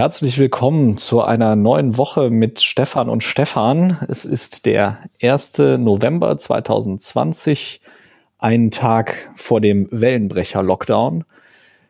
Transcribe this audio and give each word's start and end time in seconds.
Herzlich 0.00 0.38
willkommen 0.38 0.96
zu 0.96 1.20
einer 1.20 1.56
neuen 1.56 1.98
Woche 1.98 2.30
mit 2.30 2.62
Stefan 2.62 3.10
und 3.10 3.22
Stefan. 3.22 3.98
Es 4.08 4.24
ist 4.24 4.64
der 4.64 4.96
1. 5.22 5.58
November 5.58 6.38
2020, 6.38 7.82
einen 8.38 8.70
Tag 8.70 9.30
vor 9.34 9.60
dem 9.60 9.88
Wellenbrecher-Lockdown. 9.90 11.24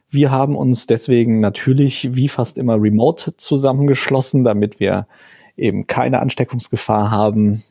Wir 0.09 0.33
haben 0.33 0.57
uns 0.57 0.89
deswegen 0.89 1.39
natürlich 1.39 2.17
wie 2.17 2.27
fast 2.27 2.59
immer 2.59 2.83
remote 2.83 3.37
zusammengeschlossen, 3.37 4.43
damit 4.43 4.81
wir 4.81 5.07
eben 5.57 5.87
keine 5.87 6.19
Ansteckungsgefahr 6.19 7.13
haben. 7.13 7.63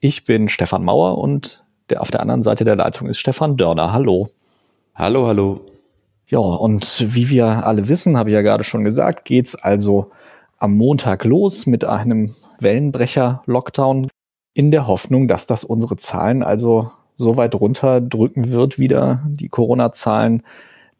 Ich 0.00 0.24
bin 0.24 0.48
Stefan 0.48 0.84
Mauer 0.84 1.18
und 1.18 1.62
der 1.88 2.00
auf 2.00 2.10
der 2.10 2.18
anderen 2.18 2.42
Seite 2.42 2.64
der 2.64 2.74
Leitung 2.74 3.06
ist 3.06 3.20
Stefan 3.20 3.56
Dörner. 3.56 3.92
Hallo. 3.92 4.26
Hallo, 4.96 5.28
hallo. 5.28 5.60
Ja, 6.34 6.40
und 6.40 7.14
wie 7.14 7.30
wir 7.30 7.64
alle 7.64 7.88
wissen, 7.88 8.16
habe 8.16 8.30
ich 8.30 8.34
ja 8.34 8.42
gerade 8.42 8.64
schon 8.64 8.82
gesagt, 8.82 9.24
geht's 9.24 9.54
also 9.54 10.10
am 10.58 10.76
Montag 10.76 11.24
los 11.24 11.66
mit 11.66 11.84
einem 11.84 12.34
Wellenbrecher-Lockdown 12.58 14.08
in 14.52 14.72
der 14.72 14.88
Hoffnung, 14.88 15.28
dass 15.28 15.46
das 15.46 15.62
unsere 15.62 15.96
Zahlen 15.96 16.42
also 16.42 16.90
so 17.14 17.36
weit 17.36 17.54
runterdrücken 17.54 18.50
wird, 18.50 18.80
wieder 18.80 19.22
die 19.26 19.48
Corona-Zahlen, 19.48 20.42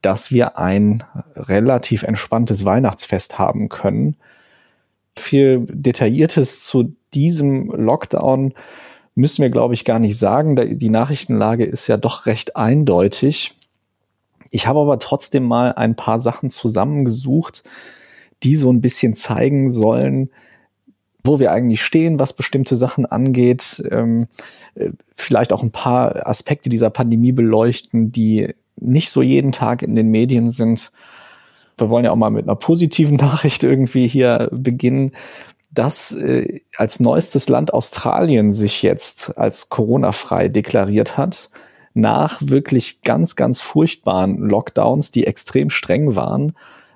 dass 0.03 0.31
wir 0.31 0.57
ein 0.57 1.03
relativ 1.35 2.05
entspanntes 2.05 2.65
Weihnachtsfest 2.65 3.37
haben 3.37 3.69
können. 3.69 4.15
Viel 5.17 5.67
Detailliertes 5.69 6.63
zu 6.63 6.95
diesem 7.13 7.73
Lockdown 7.73 8.55
müssen 9.17 9.43
wir, 9.43 9.51
glaube 9.51 9.75
ich, 9.75 9.85
gar 9.85 9.99
nicht 9.99 10.17
sagen. 10.17 10.79
Die 10.79 10.91
Nachrichtenlage 10.91 11.65
ist 11.65 11.89
ja 11.89 11.97
doch 11.97 12.27
recht 12.27 12.55
eindeutig. 12.55 13.53
Ich 14.55 14.69
habe 14.69 14.79
aber 14.79 15.01
trotzdem 15.01 15.43
mal 15.43 15.73
ein 15.73 15.97
paar 15.97 16.21
Sachen 16.21 16.49
zusammengesucht, 16.49 17.65
die 18.45 18.55
so 18.55 18.73
ein 18.73 18.81
bisschen 18.81 19.13
zeigen 19.13 19.69
sollen, 19.69 20.31
wo 21.25 21.41
wir 21.41 21.51
eigentlich 21.51 21.83
stehen, 21.83 22.21
was 22.21 22.35
bestimmte 22.35 22.77
Sachen 22.77 23.05
angeht, 23.05 23.83
ähm, 23.91 24.29
äh, 24.77 24.91
vielleicht 25.17 25.53
auch 25.53 25.65
ein 25.65 25.73
paar 25.73 26.29
Aspekte 26.29 26.69
dieser 26.69 26.91
Pandemie 26.91 27.33
beleuchten, 27.33 28.13
die 28.13 28.55
nicht 28.77 29.11
so 29.11 29.23
jeden 29.23 29.51
Tag 29.51 29.83
in 29.83 29.97
den 29.97 30.13
Medien 30.13 30.53
sind. 30.53 30.93
Wir 31.77 31.91
wollen 31.91 32.05
ja 32.05 32.13
auch 32.13 32.17
mal 32.17 32.31
mit 32.31 32.45
einer 32.45 32.55
positiven 32.55 33.17
Nachricht 33.21 33.65
irgendwie 33.65 34.07
hier 34.07 34.51
beginnen, 34.53 35.11
dass 35.73 36.13
äh, 36.15 36.61
als 36.77 37.01
neuestes 37.01 37.49
Land 37.49 37.75
Australien 37.75 38.53
sich 38.53 38.83
jetzt 38.85 39.37
als 39.37 39.69
Corona-frei 39.69 40.47
deklariert 40.47 41.19
hat 41.19 41.51
nach 41.95 42.39
wirklich 42.43 43.03
ganz, 43.03 43.37
ganz 43.37 43.61
furchtbaren 43.61 44.39
Lockdowns, 44.39 45.13
die 45.13 45.27
extrem 45.27 45.71
streng 45.71 46.17
waren. 46.17 46.55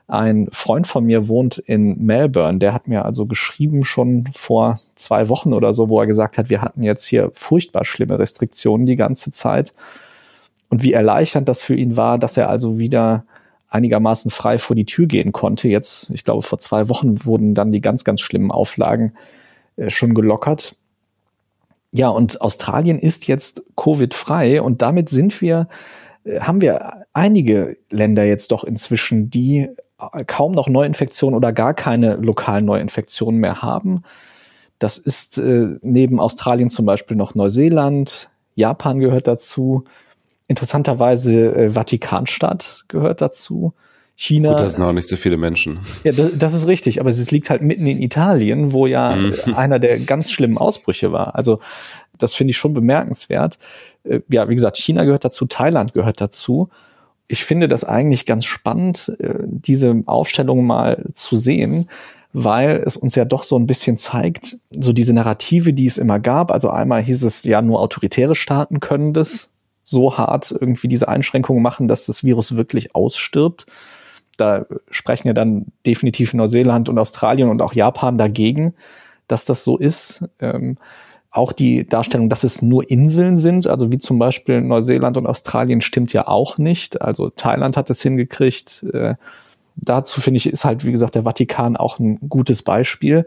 Ein 0.08 0.48
Freund 0.50 0.86
von 0.86 1.04
mir 1.04 1.28
wohnt 1.28 1.58
in 1.58 2.04
Melbourne, 2.04 2.58
der 2.58 2.72
hat 2.72 2.88
mir 2.88 3.04
also 3.04 3.26
geschrieben 3.26 3.84
schon 3.84 4.24
vor 4.34 4.80
zwei 4.94 5.28
Wochen 5.28 5.52
oder 5.52 5.74
so, 5.74 5.88
wo 5.88 6.00
er 6.00 6.06
gesagt 6.06 6.38
hat, 6.38 6.50
wir 6.50 6.62
hatten 6.62 6.82
jetzt 6.82 7.06
hier 7.06 7.30
furchtbar 7.34 7.84
schlimme 7.84 8.18
Restriktionen 8.18 8.86
die 8.86 8.96
ganze 8.96 9.30
Zeit. 9.30 9.74
Und 10.70 10.82
wie 10.82 10.92
erleichternd 10.92 11.48
das 11.48 11.62
für 11.62 11.74
ihn 11.74 11.96
war, 11.96 12.18
dass 12.18 12.36
er 12.36 12.48
also 12.48 12.78
wieder 12.78 13.24
einigermaßen 13.68 14.30
frei 14.30 14.58
vor 14.58 14.74
die 14.74 14.86
Tür 14.86 15.06
gehen 15.06 15.32
konnte. 15.32 15.68
Jetzt, 15.68 16.10
ich 16.10 16.24
glaube, 16.24 16.42
vor 16.42 16.58
zwei 16.58 16.88
Wochen 16.88 17.24
wurden 17.26 17.54
dann 17.54 17.70
die 17.70 17.82
ganz, 17.82 18.02
ganz 18.02 18.22
schlimmen 18.22 18.50
Auflagen 18.50 19.12
äh, 19.76 19.90
schon 19.90 20.14
gelockert. 20.14 20.74
Ja, 21.90 22.08
und 22.08 22.40
Australien 22.40 22.98
ist 22.98 23.26
jetzt 23.26 23.62
Covid-frei 23.76 24.60
und 24.60 24.82
damit 24.82 25.08
sind 25.08 25.40
wir, 25.40 25.68
äh, 26.24 26.40
haben 26.40 26.60
wir 26.60 27.04
einige 27.12 27.78
Länder 27.90 28.24
jetzt 28.24 28.52
doch 28.52 28.64
inzwischen, 28.64 29.30
die 29.30 29.68
äh, 30.12 30.24
kaum 30.26 30.52
noch 30.52 30.68
Neuinfektionen 30.68 31.36
oder 31.36 31.52
gar 31.52 31.74
keine 31.74 32.16
lokalen 32.16 32.64
Neuinfektionen 32.64 33.40
mehr 33.40 33.62
haben. 33.62 34.02
Das 34.78 34.98
ist 34.98 35.38
äh, 35.38 35.76
neben 35.82 36.20
Australien 36.20 36.70
zum 36.70 36.86
Beispiel 36.86 37.16
noch 37.16 37.34
Neuseeland, 37.34 38.30
Japan 38.54 38.98
gehört 39.00 39.26
dazu, 39.26 39.84
interessanterweise 40.46 41.54
äh, 41.54 41.70
Vatikanstadt 41.70 42.84
gehört 42.88 43.20
dazu. 43.20 43.72
China. 44.20 44.50
Gut, 44.50 44.60
das 44.60 44.72
sind 44.72 44.82
auch 44.82 44.92
nicht 44.92 45.08
so 45.08 45.14
viele 45.14 45.36
Menschen. 45.36 45.78
Ja, 46.02 46.10
das, 46.10 46.32
das 46.36 46.52
ist 46.52 46.66
richtig, 46.66 47.00
aber 47.00 47.08
es 47.08 47.30
liegt 47.30 47.50
halt 47.50 47.62
mitten 47.62 47.86
in 47.86 48.02
Italien, 48.02 48.72
wo 48.72 48.88
ja 48.88 49.14
mhm. 49.14 49.34
einer 49.54 49.78
der 49.78 50.00
ganz 50.00 50.32
schlimmen 50.32 50.58
Ausbrüche 50.58 51.12
war. 51.12 51.36
Also 51.36 51.60
das 52.18 52.34
finde 52.34 52.50
ich 52.50 52.58
schon 52.58 52.74
bemerkenswert. 52.74 53.60
Äh, 54.02 54.20
ja, 54.28 54.48
wie 54.48 54.56
gesagt, 54.56 54.76
China 54.76 55.04
gehört 55.04 55.24
dazu, 55.24 55.46
Thailand 55.46 55.94
gehört 55.94 56.20
dazu. 56.20 56.68
Ich 57.28 57.44
finde 57.44 57.68
das 57.68 57.84
eigentlich 57.84 58.26
ganz 58.26 58.44
spannend, 58.44 59.14
äh, 59.20 59.34
diese 59.44 60.02
Aufstellung 60.06 60.66
mal 60.66 61.04
zu 61.12 61.36
sehen, 61.36 61.88
weil 62.32 62.82
es 62.84 62.96
uns 62.96 63.14
ja 63.14 63.24
doch 63.24 63.44
so 63.44 63.56
ein 63.56 63.68
bisschen 63.68 63.96
zeigt, 63.96 64.56
so 64.72 64.92
diese 64.92 65.12
Narrative, 65.12 65.72
die 65.72 65.86
es 65.86 65.96
immer 65.96 66.18
gab. 66.18 66.50
Also 66.50 66.70
einmal 66.70 67.04
hieß 67.04 67.22
es 67.22 67.44
ja, 67.44 67.62
nur 67.62 67.80
autoritäre 67.80 68.34
Staaten 68.34 68.80
können 68.80 69.12
das 69.12 69.52
so 69.84 70.18
hart 70.18 70.50
irgendwie 70.50 70.88
diese 70.88 71.06
Einschränkungen 71.06 71.62
machen, 71.62 71.86
dass 71.86 72.06
das 72.06 72.24
Virus 72.24 72.56
wirklich 72.56 72.96
ausstirbt 72.96 73.66
da 74.38 74.66
sprechen 74.90 75.28
ja 75.28 75.34
dann 75.34 75.66
definitiv 75.86 76.32
Neuseeland 76.32 76.88
und 76.88 76.98
Australien 76.98 77.48
und 77.48 77.60
auch 77.60 77.74
Japan 77.74 78.18
dagegen, 78.18 78.74
dass 79.26 79.44
das 79.44 79.64
so 79.64 79.76
ist. 79.76 80.24
Ähm, 80.40 80.78
auch 81.30 81.52
die 81.52 81.86
Darstellung, 81.86 82.30
dass 82.30 82.44
es 82.44 82.62
nur 82.62 82.90
Inseln 82.90 83.36
sind, 83.36 83.66
also 83.66 83.92
wie 83.92 83.98
zum 83.98 84.18
Beispiel 84.18 84.60
Neuseeland 84.60 85.16
und 85.16 85.26
Australien, 85.26 85.80
stimmt 85.80 86.12
ja 86.12 86.26
auch 86.26 86.56
nicht. 86.56 87.02
Also 87.02 87.28
Thailand 87.28 87.76
hat 87.76 87.90
es 87.90 88.00
hingekriegt. 88.00 88.84
Äh, 88.94 89.16
dazu 89.76 90.20
finde 90.20 90.38
ich, 90.38 90.46
ist 90.46 90.64
halt, 90.64 90.84
wie 90.86 90.92
gesagt, 90.92 91.14
der 91.14 91.24
Vatikan 91.24 91.76
auch 91.76 91.98
ein 91.98 92.18
gutes 92.28 92.62
Beispiel, 92.62 93.26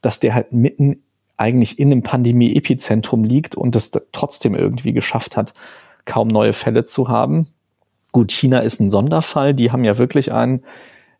dass 0.00 0.18
der 0.18 0.34
halt 0.34 0.52
mitten 0.52 1.02
eigentlich 1.36 1.78
in 1.78 1.92
einem 1.92 2.02
Pandemie-Epizentrum 2.02 3.24
liegt 3.24 3.54
und 3.54 3.76
es 3.76 3.90
trotzdem 4.12 4.54
irgendwie 4.54 4.92
geschafft 4.92 5.36
hat, 5.36 5.54
kaum 6.04 6.28
neue 6.28 6.52
Fälle 6.52 6.84
zu 6.84 7.08
haben. 7.08 7.48
Gut, 8.12 8.30
China 8.30 8.60
ist 8.60 8.80
ein 8.80 8.90
Sonderfall. 8.90 9.54
Die 9.54 9.72
haben 9.72 9.84
ja 9.84 9.98
wirklich 9.98 10.32
einen, 10.32 10.62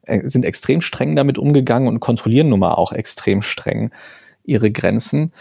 äh, 0.02 0.26
sind 0.28 0.44
extrem 0.44 0.82
streng 0.82 1.16
damit 1.16 1.38
umgegangen 1.38 1.88
und 1.88 2.00
kontrollieren 2.00 2.50
nun 2.50 2.60
mal 2.60 2.74
auch 2.74 2.92
extrem 2.92 3.42
streng 3.42 3.90
ihre 4.44 4.70
Grenzen. 4.70 5.32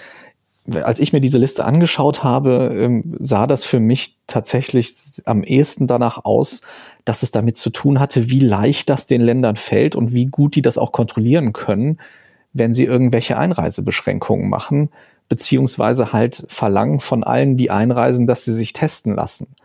Als 0.71 0.99
ich 0.99 1.11
mir 1.11 1.21
diese 1.21 1.39
Liste 1.39 1.65
angeschaut 1.65 2.23
habe, 2.23 2.71
ähm, 2.73 3.17
sah 3.19 3.47
das 3.47 3.65
für 3.65 3.79
mich 3.79 4.17
tatsächlich 4.27 4.93
am 5.25 5.43
ehesten 5.43 5.87
danach 5.87 6.23
aus, 6.23 6.61
dass 7.03 7.23
es 7.23 7.31
damit 7.31 7.57
zu 7.57 7.71
tun 7.71 7.99
hatte, 7.99 8.29
wie 8.29 8.39
leicht 8.39 8.89
das 8.89 9.07
den 9.07 9.21
Ländern 9.21 9.55
fällt 9.55 9.95
und 9.95 10.13
wie 10.13 10.27
gut 10.27 10.55
die 10.55 10.61
das 10.61 10.77
auch 10.77 10.91
kontrollieren 10.91 11.51
können, 11.51 11.97
wenn 12.53 12.73
sie 12.73 12.85
irgendwelche 12.85 13.37
Einreisebeschränkungen 13.37 14.49
machen, 14.49 14.89
beziehungsweise 15.29 16.13
halt 16.13 16.45
verlangen 16.47 16.99
von 16.99 17.23
allen, 17.23 17.57
die 17.57 17.71
einreisen, 17.71 18.27
dass 18.27 18.45
sie 18.45 18.53
sich 18.53 18.71
testen 18.71 19.13
lassen. 19.13 19.55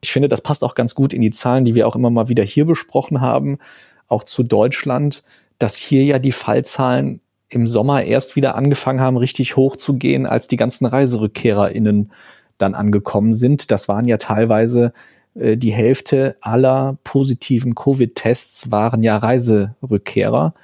Ich 0.00 0.12
finde, 0.12 0.28
das 0.28 0.40
passt 0.40 0.64
auch 0.64 0.74
ganz 0.74 0.94
gut 0.94 1.12
in 1.12 1.20
die 1.20 1.30
Zahlen, 1.30 1.64
die 1.64 1.74
wir 1.74 1.86
auch 1.86 1.96
immer 1.96 2.10
mal 2.10 2.28
wieder 2.28 2.44
hier 2.44 2.64
besprochen 2.64 3.20
haben, 3.20 3.58
auch 4.06 4.24
zu 4.24 4.42
Deutschland, 4.42 5.24
dass 5.58 5.76
hier 5.76 6.04
ja 6.04 6.18
die 6.18 6.32
Fallzahlen 6.32 7.20
im 7.48 7.66
Sommer 7.66 8.04
erst 8.04 8.36
wieder 8.36 8.54
angefangen 8.54 9.00
haben, 9.00 9.16
richtig 9.16 9.56
hoch 9.56 9.76
zu 9.76 9.94
gehen, 9.94 10.26
als 10.26 10.48
die 10.48 10.56
ganzen 10.56 10.86
ReiserückkehrerInnen 10.86 12.12
dann 12.58 12.74
angekommen 12.74 13.34
sind. 13.34 13.70
Das 13.70 13.88
waren 13.88 14.06
ja 14.06 14.18
teilweise 14.18 14.92
äh, 15.34 15.56
die 15.56 15.72
Hälfte 15.72 16.36
aller 16.40 16.98
positiven 17.04 17.74
Covid-Tests 17.74 18.70
waren 18.70 19.02
ja 19.02 19.16
Reiserückkehrer. 19.16 20.54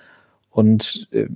Und 0.50 1.08
äh, 1.12 1.26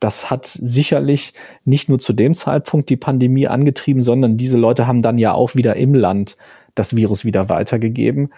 das 0.00 0.30
hat 0.30 0.46
sicherlich 0.46 1.34
nicht 1.64 1.88
nur 1.88 1.98
zu 1.98 2.12
dem 2.12 2.34
Zeitpunkt 2.34 2.88
die 2.88 2.96
Pandemie 2.96 3.46
angetrieben, 3.46 4.02
sondern 4.02 4.38
diese 4.38 4.56
Leute 4.56 4.86
haben 4.86 5.02
dann 5.02 5.18
ja 5.18 5.32
auch 5.34 5.54
wieder 5.54 5.76
im 5.76 5.94
Land 5.94 6.38
das 6.74 6.96
Virus 6.96 7.24
wieder 7.24 7.50
weitergegeben. 7.50 8.30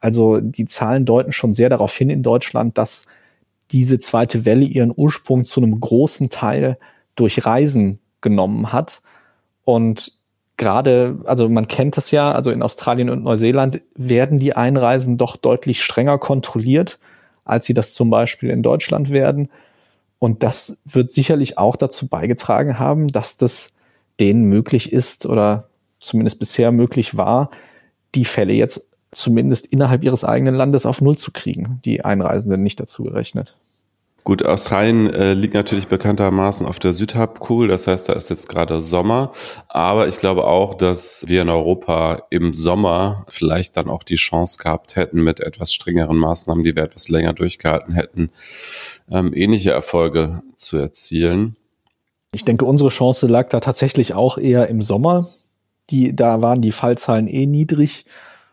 Also 0.00 0.40
die 0.40 0.64
Zahlen 0.64 1.04
deuten 1.04 1.32
schon 1.32 1.52
sehr 1.52 1.68
darauf 1.68 1.94
hin 1.94 2.08
in 2.08 2.22
Deutschland, 2.22 2.78
dass 2.78 3.06
diese 3.70 3.98
zweite 3.98 4.46
Welle 4.46 4.64
ihren 4.64 4.92
Ursprung 4.94 5.44
zu 5.44 5.60
einem 5.60 5.78
großen 5.78 6.30
Teil 6.30 6.78
durch 7.14 7.44
Reisen 7.44 8.00
genommen 8.22 8.72
hat. 8.72 9.02
Und 9.64 10.12
gerade, 10.56 11.18
also 11.26 11.48
man 11.48 11.68
kennt 11.68 11.98
es 11.98 12.10
ja, 12.10 12.32
also 12.32 12.50
in 12.50 12.62
Australien 12.62 13.10
und 13.10 13.24
Neuseeland 13.24 13.82
werden 13.94 14.38
die 14.38 14.56
Einreisen 14.56 15.18
doch 15.18 15.36
deutlich 15.36 15.82
strenger 15.82 16.18
kontrolliert, 16.18 16.98
als 17.44 17.66
sie 17.66 17.74
das 17.74 17.92
zum 17.92 18.08
Beispiel 18.08 18.50
in 18.50 18.62
Deutschland 18.62 19.10
werden. 19.10 19.50
Und 20.20 20.42
das 20.42 20.82
wird 20.84 21.10
sicherlich 21.10 21.58
auch 21.58 21.76
dazu 21.76 22.06
beigetragen 22.06 22.78
haben, 22.78 23.08
dass 23.08 23.38
das 23.38 23.72
denen 24.20 24.44
möglich 24.44 24.92
ist 24.92 25.26
oder 25.26 25.70
zumindest 25.98 26.38
bisher 26.38 26.70
möglich 26.70 27.16
war, 27.16 27.50
die 28.14 28.26
Fälle 28.26 28.52
jetzt 28.52 28.90
zumindest 29.12 29.66
innerhalb 29.66 30.04
ihres 30.04 30.22
eigenen 30.22 30.54
Landes 30.54 30.86
auf 30.86 31.00
Null 31.00 31.16
zu 31.16 31.32
kriegen, 31.32 31.80
die 31.84 32.04
Einreisenden 32.04 32.62
nicht 32.62 32.78
dazu 32.78 33.02
gerechnet. 33.02 33.56
Gut, 34.22 34.44
Australien 34.44 35.12
äh, 35.12 35.32
liegt 35.32 35.54
natürlich 35.54 35.88
bekanntermaßen 35.88 36.66
auf 36.66 36.78
der 36.78 36.92
Südhalbkugel, 36.92 37.68
das 37.68 37.86
heißt, 37.86 38.08
da 38.08 38.12
ist 38.12 38.28
jetzt 38.28 38.48
gerade 38.48 38.82
Sommer. 38.82 39.32
Aber 39.68 40.08
ich 40.08 40.18
glaube 40.18 40.44
auch, 40.44 40.74
dass 40.74 41.24
wir 41.26 41.42
in 41.42 41.48
Europa 41.48 42.24
im 42.28 42.52
Sommer 42.52 43.24
vielleicht 43.28 43.76
dann 43.76 43.88
auch 43.88 44.02
die 44.02 44.16
Chance 44.16 44.58
gehabt 44.62 44.96
hätten, 44.96 45.22
mit 45.22 45.40
etwas 45.40 45.72
strengeren 45.72 46.18
Maßnahmen, 46.18 46.64
die 46.64 46.76
wir 46.76 46.82
etwas 46.82 47.08
länger 47.08 47.32
durchgehalten 47.32 47.94
hätten, 47.94 48.30
ähm, 49.10 49.32
ähnliche 49.34 49.70
Erfolge 49.70 50.42
zu 50.54 50.76
erzielen. 50.76 51.56
Ich 52.32 52.44
denke, 52.44 52.66
unsere 52.66 52.90
Chance 52.90 53.26
lag 53.26 53.48
da 53.48 53.60
tatsächlich 53.60 54.14
auch 54.14 54.36
eher 54.36 54.68
im 54.68 54.82
Sommer. 54.82 55.28
Die, 55.88 56.14
da 56.14 56.42
waren 56.42 56.60
die 56.60 56.72
Fallzahlen 56.72 57.26
eh 57.26 57.46
niedrig. 57.46 58.04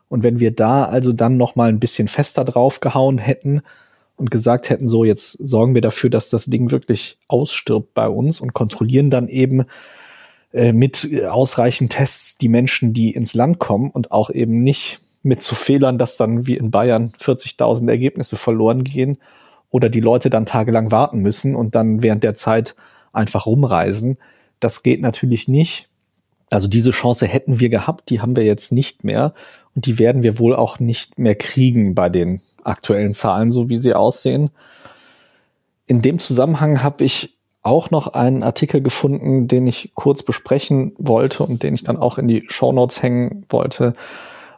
Und 0.10 0.24
wenn 0.24 0.40
wir 0.40 0.52
da 0.52 0.86
also 0.86 1.12
dann 1.12 1.38
noch 1.38 1.56
mal 1.56 1.70
ein 1.70 1.80
bisschen 1.80 2.08
fester 2.08 2.46
draufgehauen 2.46 3.18
hätten, 3.18 3.62
und 4.18 4.32
gesagt 4.32 4.70
hätten, 4.70 4.88
so 4.88 5.04
jetzt 5.06 5.32
sorgen 5.34 5.74
wir 5.74 5.82
dafür, 5.82 6.10
dass 6.10 6.30
das 6.30 6.46
Ding 6.46 6.72
wirklich 6.72 7.18
ausstirbt 7.28 7.94
bei 7.94 8.10
uns 8.10 8.42
und 8.42 8.54
kontrollieren 8.54 9.10
dann 9.10 9.28
eben 9.28 9.66
äh, 10.52 10.74
mit 10.74 11.10
ausreichend 11.30 11.92
Tests 11.94 12.38
die 12.38 12.50
Menschen, 12.50 12.94
die 12.94 13.12
ins 13.12 13.34
Land 13.34 13.60
kommen 13.60 13.92
und 13.92 14.12
auch 14.12 14.30
eben 14.30 14.64
nicht 14.64 15.00
mit 15.24 15.42
zu 15.42 15.56
Fehlern, 15.56 15.98
dass 15.98 16.18
dann 16.18 16.48
wie 16.48 16.58
in 16.58 16.72
Bayern 16.72 17.12
40.000 17.20 17.90
Ergebnisse 17.90 18.38
verloren 18.38 18.84
gehen 18.84 19.18
oder 19.70 19.90
die 19.90 20.00
Leute 20.00 20.30
dann 20.30 20.46
tagelang 20.46 20.92
warten 20.92 21.20
müssen 21.20 21.56
und 21.56 21.76
dann 21.76 22.02
während 22.02 22.24
der 22.24 22.34
Zeit 22.34 22.76
einfach 23.14 23.46
rumreisen. 23.46 24.18
Das 24.60 24.84
geht 24.84 25.02
natürlich 25.02 25.48
nicht. 25.48 25.90
Also 26.50 26.68
diese 26.68 26.92
Chance 26.92 27.28
hätten 27.28 27.60
wir 27.60 27.70
gehabt, 27.70 28.10
die 28.10 28.22
haben 28.22 28.36
wir 28.36 28.46
jetzt 28.46 28.72
nicht 28.72 29.04
mehr 29.04 29.34
und 29.76 29.86
die 29.86 30.00
werden 30.00 30.24
wir 30.24 30.40
wohl 30.40 30.56
auch 30.56 30.80
nicht 30.80 31.20
mehr 31.20 31.36
kriegen 31.36 31.94
bei 31.94 32.10
den 32.10 32.42
aktuellen 32.68 33.14
Zahlen, 33.14 33.52
so 33.52 33.70
wie 33.70 33.78
sie 33.78 33.94
aussehen. 33.94 34.50
In 35.86 36.02
dem 36.02 36.20
Zusammenhang 36.20 36.84
habe 36.84 37.04
ich 37.04 37.38
auch 37.62 37.92
noch 37.92 38.08
einen 38.08 38.44
Artikel 38.44 38.82
gefunden, 38.82 39.48
den 39.48 39.68
ich 39.68 39.92
kurz 39.94 40.24
besprechen 40.24 40.94
wollte 40.98 41.44
und 41.44 41.64
den 41.64 41.74
ich 41.74 41.84
dann 41.84 41.98
auch 41.98 42.18
in 42.18 42.28
die 42.28 42.44
Show 42.48 42.72
Notes 42.72 43.02
hängen 43.02 43.46
wollte 43.50 43.94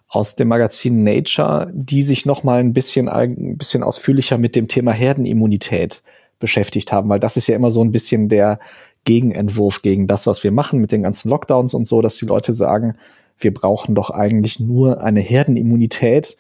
aus 0.08 0.36
dem 0.36 0.48
Magazin 0.48 1.04
Nature, 1.04 1.72
die 1.74 2.02
sich 2.02 2.26
noch 2.26 2.44
mal 2.44 2.60
ein 2.60 2.74
bisschen 2.74 3.10
ein 3.10 3.58
bisschen 3.58 3.84
ausführlicher 3.84 4.38
mit 4.38 4.56
dem 4.56 4.68
Thema 4.68 4.92
Herdenimmunität 4.92 6.02
beschäftigt 6.40 6.92
haben, 6.92 7.10
weil 7.10 7.20
das 7.20 7.38
ist 7.38 7.48
ja 7.48 7.56
immer 7.56 7.70
so 7.70 7.84
ein 7.84 7.92
bisschen 7.92 8.30
der 8.30 8.60
Gegenentwurf 9.06 9.82
gegen 9.82 10.08
das, 10.08 10.26
was 10.26 10.44
wir 10.44 10.52
machen 10.52 10.80
mit 10.80 10.92
den 10.92 11.04
ganzen 11.04 11.30
Lockdowns 11.30 11.74
und 11.74 11.88
so, 11.88 12.02
dass 12.02 12.18
die 12.18 12.26
Leute 12.26 12.54
sagen, 12.54 12.96
wir 13.38 13.54
brauchen 13.54 13.96
doch 13.96 14.10
eigentlich 14.10 14.60
nur 14.60 15.02
eine 15.02 15.22
Herdenimmunität, 15.22 16.38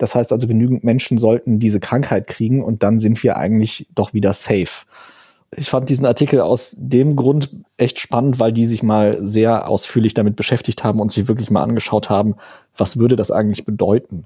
das 0.00 0.14
heißt 0.14 0.32
also, 0.32 0.48
genügend 0.48 0.82
Menschen 0.82 1.18
sollten 1.18 1.58
diese 1.58 1.78
Krankheit 1.78 2.26
kriegen 2.26 2.64
und 2.64 2.82
dann 2.82 2.98
sind 2.98 3.22
wir 3.22 3.36
eigentlich 3.36 3.86
doch 3.94 4.14
wieder 4.14 4.32
safe. 4.32 4.86
Ich 5.54 5.68
fand 5.68 5.90
diesen 5.90 6.06
Artikel 6.06 6.40
aus 6.40 6.74
dem 6.78 7.16
Grund 7.16 7.50
echt 7.76 7.98
spannend, 7.98 8.40
weil 8.40 8.50
die 8.50 8.64
sich 8.64 8.82
mal 8.82 9.18
sehr 9.20 9.68
ausführlich 9.68 10.14
damit 10.14 10.36
beschäftigt 10.36 10.84
haben 10.84 11.00
und 11.00 11.12
sich 11.12 11.28
wirklich 11.28 11.50
mal 11.50 11.62
angeschaut 11.62 12.08
haben, 12.08 12.34
was 12.74 12.98
würde 12.98 13.14
das 13.14 13.30
eigentlich 13.30 13.66
bedeuten. 13.66 14.24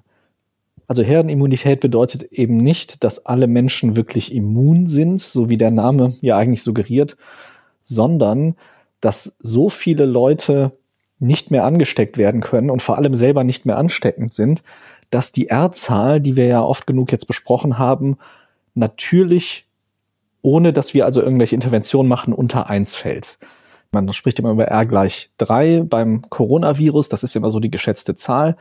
Also 0.86 1.02
Herdenimmunität 1.02 1.80
bedeutet 1.80 2.22
eben 2.24 2.58
nicht, 2.58 3.02
dass 3.02 3.26
alle 3.26 3.48
Menschen 3.48 3.96
wirklich 3.96 4.32
immun 4.32 4.86
sind, 4.86 5.20
so 5.20 5.48
wie 5.48 5.56
der 5.56 5.72
Name 5.72 6.14
ja 6.20 6.36
eigentlich 6.36 6.62
suggeriert, 6.62 7.16
sondern 7.82 8.54
dass 9.00 9.36
so 9.40 9.68
viele 9.68 10.06
Leute 10.06 10.70
nicht 11.18 11.50
mehr 11.50 11.64
angesteckt 11.64 12.16
werden 12.16 12.42
können 12.42 12.70
und 12.70 12.80
vor 12.80 12.96
allem 12.96 13.14
selber 13.14 13.42
nicht 13.42 13.66
mehr 13.66 13.78
ansteckend 13.78 14.34
sind, 14.34 14.62
dass 15.14 15.30
die 15.30 15.48
R-Zahl, 15.48 16.20
die 16.20 16.34
wir 16.34 16.46
ja 16.46 16.62
oft 16.62 16.88
genug 16.88 17.12
jetzt 17.12 17.28
besprochen 17.28 17.78
haben, 17.78 18.16
natürlich, 18.74 19.68
ohne 20.42 20.72
dass 20.72 20.92
wir 20.92 21.04
also 21.04 21.22
irgendwelche 21.22 21.54
Interventionen 21.54 22.08
machen, 22.08 22.34
unter 22.34 22.68
eins 22.68 22.96
fällt. 22.96 23.38
Man 23.92 24.12
spricht 24.12 24.40
immer 24.40 24.50
über 24.50 24.66
R 24.66 24.84
gleich 24.84 25.30
drei 25.38 25.82
beim 25.84 26.22
Coronavirus, 26.28 27.08
das 27.10 27.22
ist 27.22 27.36
immer 27.36 27.52
so 27.52 27.60
die 27.60 27.70
geschätzte 27.70 28.16
Zahl. 28.16 28.56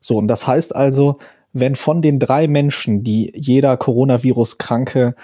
So, 0.00 0.18
und 0.18 0.26
das 0.26 0.44
heißt 0.44 0.74
also, 0.74 1.18
wenn 1.52 1.76
von 1.76 2.02
den 2.02 2.18
drei 2.18 2.48
Menschen, 2.48 3.04
die 3.04 3.32
jeder 3.36 3.76
Coronavirus-Kranke 3.76 5.14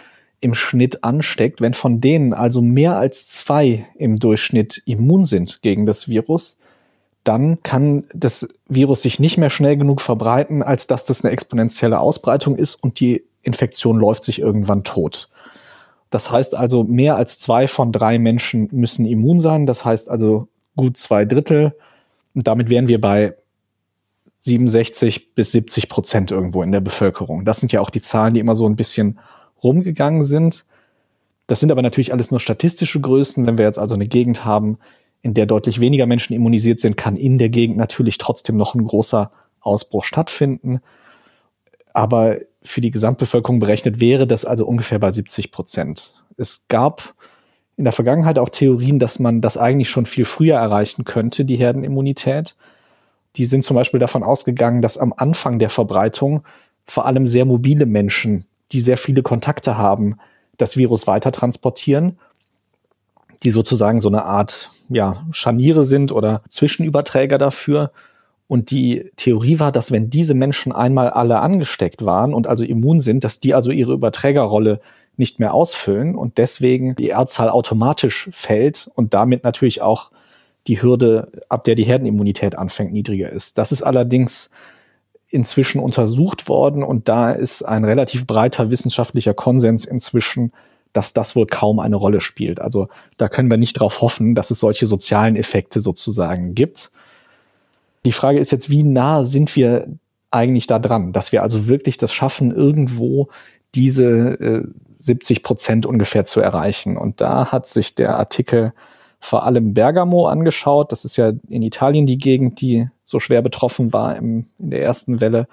im 0.41 0.55
Schnitt 0.55 1.03
ansteckt, 1.03 1.61
wenn 1.61 1.75
von 1.75 2.01
denen 2.01 2.33
also 2.33 2.63
mehr 2.63 2.97
als 2.97 3.31
zwei 3.31 3.85
im 3.97 4.21
Durchschnitt 4.21 4.81
immun 4.87 5.25
sind 5.25 5.61
gegen 5.63 5.87
das 5.87 6.07
Virus, 6.07 6.61
dann 7.29 7.63
kann 7.63 8.05
das 8.15 8.49
Virus 8.69 9.03
sich 9.03 9.21
nicht 9.21 9.37
mehr 9.37 9.51
schnell 9.51 9.77
genug 9.77 10.01
verbreiten, 10.01 10.63
als 10.63 10.87
dass 10.87 11.05
das 11.05 11.23
eine 11.23 11.33
exponentielle 11.33 12.01
Ausbreitung 12.01 12.57
ist 12.57 12.75
und 12.75 13.01
die 13.01 13.23
Infektion 13.43 13.99
läuft 13.99 14.25
sich 14.25 14.41
irgendwann 14.41 14.83
tot. 14.83 15.29
Das 16.09 16.31
heißt 16.31 16.55
also, 16.55 16.85
mehr 16.85 17.17
als 17.17 17.39
zwei 17.39 17.69
von 17.69 17.93
drei 17.93 18.19
Menschen 18.19 18.69
müssen 18.73 19.05
immun 19.05 19.41
sein. 19.41 19.67
Das 19.67 19.85
heißt 19.85 20.09
also 20.09 20.49
gut 20.75 20.97
zwei 20.97 21.27
Drittel. 21.27 21.75
Und 22.35 22.47
damit 22.47 22.71
wären 22.71 22.89
wir 22.89 22.99
bei 22.99 23.35
67 24.39 25.35
bis 25.35 25.53
70 25.53 25.91
Prozent 25.91 26.31
irgendwo 26.31 26.63
in 26.63 26.73
der 26.73 26.81
Bevölkerung. 26.81 27.45
Das 27.45 27.61
sind 27.61 27.73
ja 27.73 27.83
auch 27.83 27.91
die 27.91 28.01
Zahlen, 28.01 28.33
die 28.33 28.41
immer 28.41 28.57
so 28.57 28.67
ein 28.67 28.77
bisschen 28.77 29.19
rumgegangen 29.63 30.23
sind. 30.23 30.65
Das 31.47 31.61
sind 31.61 31.71
aber 31.71 31.83
natürlich 31.83 32.15
alles 32.15 32.31
nur 32.31 32.41
statistische 32.41 33.03
Größen. 33.03 33.47
Wenn 33.47 33.59
wir 33.59 33.67
jetzt 33.67 33.79
also 33.79 33.95
eine 33.95 34.09
Gegend 34.09 34.47
haben, 34.47 34.79
in 35.23 35.35
der 35.35 35.47
deutlich 35.47 35.81
weniger 35.81 36.07
Menschen 36.07 36.35
immunisiert 36.35 36.79
sind, 36.79 36.97
kann 36.97 37.17
in 37.17 37.39
der 37.39 37.49
Gegend 37.49 37.77
natürlich 37.77 38.19
trotzdem 38.19 38.57
noch 38.57 38.75
ein 38.75 38.85
großer 38.85 39.31
Ausbruch 39.61 40.05
stattfinden. 40.05 40.81
Aber 41.93 42.39
für 42.63 42.81
die 42.81 42.91
Gesamtbevölkerung 42.91 43.59
berechnet 43.59 44.01
wäre 44.01 44.27
das 44.27 44.45
also 44.45 44.67
ungefähr 44.67 44.99
bei 44.99 45.11
70 45.11 45.51
Prozent. 45.51 46.23
Es 46.37 46.67
gab 46.69 47.15
in 47.77 47.85
der 47.85 47.93
Vergangenheit 47.93 48.39
auch 48.39 48.49
Theorien, 48.49 48.99
dass 48.99 49.19
man 49.19 49.41
das 49.41 49.57
eigentlich 49.57 49.91
schon 49.91 50.07
viel 50.07 50.25
früher 50.25 50.57
erreichen 50.57 51.05
könnte, 51.05 51.45
die 51.45 51.57
Herdenimmunität. 51.57 52.57
Die 53.37 53.45
sind 53.45 53.63
zum 53.63 53.75
Beispiel 53.75 54.01
davon 54.01 54.23
ausgegangen, 54.23 54.83
dass 54.83 54.99
am 54.99 55.15
Anfang 55.17 55.59
der 55.59 55.71
Verbreitung 55.71 56.43
vor 56.85 57.07
allem 57.07 57.27
sehr 57.27 57.45
mobile 57.45 57.87
Menschen, 57.87 58.47
die 58.73 58.81
sehr 58.81 58.97
viele 58.97 59.23
Kontakte 59.23 59.77
haben, 59.77 60.17
das 60.57 60.77
Virus 60.77 61.07
weiter 61.07 61.31
transportieren 61.31 62.19
die 63.43 63.51
sozusagen 63.51 64.01
so 64.01 64.09
eine 64.09 64.25
Art 64.25 64.69
ja, 64.89 65.27
Scharniere 65.31 65.85
sind 65.85 66.13
oder 66.13 66.43
Zwischenüberträger 66.49 67.39
dafür. 67.39 67.93
Und 68.47 68.71
die 68.71 69.11
Theorie 69.17 69.61
war, 69.61 69.73
dass 69.73 69.93
wenn 69.93 70.11
diese 70.11 70.35
Menschen 70.35 70.73
einmal 70.73 71.11
alle 71.11 71.41
angesteckt 71.41 72.05
waren 72.05 72.33
und 72.33 72.47
also 72.47 72.65
immun 72.65 73.01
sind, 73.01 73.23
dass 73.25 73.41
die 73.41 73.55
also 73.55 73.71
ihre 73.71 73.93
Überträgerrolle 73.93 74.81
nicht 75.17 75.41
mehr 75.41 75.53
ausfüllen 75.53 76.15
und 76.15 76.39
deswegen 76.39 76.95
die 76.97 77.11
R-Zahl 77.11 77.51
automatisch 77.51 78.31
fällt 78.33 78.91
und 78.95 79.15
damit 79.15 79.45
natürlich 79.45 79.83
auch 79.83 80.11
die 80.67 80.81
Hürde, 80.81 81.33
ab 81.49 81.65
der 81.65 81.75
die 81.75 81.85
Herdenimmunität 81.85 82.57
anfängt, 82.57 82.93
niedriger 82.93 83.31
ist. 83.31 83.59
Das 83.59 83.73
ist 83.73 83.83
allerdings 83.83 84.51
inzwischen 85.29 85.81
untersucht 85.81 86.49
worden 86.49 86.83
und 86.83 87.09
da 87.09 87.33
ist 87.33 87.63
ein 87.63 87.85
relativ 87.85 88.27
breiter 88.27 88.71
wissenschaftlicher 88.71 89.35
Konsens 89.35 89.85
inzwischen, 89.85 90.53
dass 90.93 91.13
das 91.13 91.37
wohl 91.37 91.47
kaum 91.47 91.79
eine 91.79 91.97
Rolle 91.97 92.21
spielt. 92.21 92.61
Also 92.61 92.89
da 93.17 93.29
können 93.29 93.51
wir 93.51 93.59
nicht 93.59 93.77
darauf 93.77 94.01
hoffen, 94.01 94.35
dass 94.35 94.51
es 94.51 94.61
solche 94.61 94.87
sozialen 94.87 95.37
Effekte 95.37 95.81
sozusagen 95.81 96.55
gibt. 96.55 96.91
Die 98.05 98.13
Frage 98.13 98.39
ist 98.39 98.53
jetzt, 98.53 98.71
wie 98.71 98.83
nah 98.83 99.25
sind 99.25 99.55
wir 99.57 99.89
eigentlich 100.31 100.67
da 100.67 100.79
dran, 100.79 101.13
dass 101.13 101.33
wir 101.33 101.43
also 101.43 101.69
wirklich 101.69 101.97
das 101.97 102.13
schaffen, 102.13 102.53
irgendwo 102.55 103.29
diese 103.75 104.07
äh, 104.07 104.65
70 105.01 105.43
Prozent 105.43 105.87
ungefähr 105.87 106.25
zu 106.25 106.41
erreichen. 106.41 106.97
Und 106.97 107.21
da 107.21 107.53
hat 107.53 107.67
sich 107.67 107.95
der 107.95 108.17
Artikel 108.17 108.73
vor 109.21 109.45
allem 109.45 109.75
Bergamo 109.75 110.27
angeschaut. 110.27 110.93
Das 110.93 111.05
ist 111.05 111.17
ja 111.17 111.33
in 111.49 111.63
Italien 111.63 112.07
die 112.07 112.19
Gegend, 112.19 112.61
die 112.61 112.89
so 113.05 113.21
schwer 113.21 113.43
betroffen 113.43 113.93
war 113.93 114.17
im, 114.17 114.47
in 114.59 114.71
der 114.71 114.83
ersten 114.83 115.21
Welle. 115.21 115.49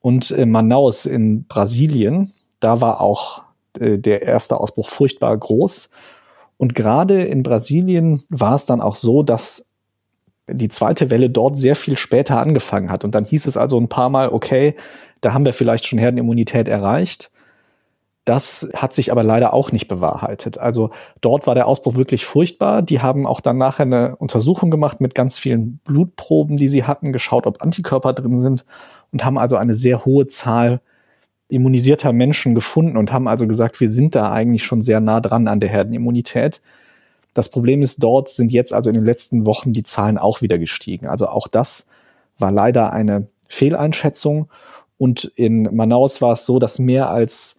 Und 0.00 0.30
in 0.30 0.50
Manaus 0.50 1.06
in 1.06 1.44
Brasilien, 1.44 2.32
da 2.60 2.80
war 2.80 3.00
auch 3.00 3.42
äh, 3.80 3.98
der 3.98 4.22
erste 4.22 4.58
Ausbruch 4.58 4.88
furchtbar 4.88 5.36
groß. 5.36 5.90
Und 6.56 6.74
gerade 6.74 7.22
in 7.22 7.42
Brasilien 7.42 8.22
war 8.30 8.54
es 8.54 8.66
dann 8.66 8.80
auch 8.80 8.96
so, 8.96 9.22
dass 9.22 9.72
die 10.48 10.68
zweite 10.68 11.10
Welle 11.10 11.28
dort 11.28 11.56
sehr 11.56 11.76
viel 11.76 11.96
später 11.96 12.40
angefangen 12.40 12.90
hat. 12.90 13.04
Und 13.04 13.14
dann 13.14 13.24
hieß 13.24 13.46
es 13.46 13.56
also 13.56 13.78
ein 13.78 13.88
paar 13.88 14.08
Mal, 14.08 14.28
okay, 14.28 14.76
da 15.20 15.32
haben 15.32 15.44
wir 15.44 15.52
vielleicht 15.52 15.86
schon 15.86 15.98
Herdenimmunität 15.98 16.68
erreicht. 16.68 17.30
Das 18.24 18.68
hat 18.74 18.92
sich 18.92 19.12
aber 19.12 19.22
leider 19.22 19.54
auch 19.54 19.70
nicht 19.70 19.86
bewahrheitet. 19.86 20.58
Also 20.58 20.90
dort 21.20 21.46
war 21.46 21.54
der 21.54 21.68
Ausbruch 21.68 21.94
wirklich 21.94 22.24
furchtbar. 22.24 22.82
Die 22.82 23.00
haben 23.00 23.24
auch 23.24 23.40
dann 23.40 23.56
nachher 23.56 23.84
eine 23.84 24.16
Untersuchung 24.16 24.70
gemacht 24.70 25.00
mit 25.00 25.14
ganz 25.14 25.38
vielen 25.38 25.78
Blutproben, 25.84 26.56
die 26.56 26.68
sie 26.68 26.84
hatten, 26.84 27.12
geschaut, 27.12 27.46
ob 27.46 27.62
Antikörper 27.62 28.12
drin 28.12 28.40
sind 28.40 28.64
und 29.12 29.24
haben 29.24 29.38
also 29.38 29.56
eine 29.56 29.74
sehr 29.74 30.04
hohe 30.04 30.26
Zahl 30.26 30.80
immunisierter 31.48 32.12
Menschen 32.12 32.54
gefunden 32.54 32.96
und 32.96 33.12
haben 33.12 33.28
also 33.28 33.46
gesagt, 33.46 33.80
wir 33.80 33.90
sind 33.90 34.14
da 34.14 34.32
eigentlich 34.32 34.64
schon 34.64 34.82
sehr 34.82 35.00
nah 35.00 35.20
dran 35.20 35.48
an 35.48 35.60
der 35.60 35.68
Herdenimmunität. 35.68 36.60
Das 37.34 37.48
Problem 37.50 37.82
ist, 37.82 38.02
dort 38.02 38.28
sind 38.28 38.50
jetzt 38.50 38.72
also 38.72 38.90
in 38.90 38.94
den 38.94 39.04
letzten 39.04 39.46
Wochen 39.46 39.72
die 39.72 39.82
Zahlen 39.82 40.18
auch 40.18 40.42
wieder 40.42 40.58
gestiegen. 40.58 41.06
Also 41.06 41.28
auch 41.28 41.48
das 41.48 41.86
war 42.38 42.50
leider 42.50 42.92
eine 42.92 43.28
Fehleinschätzung. 43.46 44.48
Und 44.98 45.30
in 45.36 45.74
Manaus 45.74 46.22
war 46.22 46.32
es 46.32 46.46
so, 46.46 46.58
dass 46.58 46.78
mehr 46.78 47.10
als 47.10 47.58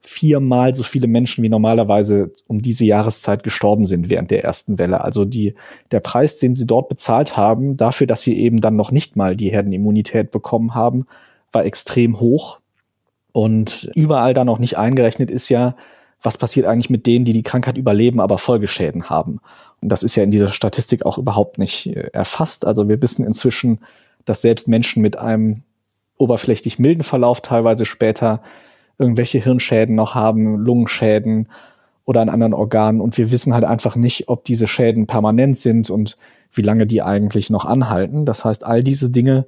viermal 0.00 0.74
so 0.74 0.84
viele 0.84 1.08
Menschen 1.08 1.42
wie 1.42 1.48
normalerweise 1.48 2.30
um 2.46 2.62
diese 2.62 2.84
Jahreszeit 2.84 3.42
gestorben 3.42 3.84
sind 3.84 4.08
während 4.08 4.30
der 4.30 4.44
ersten 4.44 4.78
Welle. 4.78 5.02
Also 5.02 5.24
die, 5.24 5.54
der 5.90 5.98
Preis, 5.98 6.38
den 6.38 6.54
sie 6.54 6.66
dort 6.66 6.88
bezahlt 6.88 7.36
haben, 7.36 7.76
dafür, 7.76 8.06
dass 8.06 8.22
sie 8.22 8.38
eben 8.38 8.60
dann 8.60 8.76
noch 8.76 8.92
nicht 8.92 9.16
mal 9.16 9.36
die 9.36 9.50
Herdenimmunität 9.50 10.30
bekommen 10.30 10.76
haben, 10.76 11.06
war 11.50 11.64
extrem 11.64 12.20
hoch. 12.20 12.60
Und 13.36 13.90
überall 13.94 14.32
dann 14.32 14.46
noch 14.46 14.58
nicht 14.58 14.78
eingerechnet 14.78 15.30
ist 15.30 15.50
ja, 15.50 15.76
was 16.22 16.38
passiert 16.38 16.64
eigentlich 16.64 16.88
mit 16.88 17.04
denen, 17.06 17.26
die 17.26 17.34
die 17.34 17.42
Krankheit 17.42 17.76
überleben, 17.76 18.18
aber 18.18 18.38
Folgeschäden 18.38 19.10
haben. 19.10 19.40
Und 19.82 19.90
das 19.90 20.02
ist 20.02 20.16
ja 20.16 20.22
in 20.22 20.30
dieser 20.30 20.48
Statistik 20.48 21.04
auch 21.04 21.18
überhaupt 21.18 21.58
nicht 21.58 21.86
äh, 21.88 22.08
erfasst. 22.14 22.64
Also 22.64 22.88
wir 22.88 23.02
wissen 23.02 23.26
inzwischen, 23.26 23.80
dass 24.24 24.40
selbst 24.40 24.68
Menschen 24.68 25.02
mit 25.02 25.18
einem 25.18 25.64
oberflächlich 26.16 26.78
milden 26.78 27.02
Verlauf 27.02 27.42
teilweise 27.42 27.84
später 27.84 28.40
irgendwelche 28.96 29.38
Hirnschäden 29.38 29.94
noch 29.94 30.14
haben, 30.14 30.56
Lungenschäden 30.56 31.50
oder 32.06 32.22
an 32.22 32.30
anderen 32.30 32.54
Organen. 32.54 33.02
Und 33.02 33.18
wir 33.18 33.30
wissen 33.30 33.52
halt 33.52 33.64
einfach 33.64 33.96
nicht, 33.96 34.30
ob 34.30 34.46
diese 34.46 34.66
Schäden 34.66 35.06
permanent 35.06 35.58
sind 35.58 35.90
und 35.90 36.16
wie 36.52 36.62
lange 36.62 36.86
die 36.86 37.02
eigentlich 37.02 37.50
noch 37.50 37.66
anhalten. 37.66 38.24
Das 38.24 38.46
heißt, 38.46 38.64
all 38.64 38.82
diese 38.82 39.10
Dinge 39.10 39.44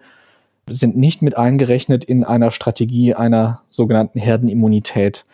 sind 0.71 0.97
nicht 0.97 1.23
mit 1.23 1.37
eingerechnet 1.37 2.05
in 2.05 2.25
einer 2.25 2.51
Strategie 2.51 3.15
einer 3.15 3.63
sogenannten 3.69 4.19
Herdenimmunität, 4.19 5.27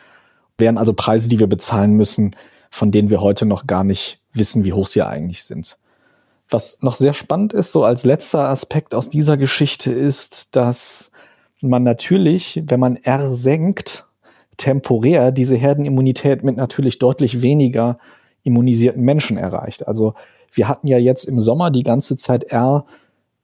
wären 0.59 0.79
also 0.79 0.93
Preise, 0.93 1.29
die 1.29 1.41
wir 1.41 1.47
bezahlen 1.47 1.95
müssen, 1.95 2.37
von 2.71 2.91
denen 2.91 3.11
wir 3.11 3.21
heute 3.21 3.47
noch 3.47 3.67
gar 3.67 3.85
nicht 3.85 4.21
wissen, 4.33 4.65
wie 4.65 4.73
hoch 4.73 4.87
sie 4.87 5.03
eigentlich 5.03 5.45
sind. 5.45 5.79
Was 6.49 6.83
noch 6.83 6.95
sehr 6.95 7.15
spannend 7.15 7.53
ist, 7.53 7.73
so 7.73 7.85
als 7.85 8.05
letzter 8.05 8.49
Aspekt 8.49 8.95
aus 8.95 9.09
dieser 9.09 9.37
Geschichte 9.37 9.93
ist, 9.93 10.57
dass 10.57 11.11
man 11.61 11.83
natürlich, 11.83 12.63
wenn 12.67 12.81
man 12.81 12.97
R 12.97 13.33
senkt, 13.33 14.07
temporär 14.57 15.33
diese 15.33 15.57
Herdenimmunität 15.57 16.45
mit 16.45 16.57
natürlich 16.57 16.99
deutlich 16.99 17.43
weniger 17.43 17.99
immunisierten 18.43 19.03
Menschen 19.03 19.37
erreicht. 19.37 19.89
Also 19.89 20.15
wir 20.53 20.69
hatten 20.69 20.87
ja 20.87 20.99
jetzt 20.99 21.25
im 21.25 21.41
Sommer 21.41 21.71
die 21.71 21.83
ganze 21.83 22.17
Zeit 22.17 22.45
R 22.45 22.85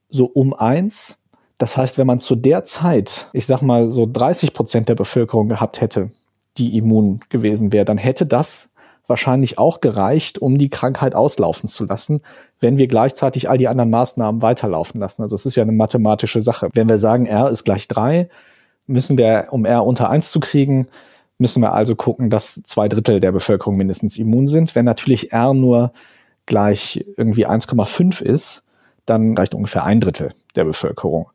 so 0.09 0.27
um 0.27 0.55
eins. 0.55 1.20
Das 1.61 1.77
heißt, 1.77 1.99
wenn 1.99 2.07
man 2.07 2.21
zu 2.21 2.37
der 2.37 2.65
Zeit, 2.65 3.27
ich 3.35 3.45
sag 3.45 3.61
mal 3.61 3.91
so 3.91 4.09
30 4.11 4.55
Prozent 4.55 4.89
der 4.89 4.95
Bevölkerung 4.95 5.51
gehabt 5.51 5.83
hätte, 5.83 6.11
die 6.57 6.79
immun 6.79 7.21
gewesen 7.29 7.71
wäre, 7.71 7.85
dann 7.85 7.99
hätte 7.99 8.25
das 8.25 8.73
wahrscheinlich 9.07 9.59
auch 9.59 9.83
gereicht, 9.83 10.39
um 10.39 10.57
die 10.57 10.71
Krankheit 10.71 11.15
auslaufen 11.15 11.69
zu 11.69 11.85
lassen, 11.85 12.23
wenn 12.61 12.79
wir 12.79 12.87
gleichzeitig 12.87 13.51
all 13.51 13.59
die 13.59 13.69
anderen 13.69 13.91
Maßnahmen 13.91 14.41
weiterlaufen 14.41 15.01
lassen. 15.01 15.21
Also 15.21 15.37
es 15.37 15.45
ist 15.45 15.55
ja 15.55 15.63
eine 15.63 15.73
mathematische 15.73 16.41
Sache. 16.41 16.71
Wenn 16.73 16.89
wir 16.89 16.97
sagen, 16.97 17.27
R 17.27 17.51
ist 17.51 17.65
gleich 17.65 17.89
drei, 17.89 18.31
müssen 18.87 19.19
wir, 19.19 19.49
um 19.51 19.67
R 19.67 19.85
unter 19.85 20.09
eins 20.09 20.31
zu 20.31 20.41
kriegen, 20.41 20.89
müssen 21.37 21.61
wir 21.61 21.75
also 21.75 21.95
gucken, 21.95 22.31
dass 22.31 22.63
zwei 22.63 22.89
Drittel 22.89 23.21
der 23.21 23.33
Bevölkerung 23.33 23.77
mindestens 23.77 24.17
immun 24.17 24.47
sind. 24.47 24.75
Wenn 24.75 24.87
natürlich 24.87 25.35
R 25.35 25.53
nur 25.53 25.93
gleich 26.47 27.05
irgendwie 27.19 27.47
1,5 27.47 28.23
ist, 28.23 28.65
dann 29.11 29.37
reicht 29.37 29.55
ungefähr 29.55 29.85
ein 29.85 30.01
Drittel 30.01 30.33
der 30.57 30.65
Bevölkerung. 30.65 31.31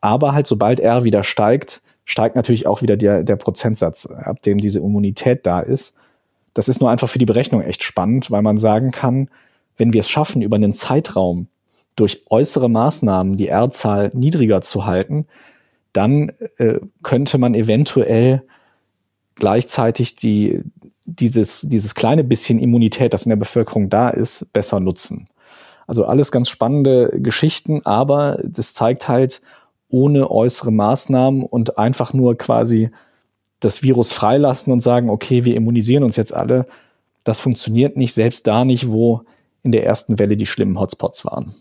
Aber 0.00 0.34
halt 0.34 0.46
sobald 0.46 0.80
R 0.80 1.04
wieder 1.04 1.24
steigt, 1.24 1.82
steigt 2.04 2.36
natürlich 2.36 2.66
auch 2.66 2.82
wieder 2.82 2.96
der, 2.96 3.22
der 3.22 3.36
Prozentsatz, 3.36 4.06
ab 4.06 4.42
dem 4.42 4.58
diese 4.58 4.80
Immunität 4.80 5.46
da 5.46 5.60
ist. 5.60 5.96
Das 6.54 6.68
ist 6.68 6.80
nur 6.80 6.90
einfach 6.90 7.08
für 7.08 7.18
die 7.18 7.26
Berechnung 7.26 7.62
echt 7.62 7.82
spannend, 7.82 8.30
weil 8.30 8.42
man 8.42 8.58
sagen 8.58 8.90
kann, 8.90 9.28
wenn 9.76 9.92
wir 9.92 10.00
es 10.00 10.10
schaffen, 10.10 10.42
über 10.42 10.56
einen 10.56 10.72
Zeitraum 10.72 11.46
durch 11.96 12.24
äußere 12.28 12.68
Maßnahmen 12.68 13.36
die 13.36 13.48
R-Zahl 13.48 14.10
niedriger 14.14 14.60
zu 14.60 14.86
halten, 14.86 15.26
dann 15.92 16.32
äh, 16.58 16.80
könnte 17.02 17.38
man 17.38 17.54
eventuell 17.54 18.42
gleichzeitig 19.36 20.16
die, 20.16 20.62
dieses, 21.04 21.62
dieses 21.62 21.94
kleine 21.94 22.24
bisschen 22.24 22.58
Immunität, 22.58 23.12
das 23.12 23.24
in 23.24 23.30
der 23.30 23.36
Bevölkerung 23.36 23.88
da 23.88 24.10
ist, 24.10 24.52
besser 24.52 24.80
nutzen. 24.80 25.28
Also 25.90 26.04
alles 26.04 26.30
ganz 26.30 26.48
spannende 26.48 27.10
Geschichten, 27.16 27.84
aber 27.84 28.38
das 28.44 28.74
zeigt 28.74 29.08
halt, 29.08 29.42
ohne 29.88 30.30
äußere 30.30 30.70
Maßnahmen 30.70 31.42
und 31.42 31.78
einfach 31.78 32.12
nur 32.12 32.38
quasi 32.38 32.90
das 33.58 33.82
Virus 33.82 34.12
freilassen 34.12 34.72
und 34.72 34.78
sagen, 34.78 35.10
okay, 35.10 35.44
wir 35.44 35.56
immunisieren 35.56 36.04
uns 36.04 36.14
jetzt 36.14 36.32
alle, 36.32 36.66
das 37.24 37.40
funktioniert 37.40 37.96
nicht, 37.96 38.14
selbst 38.14 38.46
da 38.46 38.64
nicht, 38.64 38.92
wo 38.92 39.22
in 39.64 39.72
der 39.72 39.84
ersten 39.84 40.20
Welle 40.20 40.36
die 40.36 40.46
schlimmen 40.46 40.78
Hotspots 40.78 41.24
waren. 41.24 41.56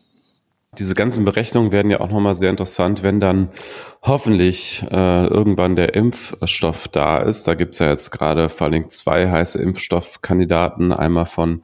Diese 0.77 0.93
ganzen 0.93 1.25
Berechnungen 1.25 1.71
werden 1.71 1.89
ja 1.89 1.99
auch 1.99 2.11
nochmal 2.11 2.35
sehr 2.35 2.51
interessant, 2.51 3.01
wenn 3.01 3.19
dann 3.19 3.49
hoffentlich 4.03 4.85
äh, 4.91 5.25
irgendwann 5.25 5.75
der 5.75 5.95
Impfstoff 5.95 6.87
da 6.87 7.17
ist. 7.17 7.47
Da 7.47 7.55
gibt's 7.55 7.79
ja 7.79 7.89
jetzt 7.89 8.11
gerade 8.11 8.49
vor 8.49 8.67
allem 8.67 8.91
zwei 8.91 9.27
heiße 9.27 9.59
Impfstoffkandidaten, 9.59 10.91
einmal 10.91 11.25
von 11.25 11.63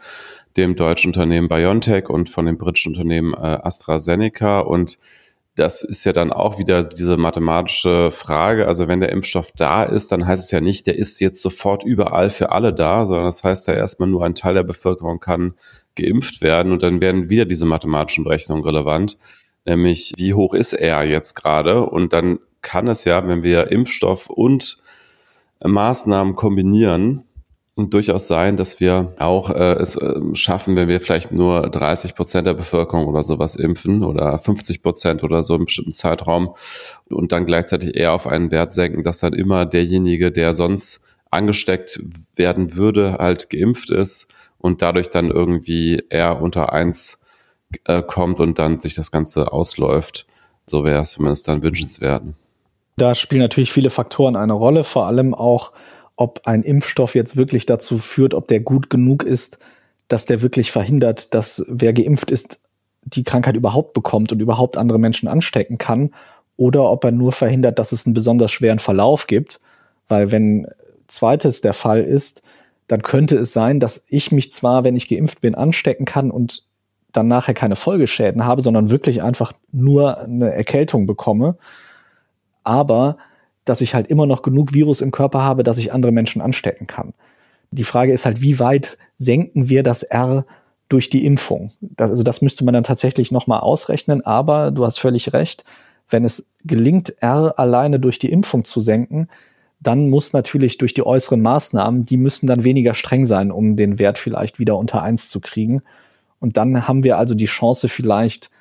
dem 0.58 0.76
deutschen 0.76 1.10
Unternehmen 1.10 1.50
BioNTech 1.50 2.10
und 2.10 2.30
von 2.30 2.46
dem 2.46 2.58
britischen 2.58 2.94
Unternehmen 2.94 3.34
äh, 3.34 3.60
AstraZeneca. 3.64 4.60
Und 4.60 4.98
das 5.56 5.84
ist 5.84 6.04
ja 6.04 6.14
dann 6.14 6.34
auch 6.34 6.60
wieder 6.60 6.84
diese 6.84 7.18
mathematische 7.18 8.12
Frage. 8.12 8.68
Also 8.68 8.88
wenn 8.88 9.00
der 9.00 9.12
Impfstoff 9.12 9.52
da 9.54 9.84
ist, 9.84 10.12
dann 10.12 10.28
heißt 10.28 10.44
es 10.46 10.52
ja 10.52 10.62
nicht, 10.62 10.88
der 10.88 10.98
ist 10.98 11.20
jetzt 11.20 11.42
sofort 11.42 11.84
überall 11.84 12.30
für 12.30 12.52
alle 12.52 12.74
da, 12.74 13.06
sondern 13.06 13.26
das 13.26 13.44
heißt 13.44 13.68
ja 13.68 13.74
erstmal 13.74 14.10
nur 14.10 14.26
ein 14.26 14.36
Teil 14.36 14.54
der 14.54 14.64
Bevölkerung 14.64 15.20
kann 15.20 15.56
geimpft 15.96 16.42
werden 16.42 16.72
und 16.72 16.84
dann 16.84 17.02
werden 17.02 17.30
wieder 17.30 17.46
diese 17.46 17.66
mathematischen 17.66 18.24
Berechnungen 18.26 18.66
relevant, 18.66 19.18
nämlich 19.66 20.14
wie 20.18 20.34
hoch 20.34 20.54
ist 20.54 20.74
er 20.74 21.04
jetzt 21.04 21.36
gerade 21.36 21.86
und 21.86 22.14
dann 22.14 22.40
kann 22.62 22.88
es 22.88 23.06
ja, 23.06 23.26
wenn 23.28 23.44
wir 23.44 23.72
Impfstoff 23.72 24.30
und 24.30 24.78
Maßnahmen 25.64 26.36
kombinieren, 26.36 27.24
durchaus 27.78 28.28
sein, 28.28 28.56
dass 28.56 28.80
wir 28.80 29.14
auch 29.20 29.50
äh, 29.50 29.74
es 29.74 29.98
äh, 29.98 30.20
schaffen, 30.34 30.78
wenn 30.78 30.88
wir 30.88 31.02
vielleicht 31.02 31.32
nur 31.34 31.64
30 31.64 32.16
Prozent 32.16 32.48
der 32.48 32.54
Bevölkerung 32.54 33.06
oder 33.06 33.22
sowas 33.22 33.58
impfen 33.58 34.04
oder 34.04 34.38
50 34.40 34.82
Prozent 34.82 35.24
oder 35.24 35.44
so 35.44 35.56
im 35.56 35.66
bestimmten 35.66 35.92
Zeitraum 35.92 36.56
und 37.10 37.34
dann 37.34 37.46
gleichzeitig 37.46 37.98
eher 37.98 38.14
auf 38.14 38.28
einen 38.28 38.50
Wert 38.50 38.74
senken, 38.74 39.04
dass 39.04 39.20
dann 39.20 39.34
immer 39.34 39.66
derjenige, 39.66 40.32
der 40.32 40.54
sonst 40.54 41.04
angesteckt 41.32 42.02
werden 42.36 42.78
würde, 42.78 43.18
halt 43.20 43.50
geimpft 43.50 43.90
ist 43.90 44.28
und 44.58 44.82
dadurch 44.82 45.10
dann 45.10 45.30
irgendwie 45.30 46.02
eher 46.10 46.42
unter 46.42 46.72
eins 46.72 47.22
äh, 47.84 48.02
kommt 48.02 48.40
und 48.40 48.58
dann 48.58 48.80
sich 48.80 48.96
das 48.96 49.12
Ganze 49.12 49.52
ausläuft. 49.52 50.26
So 50.66 50.86
wäre 50.86 51.02
es 51.02 51.12
zumindest 51.12 51.50
dann 51.50 51.62
wünschenswert. 51.62 52.24
Da 52.98 53.14
spielen 53.14 53.42
natürlich 53.42 53.74
viele 53.74 53.90
Faktoren 53.90 54.38
eine 54.38 54.54
Rolle, 54.54 54.86
vor 54.86 55.08
allem 55.08 55.34
auch 55.34 55.74
ob 56.16 56.42
ein 56.46 56.64
Impfstoff 56.64 57.16
jetzt 57.16 57.36
wirklich 57.36 57.66
dazu 57.66 57.98
führt, 57.98 58.34
ob 58.34 58.48
der 58.48 58.60
gut 58.60 58.90
genug 58.90 59.24
ist, 59.24 59.60
dass 60.08 60.26
der 60.26 60.42
wirklich 60.42 60.72
verhindert, 60.72 61.34
dass 61.34 61.66
wer 61.68 61.94
geimpft 61.94 62.32
ist, 62.32 62.60
die 63.04 63.24
Krankheit 63.24 63.56
überhaupt 63.56 63.94
bekommt 63.94 64.32
und 64.32 64.40
überhaupt 64.40 64.78
andere 64.78 65.00
Menschen 65.00 65.28
anstecken 65.28 65.78
kann, 65.78 66.12
oder 66.58 66.90
ob 66.90 67.04
er 67.04 67.12
nur 67.12 67.32
verhindert, 67.32 67.80
dass 67.80 67.92
es 67.92 68.06
einen 68.06 68.14
besonders 68.14 68.52
schweren 68.52 68.80
Verlauf 68.80 69.28
gibt. 69.28 69.60
Weil 70.08 70.32
wenn 70.32 70.68
zweites 71.08 71.62
der 71.62 71.74
Fall 71.74 72.02
ist, 72.02 72.42
dann 72.88 73.02
könnte 73.02 73.38
es 73.38 73.52
sein, 73.52 73.80
dass 73.80 74.06
ich 74.08 74.32
mich 74.32 74.52
zwar, 74.52 74.84
wenn 74.84 74.96
ich 74.96 75.10
geimpft 75.10 75.42
bin, 75.42 75.56
anstecken 75.56 76.06
kann 76.06 76.32
und 76.32 76.66
dann 77.12 77.28
nachher 77.28 77.54
keine 77.54 77.76
Folgeschäden 77.76 78.46
habe, 78.46 78.62
sondern 78.62 78.90
wirklich 78.90 79.22
einfach 79.22 79.54
nur 79.72 80.20
eine 80.20 80.54
Erkältung 80.54 81.08
bekomme. 81.08 81.58
Aber 82.64 83.18
dass 83.66 83.82
ich 83.82 83.94
halt 83.94 84.08
immer 84.08 84.26
noch 84.26 84.42
genug 84.42 84.74
Virus 84.74 85.02
im 85.02 85.12
Körper 85.12 85.42
habe, 85.42 85.64
dass 85.64 85.78
ich 85.78 85.92
andere 85.94 86.12
Menschen 86.12 86.42
anstecken 86.42 86.88
kann. 86.88 87.14
Die 87.72 87.84
Frage 87.84 88.14
ist 88.14 88.26
halt, 88.26 88.42
wie 88.42 88.60
weit 88.60 88.98
senken 89.18 89.70
wir 89.70 89.84
das 89.84 90.04
R 90.04 90.46
durch 90.88 91.10
die 91.10 91.26
Impfung? 91.26 91.72
Das, 91.82 92.12
also 92.12 92.24
das 92.24 92.42
müsste 92.42 92.64
man 92.64 92.74
dann 92.74 92.84
tatsächlich 92.84 93.32
nochmal 93.32 93.60
ausrechnen, 93.60 94.26
aber 94.26 94.72
du 94.72 94.86
hast 94.86 95.00
völlig 95.00 95.34
recht, 95.34 95.64
wenn 96.10 96.24
es 96.24 96.48
gelingt, 96.64 97.16
R 97.22 97.56
alleine 97.58 98.00
durch 98.00 98.20
die 98.20 98.32
Impfung 98.32 98.64
zu 98.64 98.80
senken, 98.80 99.28
dann 99.80 100.10
muss 100.10 100.34
natürlich 100.34 100.78
durch 100.78 100.94
die 100.94 101.06
äußeren 101.06 101.42
Maßnahmen, 101.42 102.06
die 102.06 102.18
müssen 102.18 102.48
dann 102.48 102.64
weniger 102.64 102.94
streng 102.94 103.26
sein, 103.26 103.52
um 103.52 103.76
den 103.76 104.00
Wert 104.00 104.18
vielleicht 104.18 104.60
wieder 104.60 104.78
unter 104.78 105.02
eins 105.02 105.30
zu 105.30 105.40
kriegen. 105.40 105.82
Und 106.40 106.58
dann 106.58 106.88
haben 106.88 107.04
wir 107.04 107.18
also 107.18 107.36
die 107.36 107.46
Chance 107.46 107.90
vielleicht 107.90 108.52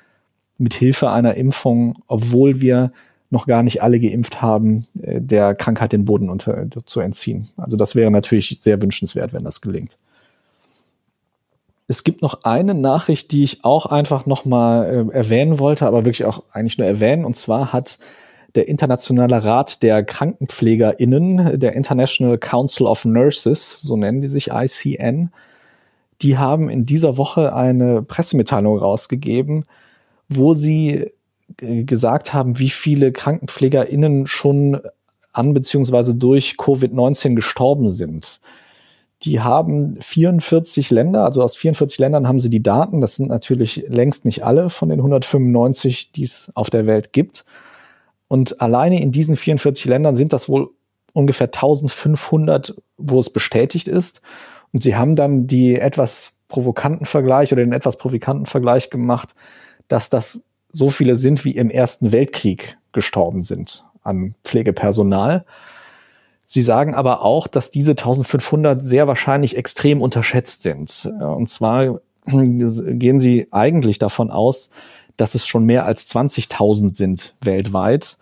mit 0.57 0.73
Hilfe 0.73 1.11
einer 1.11 1.35
Impfung, 1.35 1.95
obwohl 2.07 2.61
wir 2.61 2.91
noch 3.29 3.47
gar 3.47 3.63
nicht 3.63 3.81
alle 3.81 3.99
geimpft 3.99 4.41
haben, 4.41 4.85
äh, 5.01 5.21
der 5.21 5.55
Krankheit 5.55 5.93
den 5.93 6.05
Boden 6.05 6.29
unter, 6.29 6.65
zu 6.85 6.99
entziehen. 6.99 7.47
Also 7.57 7.77
das 7.77 7.95
wäre 7.95 8.11
natürlich 8.11 8.57
sehr 8.61 8.81
wünschenswert, 8.81 9.33
wenn 9.33 9.43
das 9.43 9.61
gelingt. 9.61 9.97
Es 11.87 12.03
gibt 12.03 12.21
noch 12.21 12.43
eine 12.43 12.73
Nachricht, 12.73 13.31
die 13.31 13.43
ich 13.43 13.63
auch 13.63 13.85
einfach 13.85 14.25
noch 14.25 14.45
mal 14.45 15.09
äh, 15.11 15.15
erwähnen 15.15 15.59
wollte, 15.59 15.85
aber 15.85 16.05
wirklich 16.05 16.25
auch 16.25 16.43
eigentlich 16.51 16.77
nur 16.77 16.87
erwähnen. 16.87 17.25
Und 17.25 17.35
zwar 17.35 17.73
hat 17.73 17.99
der 18.55 18.67
Internationale 18.67 19.43
Rat 19.43 19.83
der 19.83 20.03
KrankenpflegerInnen, 20.03 21.59
der 21.59 21.73
International 21.73 22.37
Council 22.37 22.87
of 22.87 23.05
Nurses, 23.05 23.81
so 23.81 23.97
nennen 23.97 24.21
die 24.21 24.27
sich 24.27 24.49
ICN, 24.51 25.29
die 26.21 26.37
haben 26.37 26.69
in 26.69 26.85
dieser 26.85 27.17
Woche 27.17 27.53
eine 27.53 28.01
Pressemitteilung 28.01 28.77
rausgegeben, 28.77 29.65
wo 30.29 30.53
sie 30.53 31.11
gesagt 31.57 32.33
haben, 32.33 32.59
wie 32.59 32.69
viele 32.69 33.11
KrankenpflegerInnen 33.11 34.27
schon 34.27 34.81
an 35.31 35.53
beziehungsweise 35.53 36.15
durch 36.15 36.55
Covid-19 36.57 37.35
gestorben 37.35 37.89
sind. 37.89 38.39
Die 39.23 39.41
haben 39.41 39.97
44 39.99 40.91
Länder, 40.91 41.23
also 41.23 41.41
aus 41.41 41.55
44 41.55 41.99
Ländern 41.99 42.27
haben 42.27 42.39
sie 42.39 42.49
die 42.49 42.63
Daten. 42.63 43.01
Das 43.01 43.15
sind 43.15 43.29
natürlich 43.29 43.85
längst 43.87 44.25
nicht 44.25 44.43
alle 44.43 44.69
von 44.69 44.89
den 44.89 44.99
195, 44.99 46.11
die 46.11 46.23
es 46.23 46.51
auf 46.53 46.69
der 46.69 46.85
Welt 46.85 47.13
gibt. 47.13 47.45
Und 48.27 48.61
alleine 48.61 49.01
in 49.01 49.11
diesen 49.11 49.35
44 49.35 49.85
Ländern 49.85 50.15
sind 50.15 50.33
das 50.33 50.49
wohl 50.49 50.69
ungefähr 51.13 51.47
1500, 51.47 52.75
wo 52.97 53.19
es 53.19 53.29
bestätigt 53.29 53.87
ist. 53.87 54.21
Und 54.73 54.83
sie 54.83 54.95
haben 54.95 55.15
dann 55.15 55.47
die 55.47 55.79
etwas 55.79 56.33
provokanten 56.47 57.05
Vergleich 57.05 57.53
oder 57.53 57.63
den 57.63 57.73
etwas 57.73 57.97
provokanten 57.97 58.45
Vergleich 58.45 58.89
gemacht, 58.89 59.33
dass 59.87 60.09
das 60.09 60.47
so 60.75 60.89
viele 60.89 61.15
sind, 61.15 61.45
wie 61.45 61.55
im 61.55 61.69
Ersten 61.69 62.11
Weltkrieg 62.11 62.77
gestorben 62.91 63.41
sind 63.41 63.85
an 64.03 64.35
Pflegepersonal. 64.43 65.45
Sie 66.45 66.61
sagen 66.61 66.93
aber 66.93 67.21
auch, 67.21 67.47
dass 67.47 67.69
diese 67.71 67.91
1500 67.91 68.83
sehr 68.83 69.07
wahrscheinlich 69.07 69.55
extrem 69.55 70.01
unterschätzt 70.01 70.63
sind. 70.63 71.11
Und 71.19 71.47
zwar 71.47 72.01
gehen 72.27 73.19
sie 73.19 73.47
eigentlich 73.51 73.99
davon 73.99 74.29
aus, 74.31 74.69
dass 75.15 75.33
es 75.33 75.47
schon 75.47 75.63
mehr 75.63 75.85
als 75.85 76.13
20.000 76.13 76.93
sind 76.93 77.35
weltweit. 77.41 78.17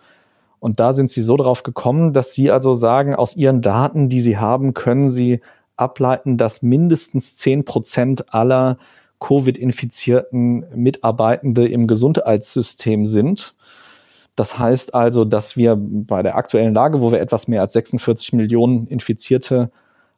Und 0.60 0.78
da 0.78 0.94
sind 0.94 1.10
sie 1.10 1.22
so 1.22 1.36
drauf 1.36 1.64
gekommen, 1.64 2.12
dass 2.12 2.34
sie 2.34 2.52
also 2.52 2.74
sagen, 2.74 3.16
aus 3.16 3.34
ihren 3.36 3.62
Daten, 3.62 4.08
die 4.08 4.20
sie 4.20 4.38
haben, 4.38 4.74
können 4.74 5.10
sie 5.10 5.40
ableiten, 5.76 6.38
dass 6.38 6.62
mindestens 6.62 7.36
10 7.36 7.64
Prozent 7.64 8.32
aller 8.32 8.78
Covid-infizierten 9.20 10.64
Mitarbeitende 10.74 11.68
im 11.68 11.86
Gesundheitssystem 11.86 13.06
sind. 13.06 13.54
Das 14.36 14.58
heißt 14.58 14.94
also, 14.94 15.24
dass 15.24 15.56
wir 15.56 15.76
bei 15.78 16.22
der 16.22 16.36
aktuellen 16.36 16.74
Lage, 16.74 17.00
wo 17.00 17.12
wir 17.12 17.20
etwas 17.20 17.46
mehr 17.46 17.60
als 17.60 17.72
46 17.74 18.32
Millionen 18.32 18.86
Infizierte 18.88 19.70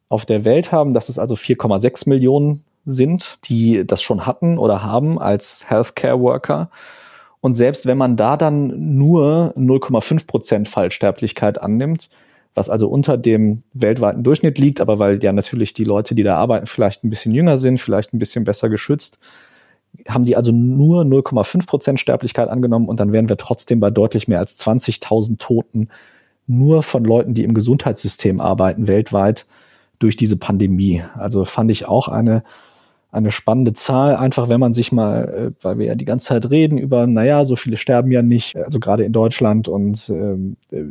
auf 0.09 0.25
der 0.25 0.45
Welt 0.45 0.71
haben, 0.71 0.93
dass 0.93 1.09
es 1.09 1.19
also 1.19 1.35
4,6 1.35 2.09
Millionen 2.09 2.63
sind, 2.85 3.37
die 3.45 3.85
das 3.85 4.01
schon 4.01 4.25
hatten 4.25 4.57
oder 4.57 4.81
haben 4.81 5.19
als 5.19 5.69
Healthcare 5.69 6.19
Worker. 6.19 6.69
Und 7.41 7.55
selbst 7.55 7.85
wenn 7.85 7.97
man 7.97 8.15
da 8.15 8.37
dann 8.37 8.97
nur 8.97 9.53
0,5 9.57 10.25
Prozent 10.25 10.67
Fallsterblichkeit 10.67 11.61
annimmt, 11.61 12.09
was 12.57 12.69
also 12.69 12.89
unter 12.89 13.17
dem 13.17 13.63
weltweiten 13.73 14.23
Durchschnitt 14.23 14.57
liegt, 14.57 14.81
aber 14.81 14.99
weil 14.99 15.23
ja 15.23 15.31
natürlich 15.31 15.73
die 15.73 15.83
Leute, 15.83 16.15
die 16.15 16.23
da 16.23 16.35
arbeiten, 16.35 16.65
vielleicht 16.65 17.03
ein 17.03 17.09
bisschen 17.09 17.33
jünger 17.33 17.57
sind, 17.57 17.79
vielleicht 17.79 18.13
ein 18.13 18.19
bisschen 18.19 18.43
besser 18.43 18.69
geschützt, 18.69 19.19
haben 20.07 20.25
die 20.25 20.35
also 20.35 20.51
nur 20.51 21.03
0,5 21.03 21.67
Prozent 21.67 21.99
Sterblichkeit 21.99 22.49
angenommen 22.49 22.89
und 22.89 22.99
dann 22.99 23.13
wären 23.13 23.29
wir 23.29 23.37
trotzdem 23.37 23.79
bei 23.79 23.89
deutlich 23.89 24.27
mehr 24.27 24.39
als 24.39 24.59
20.000 24.65 25.37
Toten 25.37 25.89
nur 26.47 26.83
von 26.83 27.03
Leuten, 27.03 27.33
die 27.33 27.43
im 27.43 27.53
Gesundheitssystem 27.53 28.41
arbeiten, 28.41 28.87
weltweit 28.87 29.45
durch 29.99 30.15
diese 30.15 30.37
Pandemie. 30.37 31.03
Also 31.15 31.45
fand 31.45 31.71
ich 31.71 31.87
auch 31.87 32.07
eine, 32.07 32.43
eine 33.11 33.31
spannende 33.31 33.73
Zahl, 33.73 34.15
einfach 34.15 34.49
wenn 34.49 34.59
man 34.59 34.73
sich 34.73 34.91
mal, 34.91 35.53
äh, 35.53 35.63
weil 35.63 35.77
wir 35.79 35.85
ja 35.87 35.95
die 35.95 36.05
ganze 36.05 36.27
Zeit 36.27 36.49
reden 36.49 36.77
über, 36.77 37.05
naja, 37.07 37.45
so 37.45 37.55
viele 37.55 37.77
sterben 37.77 38.11
ja 38.11 38.21
nicht, 38.21 38.55
also 38.55 38.79
gerade 38.79 39.03
in 39.03 39.13
Deutschland 39.13 39.67
und 39.67 40.09
ähm, 40.09 40.57
äh, 40.71 40.85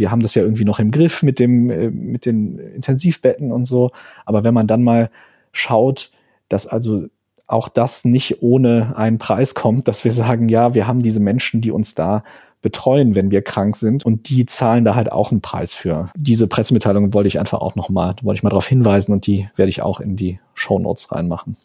wir 0.00 0.10
haben 0.10 0.22
das 0.22 0.34
ja 0.34 0.42
irgendwie 0.42 0.64
noch 0.64 0.80
im 0.80 0.90
Griff 0.90 1.22
mit 1.22 1.38
dem, 1.38 1.70
äh, 1.70 1.90
mit 1.90 2.26
den 2.26 2.58
Intensivbetten 2.58 3.52
und 3.52 3.66
so. 3.66 3.92
Aber 4.26 4.42
wenn 4.42 4.54
man 4.54 4.66
dann 4.66 4.82
mal 4.82 5.10
schaut, 5.52 6.10
dass 6.48 6.66
also 6.66 7.06
auch 7.46 7.68
das 7.68 8.04
nicht 8.04 8.42
ohne 8.42 8.96
einen 8.96 9.18
Preis 9.18 9.54
kommt, 9.54 9.86
dass 9.86 10.04
wir 10.04 10.12
sagen, 10.12 10.48
ja, 10.48 10.74
wir 10.74 10.86
haben 10.86 11.02
diese 11.02 11.20
Menschen, 11.20 11.60
die 11.60 11.70
uns 11.70 11.94
da 11.94 12.24
betreuen, 12.62 13.14
wenn 13.14 13.30
wir 13.30 13.42
krank 13.42 13.74
sind 13.76 14.04
und 14.04 14.28
die 14.28 14.44
zahlen 14.46 14.84
da 14.84 14.94
halt 14.94 15.12
auch 15.12 15.30
einen 15.30 15.40
Preis 15.40 15.74
für. 15.74 16.10
Diese 16.16 16.46
Pressemitteilung 16.46 17.14
wollte 17.14 17.28
ich 17.28 17.38
einfach 17.38 17.60
auch 17.60 17.74
noch 17.74 17.88
mal, 17.88 18.16
wollte 18.22 18.38
ich 18.38 18.42
mal 18.42 18.50
darauf 18.50 18.66
hinweisen 18.66 19.12
und 19.12 19.26
die 19.26 19.48
werde 19.56 19.70
ich 19.70 19.82
auch 19.82 20.00
in 20.00 20.16
die 20.16 20.40
Show 20.54 20.78
Notes 20.78 21.10
reinmachen. 21.10 21.56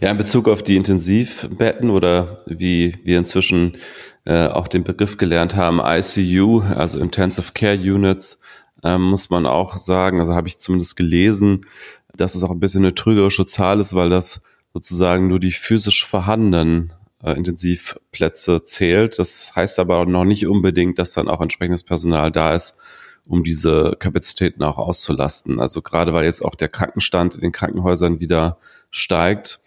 Ja, 0.00 0.10
in 0.10 0.18
Bezug 0.18 0.48
auf 0.48 0.62
die 0.62 0.76
Intensivbetten 0.76 1.88
oder 1.88 2.36
wie 2.46 2.96
wir 3.02 3.18
inzwischen 3.18 3.78
äh, 4.26 4.48
auch 4.48 4.68
den 4.68 4.84
Begriff 4.84 5.16
gelernt 5.16 5.56
haben, 5.56 5.80
ICU, 5.82 6.60
also 6.60 6.98
Intensive 6.98 7.52
Care 7.54 7.78
Units, 7.78 8.40
äh, 8.82 8.98
muss 8.98 9.30
man 9.30 9.46
auch 9.46 9.76
sagen, 9.76 10.20
also 10.20 10.34
habe 10.34 10.48
ich 10.48 10.58
zumindest 10.58 10.96
gelesen, 10.96 11.64
dass 12.14 12.34
es 12.34 12.42
auch 12.42 12.50
ein 12.50 12.60
bisschen 12.60 12.84
eine 12.84 12.94
trügerische 12.94 13.46
Zahl 13.46 13.80
ist, 13.80 13.94
weil 13.94 14.10
das 14.10 14.42
sozusagen 14.72 15.28
nur 15.28 15.40
die 15.40 15.52
physisch 15.52 16.04
vorhandenen 16.04 16.92
äh, 17.22 17.32
Intensivplätze 17.32 18.64
zählt. 18.64 19.18
Das 19.18 19.54
heißt 19.54 19.78
aber 19.78 20.04
noch 20.06 20.24
nicht 20.24 20.46
unbedingt, 20.46 20.98
dass 20.98 21.12
dann 21.12 21.28
auch 21.28 21.40
entsprechendes 21.40 21.84
Personal 21.84 22.30
da 22.32 22.54
ist, 22.54 22.76
um 23.26 23.44
diese 23.44 23.96
Kapazitäten 23.98 24.62
auch 24.62 24.78
auszulasten. 24.78 25.60
Also 25.60 25.82
gerade 25.82 26.14
weil 26.14 26.24
jetzt 26.24 26.44
auch 26.44 26.54
der 26.54 26.68
Krankenstand 26.68 27.34
in 27.34 27.40
den 27.42 27.52
Krankenhäusern 27.52 28.20
wieder 28.20 28.58
steigt, 28.90 29.60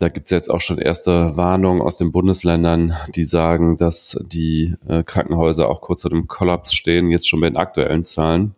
da 0.00 0.08
gibt 0.08 0.26
es 0.26 0.30
jetzt 0.30 0.50
auch 0.50 0.60
schon 0.60 0.78
erste 0.78 1.36
Warnungen 1.36 1.80
aus 1.80 1.98
den 1.98 2.10
Bundesländern, 2.10 2.96
die 3.14 3.24
sagen, 3.24 3.76
dass 3.76 4.18
die 4.20 4.74
äh, 4.88 5.04
Krankenhäuser 5.04 5.68
auch 5.68 5.80
kurz 5.80 6.02
vor 6.02 6.10
dem 6.10 6.26
Kollaps 6.26 6.74
stehen, 6.74 7.10
jetzt 7.10 7.28
schon 7.28 7.40
bei 7.40 7.48
den 7.48 7.56
aktuellen 7.56 8.04
Zahlen 8.04 8.56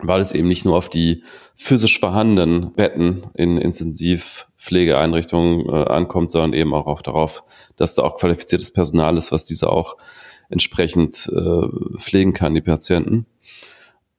weil 0.00 0.20
es 0.20 0.32
eben 0.32 0.46
nicht 0.48 0.64
nur 0.64 0.76
auf 0.76 0.88
die 0.88 1.22
physisch 1.54 2.00
vorhandenen 2.00 2.72
Betten 2.74 3.24
in 3.34 3.58
Intensivpflegeeinrichtungen 3.58 5.68
äh, 5.68 5.84
ankommt, 5.88 6.30
sondern 6.30 6.52
eben 6.52 6.72
auch, 6.74 6.86
auch 6.86 7.02
darauf, 7.02 7.42
dass 7.76 7.96
da 7.96 8.02
auch 8.02 8.16
qualifiziertes 8.16 8.72
Personal 8.72 9.16
ist, 9.16 9.32
was 9.32 9.44
diese 9.44 9.70
auch 9.70 9.96
entsprechend 10.50 11.28
äh, 11.34 11.66
pflegen 11.98 12.32
kann, 12.32 12.54
die 12.54 12.60
Patienten. 12.60 13.26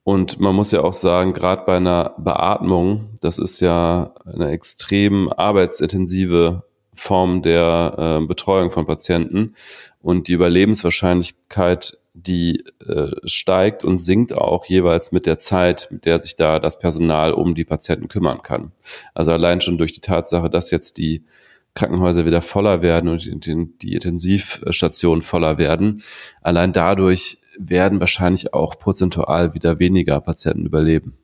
Und 0.02 0.40
man 0.40 0.54
muss 0.54 0.72
ja 0.72 0.82
auch 0.82 0.92
sagen, 0.92 1.34
gerade 1.34 1.64
bei 1.66 1.76
einer 1.76 2.14
Beatmung, 2.18 3.16
das 3.20 3.38
ist 3.38 3.60
ja 3.60 4.14
eine 4.24 4.50
extrem 4.50 5.30
arbeitsintensive 5.32 6.64
Form 6.94 7.42
der 7.42 8.20
äh, 8.22 8.26
Betreuung 8.26 8.70
von 8.70 8.86
Patienten 8.86 9.54
und 10.00 10.28
die 10.28 10.32
Überlebenswahrscheinlichkeit 10.32 11.98
die 12.12 12.64
äh, 12.86 13.12
steigt 13.24 13.84
und 13.84 13.98
sinkt 13.98 14.32
auch 14.32 14.66
jeweils 14.66 15.12
mit 15.12 15.26
der 15.26 15.38
Zeit, 15.38 15.88
mit 15.90 16.04
der 16.04 16.18
sich 16.18 16.36
da 16.36 16.58
das 16.58 16.78
Personal 16.78 17.32
um 17.32 17.54
die 17.54 17.64
Patienten 17.64 18.08
kümmern 18.08 18.42
kann. 18.42 18.72
Also 19.14 19.32
allein 19.32 19.60
schon 19.60 19.78
durch 19.78 19.92
die 19.92 20.00
Tatsache, 20.00 20.50
dass 20.50 20.70
jetzt 20.70 20.98
die 20.98 21.24
Krankenhäuser 21.74 22.26
wieder 22.26 22.42
voller 22.42 22.82
werden 22.82 23.08
und 23.08 23.24
die, 23.46 23.68
die 23.80 23.94
Intensivstationen 23.94 25.22
voller 25.22 25.56
werden, 25.56 26.02
allein 26.42 26.72
dadurch 26.72 27.39
werden 27.68 28.00
wahrscheinlich 28.00 28.54
auch 28.54 28.78
prozentual 28.78 29.54
wieder 29.54 29.78
weniger 29.78 30.20
Patienten 30.20 30.66
überleben. 30.66 31.16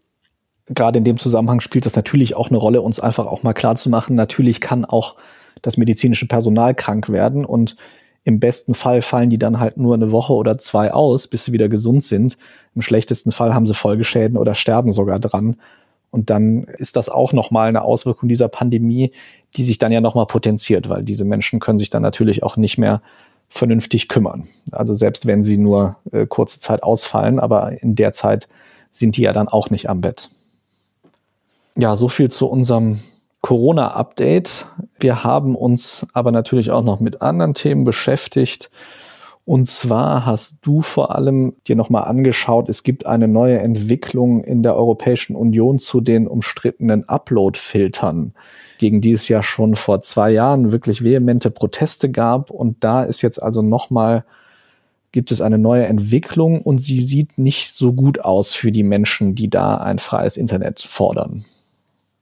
Gerade 0.67 0.99
in 0.99 1.05
dem 1.05 1.19
Zusammenhang 1.19 1.61
spielt 1.61 1.87
das 1.87 1.97
natürlich 1.97 2.35
auch 2.37 2.51
eine 2.51 2.59
Rolle, 2.59 2.83
uns 2.83 2.99
einfach 2.99 3.27
auch 3.27 3.43
mal 3.43 3.53
klar 3.53 3.77
zu 3.77 3.89
machen, 3.89 4.17
natürlich 4.17 4.61
kann 4.61 4.85
auch 4.85 5.17
das 5.63 5.77
medizinische 5.77 6.27
Personal 6.27 6.75
krank 6.75 7.09
werden 7.09 7.45
und 7.45 7.77
im 8.25 8.41
besten 8.41 8.75
Fall 8.75 9.03
fallen 9.03 9.31
die 9.31 9.39
dann 9.39 9.61
halt 9.61 9.77
nur 9.77 9.95
eine 9.95 10.11
Woche 10.11 10.33
oder 10.33 10.59
zwei 10.59 10.93
aus, 10.93 11.29
bis 11.29 11.45
sie 11.45 11.53
wieder 11.53 11.69
gesund 11.69 12.03
sind. 12.03 12.37
Im 12.75 12.83
schlechtesten 12.83 13.31
Fall 13.31 13.55
haben 13.55 13.69
sie 13.69 13.75
Folgeschäden 13.75 14.37
oder 14.37 14.57
sterben 14.57 14.91
sogar 14.91 15.21
dran. 15.21 15.57
Und 16.11 16.29
dann 16.29 16.65
ist 16.65 16.97
das 16.97 17.09
auch 17.09 17.33
nochmal 17.33 17.69
eine 17.69 17.83
Auswirkung 17.83 18.29
dieser 18.29 18.49
Pandemie, 18.49 19.13
die 19.57 19.63
sich 19.63 19.79
dann 19.79 19.93
ja 19.93 20.01
nochmal 20.01 20.27
potenziert, 20.27 20.89
weil 20.89 21.05
diese 21.05 21.25
Menschen 21.25 21.61
können 21.61 21.79
sich 21.79 21.91
dann 21.91 22.03
natürlich 22.03 22.43
auch 22.43 22.57
nicht 22.57 22.79
mehr 22.79 23.01
vernünftig 23.49 24.09
kümmern. 24.09 24.47
Also 24.73 24.95
selbst 24.95 25.27
wenn 25.27 25.43
sie 25.43 25.59
nur 25.59 25.97
äh, 26.13 26.27
kurze 26.27 26.59
Zeit 26.59 26.83
ausfallen, 26.83 27.39
aber 27.39 27.83
in 27.83 27.95
der 27.95 28.13
Zeit 28.13 28.49
sind 28.91 29.17
die 29.17 29.23
ja 29.23 29.33
dann 29.33 29.49
auch 29.49 29.71
nicht 29.71 29.89
am 29.89 30.01
Bett. 30.01 30.29
Ja, 31.77 31.97
so 31.97 32.09
viel 32.09 32.31
zu 32.31 32.47
unserem 32.47 33.01
Corona-Update. 33.43 34.67
Wir 34.99 35.23
haben 35.23 35.55
uns 35.55 36.07
aber 36.15 36.33
natürlich 36.33 36.71
auch 36.71 36.83
noch 36.83 37.01
mit 37.01 37.23
anderen 37.23 37.55
Themen 37.55 37.85
beschäftigt. 37.85 38.71
Und 39.45 39.69
zwar 39.69 40.27
hast 40.27 40.59
du 40.63 40.83
vor 40.83 41.15
allem 41.15 41.55
dir 41.69 41.77
nochmal 41.77 42.05
angeschaut, 42.05 42.69
es 42.69 42.83
gibt 42.83 43.07
eine 43.07 43.29
neue 43.29 43.61
Entwicklung 43.61 44.43
in 44.43 44.65
der 44.65 44.75
Europäischen 44.75 45.37
Union 45.37 45.79
zu 45.79 46.01
den 46.01 46.27
umstrittenen 46.27 47.09
Upload-Filtern, 47.09 48.35
gegen 48.79 49.01
die 49.01 49.13
es 49.13 49.29
ja 49.29 49.43
schon 49.43 49.75
vor 49.75 50.01
zwei 50.01 50.31
Jahren 50.31 50.73
wirklich 50.73 51.03
vehemente 51.03 51.51
Proteste 51.51 52.11
gab. 52.11 52.51
Und 52.51 52.83
da 52.85 53.03
ist 53.03 53.23
jetzt 53.23 53.43
also 53.43 53.63
nochmal, 53.63 54.25
gibt 55.13 55.33
es 55.33 55.41
eine 55.41 55.59
neue 55.59 55.87
Entwicklung 55.87 56.61
und 56.63 56.79
sie 56.79 57.01
sieht 57.01 57.39
nicht 57.39 57.75
so 57.75 57.93
gut 57.93 58.21
aus 58.21 58.55
für 58.55 58.73
die 58.73 58.83
Menschen, 58.83 59.35
die 59.35 59.49
da 59.49 59.77
ein 59.77 59.99
freies 59.99 60.37
Internet 60.37 60.81
fordern. 60.81 61.45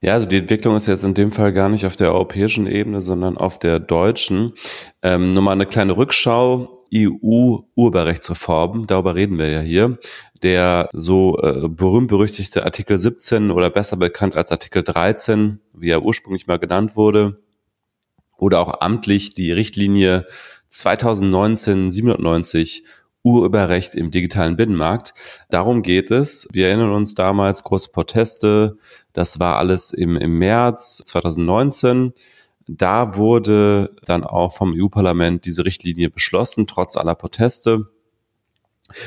Ja, 0.01 0.13
also 0.13 0.27
die 0.27 0.37
Entwicklung 0.37 0.75
ist 0.75 0.85
jetzt 0.85 1.03
in 1.03 1.15
dem 1.15 1.31
Fall 1.31 1.51
gar 1.51 1.67
nicht 1.67 1.85
auf 1.85 1.95
der 1.95 2.13
europäischen 2.13 2.67
Ebene, 2.67 3.01
sondern 3.01 3.37
auf 3.37 3.57
der 3.57 3.79
deutschen. 3.79 4.53
Ähm, 5.01 5.33
nur 5.33 5.41
mal 5.41 5.53
eine 5.53 5.65
kleine 5.65 5.97
Rückschau. 5.97 6.75
EU-Urheberrechtsreform, 6.93 8.85
darüber 8.87 9.15
reden 9.15 9.39
wir 9.39 9.49
ja 9.49 9.61
hier. 9.61 9.97
Der 10.43 10.89
so 10.93 11.39
äh, 11.41 11.67
berühmt-berüchtigte 11.67 12.63
Artikel 12.63 12.97
17 12.97 13.49
oder 13.51 13.69
besser 13.69 13.97
bekannt 13.97 14.35
als 14.35 14.51
Artikel 14.51 14.83
13, 14.83 15.59
wie 15.77 15.89
er 15.89 16.03
ursprünglich 16.03 16.47
mal 16.47 16.59
genannt 16.59 16.95
wurde, 16.95 17.41
oder 18.37 18.59
auch 18.59 18.81
amtlich 18.81 19.33
die 19.33 19.51
Richtlinie 19.51 20.27
2019-97 20.71 22.83
Urheberrecht 23.23 23.95
im 23.95 24.11
digitalen 24.11 24.55
Binnenmarkt. 24.55 25.15
Darum 25.49 25.81
geht 25.81 26.11
es. 26.11 26.47
Wir 26.51 26.67
erinnern 26.67 26.91
uns 26.91 27.15
damals, 27.15 27.63
große 27.63 27.89
Proteste. 27.91 28.77
Das 29.13 29.39
war 29.39 29.57
alles 29.57 29.93
im, 29.93 30.15
im 30.15 30.37
März 30.37 31.01
2019. 31.05 32.13
Da 32.67 33.15
wurde 33.15 33.95
dann 34.05 34.23
auch 34.23 34.53
vom 34.53 34.75
EU-Parlament 34.75 35.45
diese 35.45 35.65
Richtlinie 35.65 36.11
beschlossen, 36.11 36.67
trotz 36.67 36.95
aller 36.95 37.15
Proteste. 37.15 37.87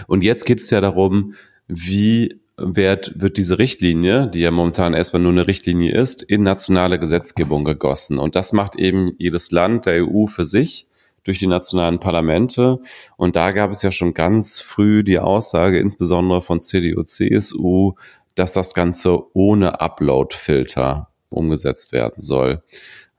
Und 0.09 0.25
jetzt 0.25 0.47
geht 0.47 0.59
es 0.61 0.71
ja 0.71 0.81
darum, 0.81 1.35
wie 1.69 2.41
wird, 2.59 3.13
wird 3.21 3.37
diese 3.37 3.59
Richtlinie, 3.59 4.29
die 4.29 4.41
ja 4.41 4.51
momentan 4.51 4.95
erstmal 4.95 5.23
nur 5.23 5.33
eine 5.33 5.47
Richtlinie 5.47 5.95
ist, 5.95 6.23
in 6.23 6.43
nationale 6.43 6.99
Gesetzgebung 6.99 7.65
gegossen. 7.65 8.19
Und 8.19 8.37
das 8.37 8.53
macht 8.53 8.77
eben 8.77 9.15
jedes 9.19 9.51
Land 9.51 9.87
der 9.87 10.05
EU 10.07 10.27
für 10.27 10.45
sich 10.45 10.87
durch 11.25 11.39
die 11.39 11.47
nationalen 11.47 12.01
Parlamente. 12.01 12.81
Und 13.17 13.37
da 13.37 13.53
gab 13.53 13.71
es 13.71 13.83
ja 13.83 13.91
schon 13.91 14.15
ganz 14.15 14.61
früh 14.61 15.05
die 15.05 15.19
Aussage, 15.19 15.79
insbesondere 15.79 16.43
von 16.43 16.61
CDU, 16.61 17.03
CSU, 17.03 17.95
dass 18.35 18.53
das 18.53 18.75
Ganze 18.75 19.19
ohne 19.35 19.81
Upload-Filter 19.81 21.09
umgesetzt 21.29 21.93
werden 21.93 22.15
soll. 22.17 22.63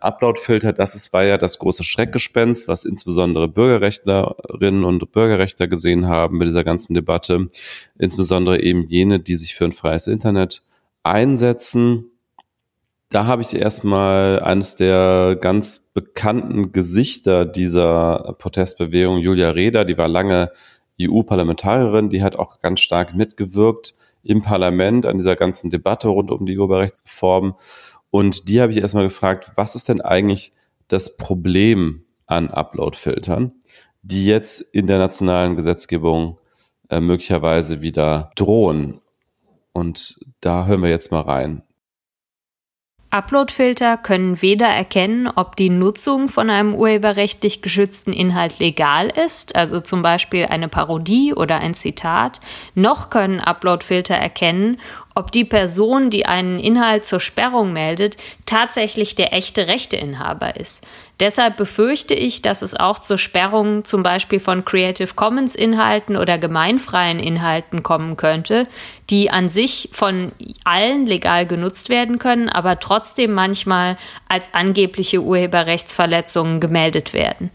Upload-Filter, 0.02 0.74
das 0.74 0.96
ist, 0.96 1.14
war 1.14 1.24
ja 1.24 1.38
das 1.38 1.60
große 1.60 1.84
Schreckgespenst, 1.84 2.68
was 2.68 2.86
insbesondere 2.86 3.48
Bürgerrechtlerinnen 3.48 4.84
und 4.84 5.12
Bürgerrechtler 5.12 5.68
gesehen 5.68 6.08
haben 6.08 6.38
mit 6.38 6.48
dieser 6.48 6.64
ganzen 6.64 6.94
Debatte. 6.94 7.50
Insbesondere 7.98 8.62
eben 8.62 8.88
jene, 8.88 9.20
die 9.20 9.36
sich 9.36 9.56
für 9.56 9.66
ein 9.66 9.72
freies 9.72 10.08
Internet 10.08 10.64
einsetzen. 11.04 12.12
Da 13.10 13.26
habe 13.26 13.42
ich 13.42 13.56
erstmal 13.56 14.40
eines 14.40 14.76
der 14.76 15.38
ganz 15.40 15.90
bekannten 15.94 16.72
Gesichter 16.72 17.46
dieser 17.46 18.36
Protestbewegung, 18.38 19.18
Julia 19.18 19.50
Reda, 19.50 19.84
die 19.84 19.98
war 19.98 20.08
lange 20.08 20.52
EU-Parlamentarierin, 21.02 22.10
die 22.10 22.22
hat 22.22 22.36
auch 22.36 22.60
ganz 22.60 22.82
stark 22.82 23.16
mitgewirkt 23.16 23.96
im 24.24 24.42
Parlament 24.42 25.06
an 25.06 25.18
dieser 25.18 25.36
ganzen 25.36 25.70
Debatte 25.70 26.10
rund 26.10 26.30
um 26.30 26.46
die 26.46 26.58
Urheberrechtsreform. 26.58 27.56
Und 28.12 28.48
die 28.50 28.62
habe 28.62 28.72
ich 28.72 28.80
erstmal 28.80 29.04
gefragt, 29.04 29.52
was 29.56 29.76
ist 29.76 29.90
denn 29.90 30.02
eigentlich 30.02 30.52
das 30.88 31.18
Problem 31.18 32.06
an 32.26 32.50
Upload-Filtern, 32.50 33.52
die 34.02 34.26
jetzt 34.26 34.62
in 34.62 34.88
der 34.88 34.98
nationalen 34.98 35.56
Gesetzgebung 35.56 36.40
äh, 36.90 37.00
möglicherweise 37.00 37.82
wieder 37.82 38.32
drohen? 38.36 39.00
Und 39.74 40.20
da 40.42 40.66
hören 40.66 40.82
wir 40.82 40.90
jetzt 40.90 41.12
mal 41.12 41.22
rein. 41.22 41.64
Uploadfilter 43.12 43.98
können 43.98 44.40
weder 44.44 44.68
erkennen, 44.68 45.28
ob 45.34 45.56
die 45.56 45.70
Nutzung 45.70 46.30
von 46.30 46.52
einem 46.52 46.76
urheberrechtlich 46.76 47.64
geschützten 47.64 48.14
Inhalt 48.14 48.60
legal 48.60 49.08
ist, 49.08 49.56
also 49.56 49.80
zum 49.80 50.04
Beispiel 50.04 50.46
eine 50.46 50.68
Parodie 50.68 51.34
oder 51.34 51.58
ein 51.58 51.74
Zitat, 51.74 52.40
noch 52.76 53.10
können 53.10 53.40
Uploadfilter 53.40 54.14
erkennen, 54.14 54.80
ob 55.20 55.34
die 55.34 55.44
Person, 55.44 56.10
die 56.10 56.26
einen 56.26 56.60
Inhalt 56.60 57.04
zur 57.04 57.20
Sperrung 57.20 57.74
meldet, 57.74 58.16
tatsächlich 58.46 59.16
der 59.16 59.34
echte 59.34 59.68
Rechteinhaber 59.68 60.56
ist. 60.56 60.88
Deshalb 61.20 61.58
befürchte 61.58 62.14
ich, 62.14 62.42
dass 62.42 62.62
es 62.62 62.80
auch 62.80 63.00
zur 63.00 63.18
Sperrung 63.18 63.84
zum 63.84 64.02
Beispiel 64.02 64.40
von 64.40 64.64
Creative 64.64 65.14
Commons 65.14 65.56
Inhalten 65.56 66.16
oder 66.16 66.38
gemeinfreien 66.38 67.20
Inhalten 67.20 67.84
kommen 67.84 68.16
könnte, 68.16 68.68
die 69.10 69.30
an 69.30 69.50
sich 69.50 69.90
von 69.92 70.32
allen 70.64 71.06
legal 71.06 71.46
genutzt 71.46 71.90
werden 71.90 72.18
können, 72.18 72.48
aber 72.48 72.80
trotzdem 72.80 73.34
manchmal 73.34 73.98
als 74.30 74.54
angebliche 74.54 75.22
Urheberrechtsverletzungen 75.22 76.62
gemeldet 76.62 77.12
werden. 77.12 77.52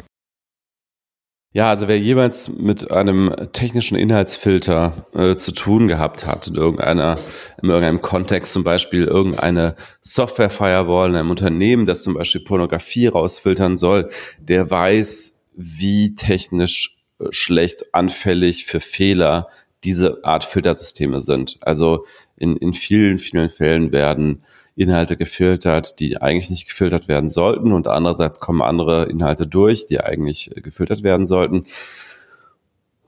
Ja, 1.56 1.68
also 1.68 1.86
wer 1.86 2.00
jemals 2.00 2.48
mit 2.48 2.90
einem 2.90 3.32
technischen 3.52 3.96
Inhaltsfilter 3.96 5.06
äh, 5.14 5.36
zu 5.36 5.52
tun 5.52 5.86
gehabt 5.86 6.26
hat, 6.26 6.48
in 6.48 6.56
irgendeiner, 6.56 7.16
in 7.62 7.68
irgendeinem 7.68 8.02
Kontext, 8.02 8.52
zum 8.52 8.64
Beispiel 8.64 9.04
irgendeine 9.04 9.76
Software-Firewall 10.00 11.10
in 11.10 11.14
einem 11.14 11.30
Unternehmen, 11.30 11.86
das 11.86 12.02
zum 12.02 12.14
Beispiel 12.14 12.40
Pornografie 12.40 13.06
rausfiltern 13.06 13.76
soll, 13.76 14.10
der 14.40 14.68
weiß, 14.68 15.44
wie 15.54 16.16
technisch 16.16 16.98
äh, 17.20 17.26
schlecht 17.30 17.94
anfällig 17.94 18.64
für 18.64 18.80
Fehler 18.80 19.46
diese 19.84 20.24
Art 20.24 20.42
Filtersysteme 20.42 21.20
sind. 21.20 21.58
Also 21.60 22.04
in, 22.36 22.56
in 22.56 22.72
vielen, 22.72 23.20
vielen 23.20 23.50
Fällen 23.50 23.92
werden 23.92 24.42
Inhalte 24.76 25.16
gefiltert, 25.16 26.00
die 26.00 26.20
eigentlich 26.20 26.50
nicht 26.50 26.66
gefiltert 26.66 27.06
werden 27.06 27.28
sollten 27.28 27.72
und 27.72 27.87
andererseits 27.87 28.40
kommen 28.40 28.62
andere 28.62 29.04
Inhalte 29.04 29.46
durch, 29.46 29.87
die 29.87 30.00
eigentlich 30.00 30.50
gefiltert 30.56 31.02
werden 31.02 31.26
sollten. 31.26 31.64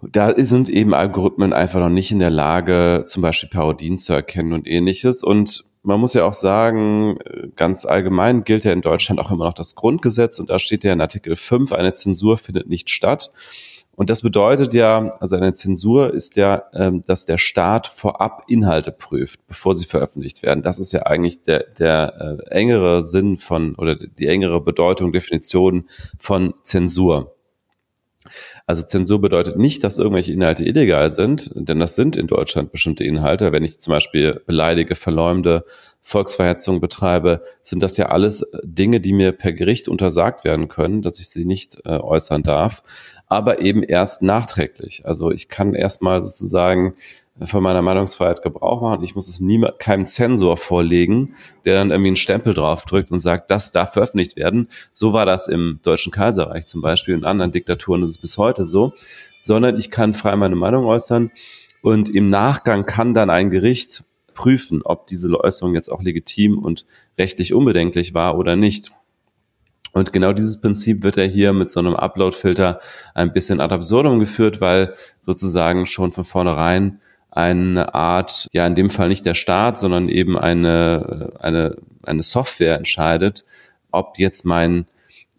Da 0.02 0.34
sind 0.36 0.68
eben 0.68 0.94
Algorithmen 0.94 1.52
einfach 1.52 1.80
noch 1.80 1.88
nicht 1.88 2.12
in 2.12 2.18
der 2.20 2.30
Lage, 2.30 3.04
zum 3.06 3.22
Beispiel 3.22 3.48
Parodien 3.48 3.98
zu 3.98 4.12
erkennen 4.12 4.52
und 4.52 4.68
ähnliches. 4.68 5.24
Und 5.24 5.64
man 5.82 5.98
muss 5.98 6.14
ja 6.14 6.24
auch 6.24 6.34
sagen, 6.34 7.18
ganz 7.56 7.86
allgemein 7.86 8.44
gilt 8.44 8.64
ja 8.64 8.72
in 8.72 8.82
Deutschland 8.82 9.20
auch 9.20 9.30
immer 9.30 9.46
noch 9.46 9.54
das 9.54 9.74
Grundgesetz 9.74 10.38
und 10.38 10.50
da 10.50 10.58
steht 10.58 10.84
ja 10.84 10.92
in 10.92 11.00
Artikel 11.00 11.36
5, 11.36 11.72
eine 11.72 11.94
Zensur 11.94 12.38
findet 12.38 12.68
nicht 12.68 12.90
statt. 12.90 13.32
Und 13.96 14.10
das 14.10 14.20
bedeutet 14.20 14.74
ja, 14.74 15.16
also 15.20 15.36
eine 15.36 15.54
Zensur 15.54 16.12
ist 16.12 16.36
ja, 16.36 16.64
ähm, 16.74 17.02
dass 17.06 17.24
der 17.24 17.38
Staat 17.38 17.86
vorab 17.86 18.44
Inhalte 18.46 18.92
prüft, 18.92 19.40
bevor 19.46 19.74
sie 19.74 19.86
veröffentlicht 19.86 20.42
werden. 20.42 20.62
Das 20.62 20.78
ist 20.78 20.92
ja 20.92 21.04
eigentlich 21.06 21.42
der, 21.42 21.64
der 21.64 22.38
äh, 22.46 22.50
engere 22.50 23.02
Sinn 23.02 23.38
von 23.38 23.74
oder 23.74 23.96
die 23.96 24.28
engere 24.28 24.60
Bedeutung, 24.60 25.12
Definition 25.12 25.86
von 26.18 26.52
Zensur. 26.62 27.32
Also 28.66 28.82
Zensur 28.82 29.20
bedeutet 29.20 29.56
nicht, 29.56 29.84
dass 29.84 29.98
irgendwelche 29.98 30.32
Inhalte 30.32 30.64
illegal 30.64 31.10
sind, 31.10 31.52
denn 31.54 31.78
das 31.78 31.94
sind 31.94 32.16
in 32.16 32.26
Deutschland 32.26 32.72
bestimmte 32.72 33.04
Inhalte. 33.04 33.52
Wenn 33.52 33.64
ich 33.64 33.78
zum 33.78 33.92
Beispiel 33.92 34.42
beleidige, 34.46 34.96
verleumde, 34.96 35.64
Volksverhetzung 36.02 36.80
betreibe, 36.80 37.42
sind 37.62 37.82
das 37.82 37.96
ja 37.96 38.06
alles 38.06 38.44
Dinge, 38.62 39.00
die 39.00 39.12
mir 39.12 39.32
per 39.32 39.52
Gericht 39.52 39.88
untersagt 39.88 40.44
werden 40.44 40.68
können, 40.68 41.02
dass 41.02 41.18
ich 41.18 41.28
sie 41.28 41.44
nicht 41.44 41.78
äh, 41.84 41.98
äußern 41.98 42.42
darf 42.42 42.82
aber 43.28 43.60
eben 43.60 43.82
erst 43.82 44.22
nachträglich. 44.22 45.04
Also 45.04 45.30
ich 45.30 45.48
kann 45.48 45.74
erstmal 45.74 46.22
sozusagen 46.22 46.94
von 47.44 47.62
meiner 47.62 47.82
Meinungsfreiheit 47.82 48.42
Gebrauch 48.42 48.80
machen. 48.80 49.04
Ich 49.04 49.14
muss 49.14 49.28
es 49.28 49.40
nie 49.40 49.62
keinem 49.78 50.06
Zensor 50.06 50.56
vorlegen, 50.56 51.34
der 51.64 51.74
dann 51.74 51.90
irgendwie 51.90 52.08
einen 52.08 52.16
Stempel 52.16 52.54
draufdrückt 52.54 53.10
und 53.10 53.20
sagt, 53.20 53.50
das 53.50 53.70
darf 53.70 53.92
veröffentlicht 53.92 54.36
werden. 54.36 54.68
So 54.92 55.12
war 55.12 55.26
das 55.26 55.48
im 55.48 55.80
Deutschen 55.82 56.12
Kaiserreich 56.12 56.66
zum 56.66 56.80
Beispiel. 56.80 57.14
In 57.14 57.24
anderen 57.24 57.52
Diktaturen 57.52 58.02
ist 58.02 58.10
es 58.10 58.18
bis 58.18 58.38
heute 58.38 58.64
so. 58.64 58.94
Sondern 59.42 59.78
ich 59.78 59.90
kann 59.90 60.14
frei 60.14 60.34
meine 60.36 60.56
Meinung 60.56 60.86
äußern 60.86 61.30
und 61.82 62.08
im 62.08 62.30
Nachgang 62.30 62.86
kann 62.86 63.14
dann 63.14 63.30
ein 63.30 63.50
Gericht 63.50 64.02
prüfen, 64.34 64.82
ob 64.82 65.06
diese 65.06 65.28
Äußerung 65.38 65.74
jetzt 65.74 65.90
auch 65.90 66.02
legitim 66.02 66.58
und 66.58 66.86
rechtlich 67.18 67.54
unbedenklich 67.54 68.14
war 68.14 68.38
oder 68.38 68.56
nicht. 68.56 68.90
Und 69.96 70.12
genau 70.12 70.34
dieses 70.34 70.60
Prinzip 70.60 71.02
wird 71.04 71.16
ja 71.16 71.22
hier 71.22 71.54
mit 71.54 71.70
so 71.70 71.80
einem 71.80 71.94
Upload-Filter 71.94 72.80
ein 73.14 73.32
bisschen 73.32 73.62
ad 73.62 73.72
absurdum 73.72 74.18
geführt, 74.18 74.60
weil 74.60 74.92
sozusagen 75.22 75.86
schon 75.86 76.12
von 76.12 76.24
vornherein 76.24 77.00
eine 77.30 77.94
Art, 77.94 78.46
ja 78.52 78.66
in 78.66 78.74
dem 78.74 78.90
Fall 78.90 79.08
nicht 79.08 79.24
der 79.24 79.32
Staat, 79.32 79.78
sondern 79.78 80.10
eben 80.10 80.36
eine, 80.36 81.32
eine, 81.40 81.76
eine 82.02 82.22
Software 82.22 82.76
entscheidet, 82.76 83.46
ob 83.90 84.18
jetzt 84.18 84.44
mein 84.44 84.84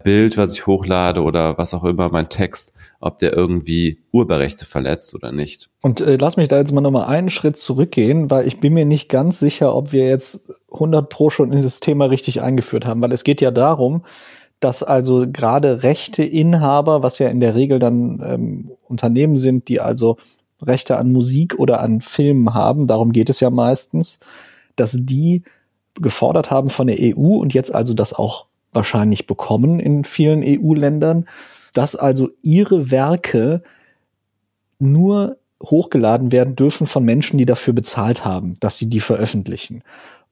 Bild, 0.04 0.38
was 0.38 0.54
ich 0.54 0.66
hochlade 0.66 1.22
oder 1.22 1.60
was 1.60 1.76
auch 1.76 1.84
immer, 1.84 2.10
mein 2.10 2.30
Text, 2.30 2.74
ob 3.00 3.20
der 3.20 3.34
irgendwie 3.34 4.00
Urheberrechte 4.12 4.66
verletzt 4.66 5.14
oder 5.14 5.32
nicht. 5.32 5.70
Und 5.84 6.02
äh, 6.02 6.18
lass 6.20 6.36
mich 6.36 6.48
da 6.48 6.58
jetzt 6.58 6.72
mal 6.72 6.82
nochmal 6.82 7.06
einen 7.06 7.30
Schritt 7.30 7.58
zurückgehen, 7.58 8.32
weil 8.32 8.48
ich 8.48 8.60
bin 8.60 8.74
mir 8.74 8.86
nicht 8.86 9.08
ganz 9.08 9.40
sicher, 9.40 9.76
ob 9.76 9.92
wir 9.92 10.08
jetzt 10.08 10.50
100 10.72 11.10
Pro 11.10 11.30
schon 11.30 11.52
in 11.52 11.62
das 11.62 11.80
Thema 11.80 12.06
richtig 12.06 12.42
eingeführt 12.42 12.88
haben, 12.88 13.04
weil 13.04 13.12
es 13.12 13.24
geht 13.24 13.40
ja 13.40 13.52
darum, 13.52 14.04
dass 14.60 14.84
also 14.84 15.26
gerade 15.32 15.84
Rechteinhaber, 15.84 17.04
was 17.04 17.20
ja 17.20 17.30
in 17.30 17.40
der 17.40 17.56
Regel 17.56 17.80
dann 17.80 18.22
ähm, 18.26 18.72
Unternehmen 18.88 19.38
sind, 19.38 19.68
die 19.68 19.80
also 19.80 20.18
Rechte 20.62 20.98
an 20.98 21.12
Musik 21.12 21.60
oder 21.60 21.82
an 21.82 22.02
Filmen 22.02 22.54
haben, 22.54 22.88
darum 22.88 23.12
geht 23.12 23.30
es 23.30 23.40
ja 23.40 23.50
meistens, 23.50 24.20
dass 24.76 24.98
die 25.00 25.44
gefordert 25.96 26.50
haben 26.50 26.70
von 26.70 26.88
der 26.88 26.98
EU 27.00 27.38
und 27.38 27.54
jetzt 27.54 27.74
also 27.74 27.94
das 27.94 28.14
auch 28.14 28.48
wahrscheinlich 28.74 29.28
bekommen 29.28 29.80
in 29.80 30.04
vielen 30.04 30.44
EU-Ländern, 30.44 31.26
dass 31.74 31.96
also 31.96 32.30
ihre 32.42 32.92
Werke 32.92 33.62
nur 34.80 35.38
hochgeladen 35.64 36.32
werden 36.32 36.56
dürfen 36.56 36.86
von 36.86 37.04
Menschen, 37.04 37.38
die 37.38 37.46
dafür 37.46 37.74
bezahlt 37.74 38.26
haben, 38.26 38.56
dass 38.60 38.78
sie 38.78 38.90
die 38.90 39.00
veröffentlichen 39.00 39.84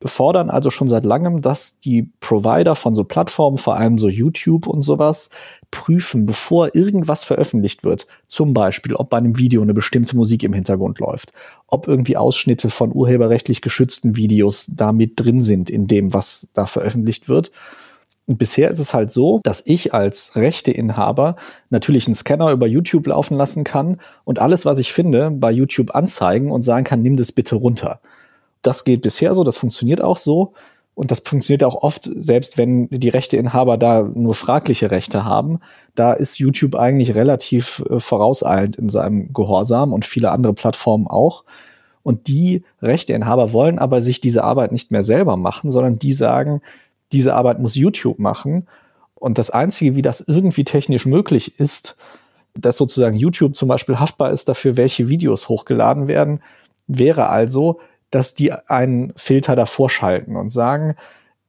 fordern 0.03 0.49
also 0.49 0.69
schon 0.69 0.87
seit 0.87 1.05
langem, 1.05 1.41
dass 1.41 1.79
die 1.79 2.11
Provider 2.19 2.75
von 2.75 2.95
so 2.95 3.03
Plattformen, 3.03 3.57
vor 3.57 3.77
allem 3.77 3.97
so 3.97 4.07
YouTube 4.07 4.67
und 4.67 4.81
sowas, 4.81 5.29
prüfen, 5.71 6.25
bevor 6.25 6.75
irgendwas 6.75 7.23
veröffentlicht 7.23 7.83
wird. 7.83 8.07
Zum 8.27 8.53
Beispiel, 8.53 8.95
ob 8.95 9.09
bei 9.09 9.17
einem 9.17 9.37
Video 9.37 9.61
eine 9.61 9.73
bestimmte 9.73 10.15
Musik 10.15 10.43
im 10.43 10.53
Hintergrund 10.53 10.99
läuft, 10.99 11.31
ob 11.67 11.87
irgendwie 11.87 12.17
Ausschnitte 12.17 12.69
von 12.69 12.93
urheberrechtlich 12.93 13.61
geschützten 13.61 14.15
Videos 14.15 14.65
da 14.69 14.91
mit 14.91 15.13
drin 15.15 15.41
sind 15.41 15.69
in 15.69 15.87
dem, 15.87 16.13
was 16.13 16.51
da 16.53 16.65
veröffentlicht 16.65 17.29
wird. 17.29 17.51
Und 18.27 18.37
bisher 18.37 18.71
ist 18.71 18.79
es 18.79 18.93
halt 18.93 19.11
so, 19.11 19.39
dass 19.43 19.61
ich 19.65 19.93
als 19.93 20.35
Rechteinhaber 20.35 21.35
natürlich 21.69 22.07
einen 22.07 22.15
Scanner 22.15 22.51
über 22.51 22.65
YouTube 22.65 23.07
laufen 23.07 23.37
lassen 23.37 23.63
kann 23.63 23.97
und 24.23 24.39
alles, 24.39 24.65
was 24.65 24.79
ich 24.79 24.93
finde, 24.93 25.29
bei 25.31 25.51
YouTube 25.51 25.93
anzeigen 25.93 26.51
und 26.51 26.63
sagen 26.63 26.85
kann, 26.85 27.03
nimm 27.03 27.17
das 27.17 27.31
bitte 27.31 27.55
runter. 27.55 27.99
Das 28.65 28.83
geht 28.83 29.01
bisher 29.01 29.35
so, 29.35 29.43
das 29.43 29.57
funktioniert 29.57 30.01
auch 30.01 30.17
so. 30.17 30.53
Und 30.95 31.11
das 31.11 31.19
funktioniert 31.19 31.63
auch 31.63 31.75
oft, 31.83 32.09
selbst 32.15 32.57
wenn 32.57 32.87
die 32.89 33.09
Rechteinhaber 33.09 33.77
da 33.77 34.03
nur 34.03 34.33
fragliche 34.33 34.91
Rechte 34.91 35.25
haben. 35.25 35.59
Da 35.93 36.13
ist 36.13 36.39
YouTube 36.39 36.75
eigentlich 36.75 37.15
relativ 37.15 37.83
äh, 37.89 37.99
vorauseilend 37.99 38.77
in 38.77 38.87
seinem 38.87 39.33
Gehorsam 39.33 39.91
und 39.91 40.05
viele 40.05 40.31
andere 40.31 40.53
Plattformen 40.53 41.07
auch. 41.07 41.43
Und 42.01 42.27
die 42.27 42.63
Rechteinhaber 42.81 43.51
wollen 43.51 43.77
aber 43.77 44.01
sich 44.01 44.21
diese 44.21 44.43
Arbeit 44.43 44.71
nicht 44.71 44.89
mehr 44.91 45.03
selber 45.03 45.35
machen, 45.35 45.69
sondern 45.69 45.99
die 45.99 46.13
sagen, 46.13 46.61
diese 47.11 47.35
Arbeit 47.35 47.59
muss 47.59 47.75
YouTube 47.75 48.19
machen. 48.19 48.67
Und 49.15 49.37
das 49.37 49.51
Einzige, 49.51 49.95
wie 49.95 50.01
das 50.01 50.21
irgendwie 50.21 50.63
technisch 50.63 51.05
möglich 51.05 51.59
ist, 51.59 51.97
dass 52.53 52.77
sozusagen 52.77 53.17
YouTube 53.17 53.55
zum 53.55 53.67
Beispiel 53.67 53.99
haftbar 53.99 54.31
ist 54.31 54.47
dafür, 54.47 54.77
welche 54.77 55.09
Videos 55.09 55.49
hochgeladen 55.49 56.07
werden, 56.07 56.41
wäre 56.87 57.27
also, 57.27 57.79
dass 58.15 58.33
die 58.33 58.53
einen 58.53 59.11
Filter 59.17 59.57
davor 59.57 59.89
schalten 59.89 60.37
und 60.37 60.49
sagen, 60.49 60.95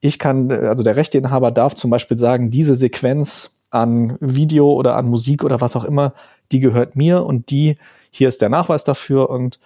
ich 0.01 0.19
kann, 0.19 0.51
also 0.51 0.83
der 0.83 0.97
Rechteinhaber 0.97 1.49
darf 1.49 1.75
zum 1.75 1.89
Beispiel 1.89 2.17
sagen, 2.17 2.51
diese 2.51 2.75
Sequenz 2.75 3.51
an 3.69 4.17
Video 4.19 4.73
oder 4.73 4.97
an 4.97 5.07
Musik 5.07 5.45
oder 5.45 5.61
was 5.61 5.77
auch 5.77 5.85
immer, 5.85 6.11
die 6.51 6.59
gehört 6.59 6.97
mir 6.97 7.23
und 7.23 7.51
die, 7.51 7.77
hier 8.11 8.27
ist 8.27 8.41
der 8.41 8.49
Nachweis 8.49 8.83
dafür 8.83 9.29
und 9.29 9.61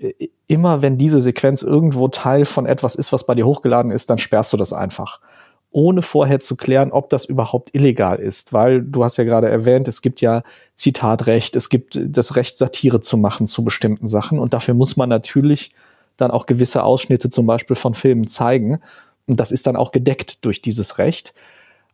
äh, 0.00 0.28
immer 0.46 0.80
wenn 0.80 0.96
diese 0.96 1.20
Sequenz 1.20 1.60
irgendwo 1.60 2.08
Teil 2.08 2.46
von 2.46 2.64
etwas 2.64 2.94
ist, 2.94 3.12
was 3.12 3.26
bei 3.26 3.34
dir 3.34 3.44
hochgeladen 3.44 3.90
ist, 3.90 4.08
dann 4.08 4.16
sperrst 4.16 4.54
du 4.54 4.56
das 4.56 4.72
einfach. 4.72 5.20
Ohne 5.70 6.00
vorher 6.00 6.40
zu 6.40 6.56
klären, 6.56 6.90
ob 6.90 7.10
das 7.10 7.26
überhaupt 7.26 7.74
illegal 7.74 8.18
ist, 8.18 8.54
weil 8.54 8.80
du 8.80 9.04
hast 9.04 9.18
ja 9.18 9.24
gerade 9.24 9.50
erwähnt, 9.50 9.88
es 9.88 10.00
gibt 10.00 10.22
ja 10.22 10.42
Zitatrecht, 10.74 11.54
es 11.54 11.68
gibt 11.68 12.00
das 12.02 12.34
Recht, 12.36 12.56
Satire 12.56 13.02
zu 13.02 13.18
machen 13.18 13.46
zu 13.46 13.62
bestimmten 13.62 14.08
Sachen 14.08 14.38
und 14.38 14.54
dafür 14.54 14.72
muss 14.72 14.96
man 14.96 15.10
natürlich 15.10 15.72
dann 16.16 16.30
auch 16.30 16.46
gewisse 16.46 16.82
Ausschnitte 16.82 17.30
zum 17.30 17.46
Beispiel 17.46 17.76
von 17.76 17.94
Filmen 17.94 18.26
zeigen 18.26 18.80
und 19.26 19.40
das 19.40 19.52
ist 19.52 19.66
dann 19.66 19.76
auch 19.76 19.92
gedeckt 19.92 20.44
durch 20.44 20.62
dieses 20.62 20.98
Recht. 20.98 21.34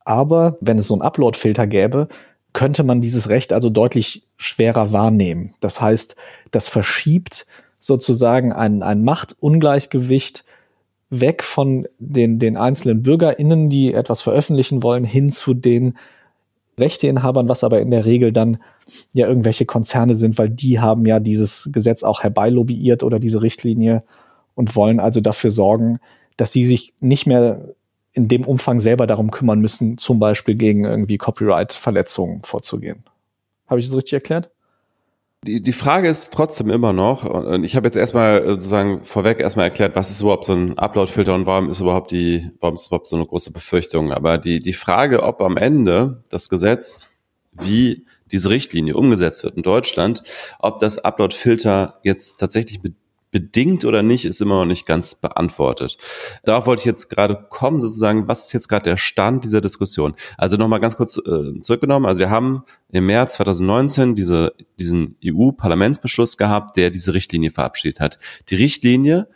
Aber 0.05 0.57
wenn 0.61 0.79
es 0.79 0.89
so 0.89 0.95
einen 0.95 1.03
Upload-Filter 1.03 1.67
gäbe, 1.67 2.09
könnte 2.53 2.83
man 2.83 3.01
dieses 3.01 3.29
Recht 3.29 3.53
also 3.53 3.71
deutlich 3.71 4.23
schwerer 4.37 4.93
wahrnehmen. 4.93 5.55
Das 5.61 5.81
heißt, 5.81 6.17
das 6.51 6.69
verschiebt 6.69 7.47
sozusagen 7.79 8.53
ein, 8.53 8.83
ein 8.83 9.03
Machtungleichgewicht 9.05 10.45
weg 11.09 11.43
von 11.43 11.87
den, 11.99 12.39
den 12.39 12.57
einzelnen 12.57 13.03
BürgerInnen, 13.03 13.69
die 13.69 13.95
etwas 13.95 14.23
veröffentlichen 14.23 14.83
wollen, 14.83 15.05
hin 15.05 15.31
zu 15.31 15.55
den 15.55 15.97
Rechteinhabern, 16.83 17.49
was 17.49 17.65
aber 17.65 17.81
in 17.81 17.91
der 17.91 18.05
Regel 18.05 18.33
dann 18.33 18.59
ja 19.13 19.27
irgendwelche 19.27 19.65
Konzerne 19.65 20.15
sind, 20.15 20.37
weil 20.37 20.51
die 20.51 20.81
haben 20.81 21.07
ja 21.07 21.21
dieses 21.21 21.71
Gesetz 21.73 22.03
auch 22.03 22.23
herbeilobbyiert 22.23 23.03
oder 23.03 23.19
diese 23.19 23.41
Richtlinie 23.41 24.03
und 24.55 24.77
wollen 24.77 25.01
also 25.01 25.21
dafür 25.21 25.51
sorgen, 25.51 25.99
dass 26.37 26.53
sie 26.53 26.65
sich 26.65 26.95
nicht 27.01 27.27
mehr 27.27 27.75
in 28.13 28.29
dem 28.29 28.45
Umfang 28.45 28.81
selber 28.81 29.07
darum 29.07 29.31
kümmern 29.31 29.61
müssen, 29.61 29.97
zum 29.97 30.19
Beispiel 30.19 30.55
gegen 30.55 30.85
irgendwie 30.85 31.17
Copyright-Verletzungen 31.17 32.43
vorzugehen. 32.43 33.05
Habe 33.67 33.81
ich 33.81 33.87
das 33.87 33.97
richtig 33.97 34.13
erklärt? 34.13 34.51
Die, 35.45 35.61
die 35.61 35.73
Frage 35.73 36.09
ist 36.09 36.33
trotzdem 36.33 36.71
immer 36.71 36.93
noch, 36.93 37.25
und 37.25 37.65
ich 37.65 37.75
habe 37.75 37.89
jetzt 37.89 37.97
erstmal 37.97 38.47
sozusagen 38.47 39.05
vorweg 39.05 39.41
erstmal 39.41 39.65
erklärt, 39.65 39.97
was 39.97 40.09
ist 40.09 40.21
überhaupt 40.21 40.45
so 40.45 40.53
ein 40.53 40.79
Upload-Filter 40.79 41.35
und 41.35 41.47
warum 41.47 41.69
ist 41.69 41.81
überhaupt 41.81 42.13
die, 42.13 42.49
warum 42.61 42.75
ist 42.75 42.87
überhaupt 42.87 43.09
so 43.09 43.17
eine 43.17 43.27
große 43.27 43.51
Befürchtung. 43.51 44.13
Aber 44.13 44.39
die, 44.39 44.61
die 44.61 44.73
Frage, 44.73 45.25
ob 45.25 45.41
am 45.41 45.57
Ende 45.57 46.23
das 46.29 46.49
Gesetz, 46.49 47.19
wie 47.51 48.07
diese 48.31 48.51
Richtlinie 48.51 48.97
umgesetzt 48.97 49.43
wird 49.43 49.57
in 49.57 49.65
Deutschland, 49.65 50.23
ob 50.61 50.79
das 50.79 51.05
Upload-Filter 51.05 51.99
jetzt 52.05 52.39
tatsächlich 52.39 52.81
bedingt 53.33 53.85
oder 53.85 54.05
nicht, 54.05 54.25
ist 54.25 54.41
immer 54.41 54.61
noch 54.61 54.67
nicht 54.67 54.87
ganz 54.87 55.17
beantwortet. 55.17 55.97
Darauf 56.45 56.67
wollte 56.67 56.81
ich 56.81 56.87
jetzt 56.87 57.09
gerade 57.09 57.47
kommen, 57.49 57.81
sozusagen, 57.81 58.29
was 58.29 58.47
ist 58.47 58.53
jetzt 58.53 58.69
gerade 58.69 58.85
der 58.85 58.97
Stand 58.97 59.43
dieser 59.43 59.61
Diskussion? 59.61 60.15
Also 60.39 60.57
nochmal 60.57 60.79
ganz 60.79 60.97
kurz 60.97 61.17
äh, 61.17 61.61
zurückgenommen. 61.61 62.07
Also 62.07 62.21
wir 62.21 62.31
haben 62.31 62.63
im 62.91 63.07
März 63.07 63.35
2019 63.35 64.15
diese, 64.15 64.53
diesen 64.79 65.17
EU-Parlamentsbeschluss 65.25 66.37
gehabt, 66.37 66.77
der 66.77 66.91
diese 66.91 67.15
Richtlinie 67.15 67.51
verabschiedet 67.51 67.99
hat. 67.99 68.19
Die 68.51 68.57
Richtlinie 68.57 69.29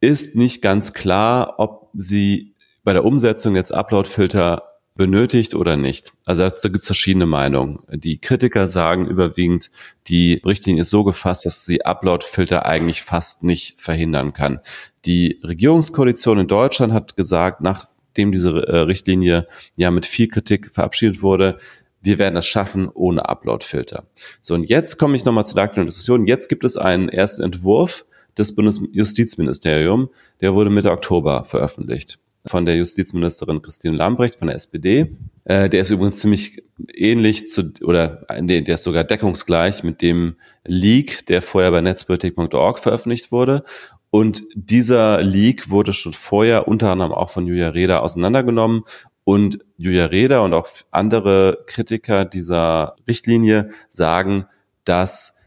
ist 0.00 0.34
nicht 0.34 0.62
ganz 0.62 0.94
klar, 0.94 1.54
ob 1.58 1.90
sie 1.92 2.54
bei 2.82 2.94
der 2.94 3.04
Umsetzung 3.04 3.54
jetzt 3.54 3.72
Upload-Filter 3.72 4.67
benötigt 4.98 5.54
oder 5.54 5.76
nicht. 5.76 6.12
Also 6.26 6.42
da 6.42 6.68
gibt 6.68 6.82
es 6.82 6.88
verschiedene 6.88 7.24
Meinungen. 7.24 7.78
Die 7.88 8.18
Kritiker 8.18 8.66
sagen 8.66 9.06
überwiegend, 9.06 9.70
die 10.08 10.42
Richtlinie 10.44 10.82
ist 10.82 10.90
so 10.90 11.04
gefasst, 11.04 11.46
dass 11.46 11.64
sie 11.64 11.86
Upload-Filter 11.86 12.66
eigentlich 12.66 13.02
fast 13.02 13.44
nicht 13.44 13.80
verhindern 13.80 14.32
kann. 14.32 14.58
Die 15.06 15.40
Regierungskoalition 15.44 16.40
in 16.40 16.48
Deutschland 16.48 16.92
hat 16.92 17.16
gesagt, 17.16 17.60
nachdem 17.60 18.32
diese 18.32 18.50
äh, 18.50 18.78
Richtlinie 18.78 19.46
ja 19.76 19.92
mit 19.92 20.04
viel 20.04 20.26
Kritik 20.26 20.74
verabschiedet 20.74 21.22
wurde, 21.22 21.58
wir 22.02 22.18
werden 22.18 22.34
das 22.34 22.46
schaffen 22.46 22.88
ohne 22.88 23.28
Upload-Filter. 23.28 24.04
So, 24.40 24.54
und 24.54 24.64
jetzt 24.64 24.98
komme 24.98 25.14
ich 25.16 25.24
nochmal 25.24 25.46
zu 25.46 25.54
der 25.54 25.64
aktuellen 25.64 25.88
Diskussion. 25.88 26.26
Jetzt 26.26 26.48
gibt 26.48 26.64
es 26.64 26.76
einen 26.76 27.08
ersten 27.08 27.44
Entwurf 27.44 28.04
des 28.36 28.52
Bundesjustizministeriums, 28.56 30.08
der 30.40 30.54
wurde 30.54 30.70
Mitte 30.70 30.90
Oktober 30.90 31.44
veröffentlicht 31.44 32.18
von 32.46 32.64
der 32.64 32.76
Justizministerin 32.76 33.62
Christine 33.62 33.96
Lambrecht 33.96 34.38
von 34.38 34.48
der 34.48 34.56
SPD. 34.56 35.16
Äh, 35.44 35.68
der 35.68 35.82
ist 35.82 35.90
übrigens 35.90 36.18
ziemlich 36.18 36.62
ähnlich 36.94 37.48
zu, 37.48 37.72
oder 37.82 38.26
nee, 38.40 38.60
der 38.60 38.74
ist 38.74 38.84
sogar 38.84 39.04
deckungsgleich 39.04 39.82
mit 39.82 40.02
dem 40.02 40.36
Leak, 40.64 41.26
der 41.26 41.42
vorher 41.42 41.70
bei 41.70 41.80
netzpolitik.org 41.80 42.78
veröffentlicht 42.78 43.32
wurde. 43.32 43.64
Und 44.10 44.42
dieser 44.54 45.22
Leak 45.22 45.70
wurde 45.70 45.92
schon 45.92 46.12
vorher 46.12 46.68
unter 46.68 46.90
anderem 46.90 47.12
auch 47.12 47.30
von 47.30 47.46
Julia 47.46 47.68
Reda 47.70 47.98
auseinandergenommen. 47.98 48.84
Und 49.24 49.58
Julia 49.76 50.06
Reda 50.06 50.40
und 50.40 50.54
auch 50.54 50.68
andere 50.90 51.58
Kritiker 51.66 52.24
dieser 52.24 52.96
Richtlinie 53.06 53.70
sagen, 53.88 54.46
dass 54.84 55.37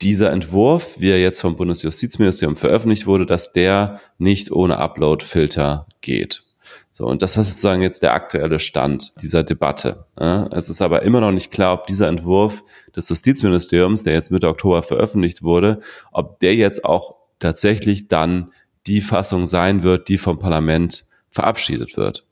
dieser 0.00 0.30
Entwurf, 0.30 1.00
wie 1.00 1.10
er 1.10 1.20
jetzt 1.20 1.40
vom 1.40 1.56
Bundesjustizministerium 1.56 2.56
veröffentlicht 2.56 3.06
wurde, 3.06 3.26
dass 3.26 3.52
der 3.52 4.00
nicht 4.18 4.52
ohne 4.52 4.78
Upload-Filter 4.78 5.86
geht. 6.00 6.44
So, 6.90 7.06
und 7.06 7.22
das 7.22 7.36
ist 7.36 7.48
sozusagen 7.48 7.82
jetzt 7.82 8.02
der 8.02 8.12
aktuelle 8.12 8.58
Stand 8.58 9.12
dieser 9.22 9.44
Debatte. 9.44 10.06
Es 10.50 10.68
ist 10.68 10.82
aber 10.82 11.02
immer 11.02 11.20
noch 11.20 11.30
nicht 11.32 11.50
klar, 11.50 11.74
ob 11.74 11.86
dieser 11.86 12.08
Entwurf 12.08 12.64
des 12.94 13.08
Justizministeriums, 13.08 14.02
der 14.02 14.14
jetzt 14.14 14.30
Mitte 14.30 14.48
Oktober 14.48 14.82
veröffentlicht 14.82 15.42
wurde, 15.42 15.80
ob 16.12 16.40
der 16.40 16.54
jetzt 16.54 16.84
auch 16.84 17.14
tatsächlich 17.38 18.08
dann 18.08 18.52
die 18.86 19.00
Fassung 19.00 19.46
sein 19.46 19.82
wird, 19.82 20.08
die 20.08 20.18
vom 20.18 20.38
Parlament 20.38 21.04
verabschiedet 21.30 21.96
wird. 21.96 22.24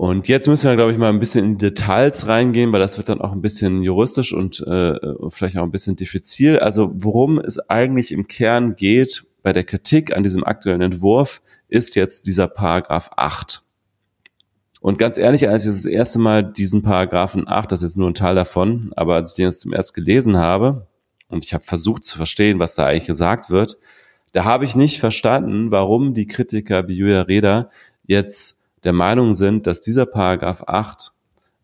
Und 0.00 0.28
jetzt 0.28 0.46
müssen 0.46 0.66
wir, 0.66 0.76
glaube 0.76 0.92
ich, 0.92 0.96
mal 0.96 1.10
ein 1.10 1.20
bisschen 1.20 1.44
in 1.44 1.58
Details 1.58 2.26
reingehen, 2.26 2.72
weil 2.72 2.80
das 2.80 2.96
wird 2.96 3.10
dann 3.10 3.20
auch 3.20 3.32
ein 3.32 3.42
bisschen 3.42 3.82
juristisch 3.82 4.32
und 4.32 4.66
äh, 4.66 4.94
vielleicht 5.28 5.58
auch 5.58 5.62
ein 5.62 5.70
bisschen 5.70 5.94
diffizil. 5.94 6.58
Also 6.58 6.90
worum 6.94 7.38
es 7.38 7.58
eigentlich 7.68 8.10
im 8.10 8.26
Kern 8.26 8.76
geht 8.76 9.26
bei 9.42 9.52
der 9.52 9.62
Kritik 9.62 10.16
an 10.16 10.22
diesem 10.22 10.42
aktuellen 10.42 10.80
Entwurf, 10.80 11.42
ist 11.68 11.96
jetzt 11.96 12.26
dieser 12.26 12.48
Paragraph 12.48 13.10
8. 13.14 13.60
Und 14.80 14.98
ganz 14.98 15.18
ehrlich, 15.18 15.50
als 15.50 15.66
ich 15.66 15.70
das 15.70 15.84
erste 15.84 16.18
Mal 16.18 16.44
diesen 16.44 16.80
Paragraphen 16.80 17.46
8, 17.46 17.70
das 17.70 17.82
ist 17.82 17.90
jetzt 17.90 17.98
nur 17.98 18.08
ein 18.08 18.14
Teil 18.14 18.36
davon, 18.36 18.94
aber 18.96 19.16
als 19.16 19.32
ich 19.32 19.36
den 19.36 19.44
jetzt 19.44 19.60
zum 19.60 19.74
ersten 19.74 19.96
gelesen 19.96 20.38
habe 20.38 20.86
und 21.28 21.44
ich 21.44 21.52
habe 21.52 21.64
versucht 21.64 22.06
zu 22.06 22.16
verstehen, 22.16 22.58
was 22.58 22.74
da 22.74 22.86
eigentlich 22.86 23.06
gesagt 23.06 23.50
wird, 23.50 23.76
da 24.32 24.44
habe 24.44 24.64
ich 24.64 24.74
nicht 24.74 24.98
verstanden, 24.98 25.70
warum 25.70 26.14
die 26.14 26.26
Kritiker 26.26 26.88
wie 26.88 26.96
Julia 26.96 27.20
Reda 27.20 27.68
jetzt 28.06 28.59
der 28.84 28.92
Meinung 28.92 29.34
sind, 29.34 29.66
dass 29.66 29.80
dieser 29.80 30.06
Paragraph 30.06 30.64
8 30.66 31.12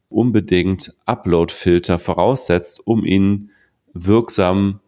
unbedingt 0.09 0.95
Upload-Filter 1.05 1.99
voraussetzt, 1.99 2.87
um 2.87 3.05
ihn 3.05 3.51
wirksam 3.93 4.81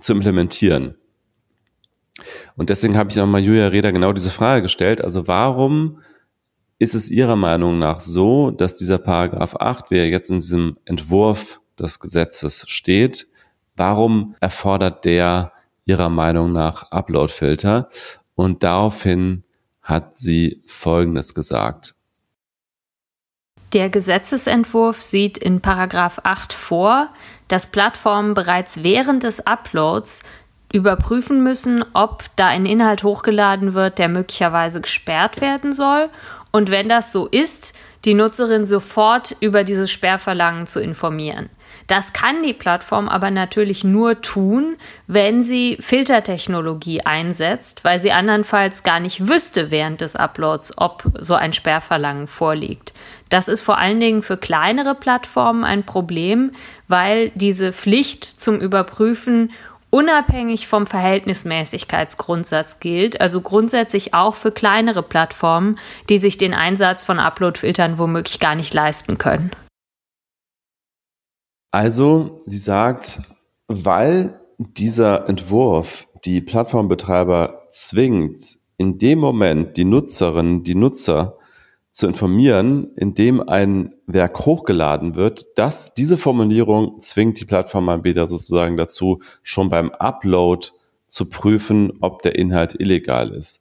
zu 0.00 0.12
implementieren. 0.12 0.96
Und 2.56 2.70
deswegen 2.70 2.96
habe 2.96 3.10
ich 3.10 3.20
auch 3.20 3.26
mal 3.26 3.40
Julia 3.40 3.68
Reda 3.68 3.90
genau 3.90 4.12
diese 4.12 4.30
Frage 4.30 4.62
gestellt. 4.62 5.00
Also 5.00 5.26
warum 5.28 6.00
ist 6.78 6.94
es 6.94 7.10
Ihrer 7.10 7.36
Meinung 7.36 7.78
nach 7.78 8.00
so, 8.00 8.50
dass 8.50 8.76
dieser 8.76 8.98
Paragraph 8.98 9.56
8, 9.56 9.90
wie 9.90 9.98
er 9.98 10.08
jetzt 10.08 10.30
in 10.30 10.38
diesem 10.38 10.76
Entwurf 10.84 11.60
des 11.78 12.00
Gesetzes 12.00 12.64
steht, 12.68 13.28
warum 13.76 14.34
erfordert 14.40 15.04
der 15.04 15.52
Ihrer 15.84 16.08
Meinung 16.08 16.52
nach 16.52 16.90
Upload-Filter? 16.90 17.88
Und 18.34 18.62
daraufhin 18.62 19.44
hat 19.86 20.18
sie 20.18 20.62
Folgendes 20.66 21.32
gesagt. 21.32 21.94
Der 23.72 23.88
Gesetzesentwurf 23.88 25.00
sieht 25.00 25.38
in 25.38 25.60
Paragraph 25.60 26.20
8 26.24 26.52
vor, 26.52 27.08
dass 27.48 27.70
Plattformen 27.70 28.34
bereits 28.34 28.82
während 28.82 29.22
des 29.22 29.46
Uploads 29.46 30.22
überprüfen 30.72 31.42
müssen, 31.42 31.84
ob 31.94 32.24
da 32.36 32.48
ein 32.48 32.66
Inhalt 32.66 33.04
hochgeladen 33.04 33.74
wird, 33.74 33.98
der 33.98 34.08
möglicherweise 34.08 34.80
gesperrt 34.80 35.40
werden 35.40 35.72
soll. 35.72 36.10
Und 36.50 36.70
wenn 36.70 36.88
das 36.88 37.12
so 37.12 37.26
ist, 37.26 37.74
die 38.04 38.14
Nutzerin 38.14 38.64
sofort 38.64 39.36
über 39.40 39.62
dieses 39.62 39.90
Sperrverlangen 39.90 40.66
zu 40.66 40.80
informieren. 40.80 41.48
Das 41.86 42.12
kann 42.12 42.42
die 42.42 42.52
Plattform 42.52 43.08
aber 43.08 43.30
natürlich 43.30 43.84
nur 43.84 44.20
tun, 44.20 44.76
wenn 45.06 45.42
sie 45.42 45.76
Filtertechnologie 45.80 47.02
einsetzt, 47.02 47.84
weil 47.84 47.98
sie 47.98 48.12
andernfalls 48.12 48.82
gar 48.82 48.98
nicht 48.98 49.28
wüsste 49.28 49.70
während 49.70 50.00
des 50.00 50.16
Uploads, 50.16 50.74
ob 50.78 51.04
so 51.18 51.34
ein 51.34 51.52
Sperrverlangen 51.52 52.26
vorliegt. 52.26 52.92
Das 53.28 53.48
ist 53.48 53.62
vor 53.62 53.78
allen 53.78 54.00
Dingen 54.00 54.22
für 54.22 54.36
kleinere 54.36 54.94
Plattformen 54.94 55.64
ein 55.64 55.84
Problem, 55.84 56.52
weil 56.88 57.30
diese 57.34 57.72
Pflicht 57.72 58.24
zum 58.24 58.60
Überprüfen 58.60 59.52
unabhängig 59.90 60.66
vom 60.66 60.86
Verhältnismäßigkeitsgrundsatz 60.86 62.80
gilt, 62.80 63.20
also 63.20 63.40
grundsätzlich 63.40 64.12
auch 64.12 64.34
für 64.34 64.50
kleinere 64.50 65.02
Plattformen, 65.02 65.78
die 66.08 66.18
sich 66.18 66.36
den 66.36 66.52
Einsatz 66.52 67.04
von 67.04 67.18
Uploadfiltern 67.18 67.96
womöglich 67.96 68.40
gar 68.40 68.56
nicht 68.56 68.74
leisten 68.74 69.18
können. 69.18 69.52
Also, 71.76 72.40
sie 72.46 72.56
sagt, 72.56 73.20
weil 73.68 74.40
dieser 74.56 75.28
Entwurf 75.28 76.06
die 76.24 76.40
Plattformbetreiber 76.40 77.66
zwingt, 77.68 78.56
in 78.78 78.96
dem 78.96 79.18
Moment 79.18 79.76
die 79.76 79.84
Nutzerinnen, 79.84 80.62
die 80.62 80.74
Nutzer 80.74 81.36
zu 81.90 82.06
informieren, 82.06 82.94
indem 82.96 83.46
ein 83.46 83.94
Werk 84.06 84.46
hochgeladen 84.46 85.16
wird, 85.16 85.58
dass 85.58 85.92
diese 85.92 86.16
Formulierung 86.16 87.02
zwingt 87.02 87.40
die 87.40 87.44
Plattformanbieter 87.44 88.26
sozusagen 88.26 88.78
dazu, 88.78 89.20
schon 89.42 89.68
beim 89.68 89.90
Upload 89.90 90.68
zu 91.08 91.28
prüfen, 91.28 91.92
ob 92.00 92.22
der 92.22 92.36
Inhalt 92.36 92.74
illegal 92.80 93.32
ist. 93.32 93.60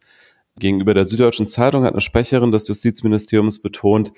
Gegenüber 0.58 0.93
der 0.93 1.04
Süddeutschen 1.04 1.49
Zeitung 1.49 1.84
hat 1.84 1.91
eine 1.91 1.99
Sprecherin 1.99 2.54
des 2.54 2.69
Justizministeriums 2.69 3.62
betont, 3.62 4.13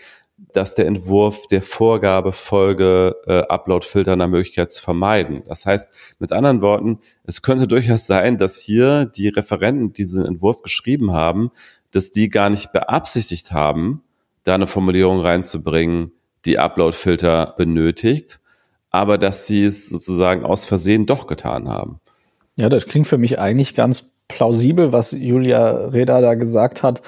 dass 0.57 0.73
der 0.73 0.87
Entwurf 0.87 1.45
der 1.45 1.61
Vorgabe 1.61 2.33
folge, 2.33 3.15
äh, 3.27 3.43
Upload-Filter 3.47 4.15
nach 4.15 4.27
Möglichkeit 4.27 4.71
zu 4.71 4.81
vermeiden. 4.81 5.43
Das 5.45 5.67
heißt, 5.67 5.91
mit 6.17 6.31
anderen 6.31 6.63
Worten, 6.63 6.97
es 7.25 7.43
könnte 7.43 7.67
durchaus 7.67 8.07
sein, 8.07 8.39
dass 8.39 8.59
hier 8.59 9.05
die 9.05 9.27
Referenten 9.27 9.93
diesen 9.93 10.25
Entwurf 10.25 10.63
geschrieben 10.63 11.13
haben, 11.13 11.51
dass 11.91 12.09
die 12.09 12.29
gar 12.29 12.49
nicht 12.49 12.71
beabsichtigt 12.71 13.51
haben, 13.51 14.01
da 14.45 14.55
eine 14.55 14.65
Formulierung 14.65 15.21
reinzubringen, 15.21 16.11
die 16.43 16.57
Upload-Filter 16.57 17.53
benötigt, 17.55 18.39
aber 18.89 19.19
dass 19.19 19.45
sie 19.45 19.63
es 19.63 19.89
sozusagen 19.89 20.43
aus 20.43 20.65
Versehen 20.65 21.05
doch 21.05 21.27
getan 21.27 21.69
haben. 21.69 21.99
Ja, 22.55 22.69
das 22.69 22.87
klingt 22.87 23.05
für 23.05 23.19
mich 23.19 23.37
eigentlich 23.37 23.75
ganz 23.75 24.09
plausibel, 24.27 24.91
was 24.91 25.11
Julia 25.11 25.69
Reda 25.89 26.19
da 26.19 26.33
gesagt 26.33 26.81
hat, 26.81 27.03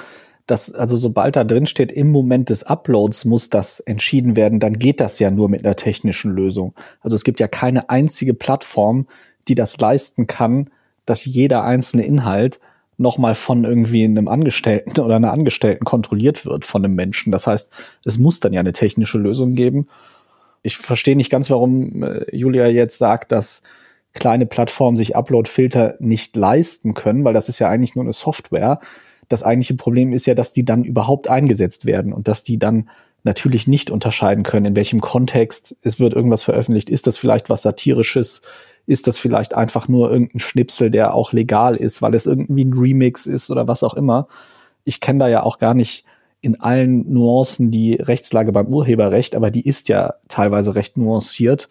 dass 0.50 0.74
also 0.74 0.98
sobald 0.98 1.36
da 1.36 1.44
drin 1.44 1.66
steht, 1.66 1.92
im 1.92 2.12
Moment 2.12 2.50
des 2.50 2.64
Uploads 2.64 3.26
muss 3.26 3.50
das 3.50 3.80
entschieden 3.80 4.36
werden, 4.36 4.60
dann 4.60 4.80
geht 4.80 5.00
das 5.00 5.20
ja 5.20 5.30
nur 5.30 5.50
mit 5.50 5.64
einer 5.64 5.76
technischen 5.76 6.32
Lösung. 6.32 6.74
Also 7.02 7.16
es 7.16 7.24
gibt 7.24 7.40
ja 7.40 7.48
keine 7.48 7.90
einzige 7.90 8.34
Plattform, 8.34 9.08
die 9.48 9.56
das 9.56 9.78
leisten 9.80 10.28
kann, 10.28 10.70
dass 11.06 11.26
jeder 11.26 11.64
einzelne 11.64 12.06
Inhalt 12.06 12.60
nochmal 12.98 13.36
von 13.36 13.64
irgendwie 13.64 14.04
einem 14.04 14.28
Angestellten 14.28 15.00
oder 15.00 15.16
einer 15.16 15.32
Angestellten 15.32 15.86
kontrolliert 15.86 16.46
wird 16.46 16.66
von 16.66 16.84
einem 16.84 16.96
Menschen. 16.96 17.32
Das 17.32 17.48
heißt, 17.48 17.72
es 18.04 18.18
muss 18.18 18.40
dann 18.40 18.54
ja 18.54 18.60
eine 18.60 18.74
technische 18.74 19.18
Lösung 19.18 19.56
geben. 19.56 19.88
Ich 20.64 20.78
verstehe 20.78 21.16
nicht 21.16 21.30
ganz, 21.30 21.50
warum 21.50 22.04
äh, 22.04 22.36
Julia 22.36 22.68
jetzt 22.68 22.98
sagt, 22.98 23.32
dass 23.32 23.64
kleine 24.14 24.46
Plattformen 24.46 24.98
sich 24.98 25.16
Upload-Filter 25.16 25.96
nicht 26.00 26.36
leisten 26.36 26.94
können, 26.94 27.24
weil 27.24 27.34
das 27.34 27.48
ist 27.48 27.60
ja 27.60 27.70
eigentlich 27.70 27.96
nur 27.96 28.04
eine 28.04 28.14
Software. 28.14 28.80
Das 29.30 29.44
eigentliche 29.44 29.76
Problem 29.76 30.12
ist 30.12 30.26
ja, 30.26 30.36
dass 30.36 30.54
die 30.54 30.66
dann 30.66 30.84
überhaupt 30.84 31.30
eingesetzt 31.30 31.86
werden 31.86 32.12
und 32.12 32.28
dass 32.28 32.44
die 32.44 32.60
dann 32.60 32.90
natürlich 33.24 33.68
nicht 33.68 33.92
unterscheiden 33.92 34.44
können, 34.44 34.66
in 34.66 34.76
welchem 34.76 35.02
Kontext 35.02 35.78
es 35.82 36.00
wird 36.00 36.14
irgendwas 36.14 36.44
veröffentlicht. 36.44 36.90
Ist 36.90 37.08
das 37.08 37.18
vielleicht 37.18 37.50
was 37.50 37.62
Satirisches? 37.62 38.42
ist 38.90 39.06
das 39.06 39.20
vielleicht 39.20 39.54
einfach 39.54 39.88
nur 39.88 40.12
irgendein 40.12 40.40
Schnipsel, 40.40 40.90
der 40.90 41.14
auch 41.14 41.32
legal 41.32 41.76
ist, 41.76 42.02
weil 42.02 42.16
es 42.16 42.26
irgendwie 42.26 42.66
ein 42.66 42.74
Remix 42.74 43.28
ist 43.28 43.52
oder 43.52 43.68
was 43.68 43.84
auch 43.84 43.94
immer. 43.94 44.28
Ich 44.84 45.00
kenne 45.00 45.20
da 45.20 45.28
ja 45.28 45.44
auch 45.44 45.60
gar 45.60 45.76
nicht 45.76 46.06
in 46.42 46.60
allen 46.60 47.08
Nuancen 47.14 47.70
die 47.70 47.94
Rechtslage 47.94 48.52
beim 48.52 48.66
Urheberrecht, 48.66 49.36
aber 49.36 49.52
die 49.52 49.68
ist 49.68 49.90
ja 49.90 50.16
teilweise 50.28 50.74
recht 50.74 50.98
nuanciert 50.98 51.70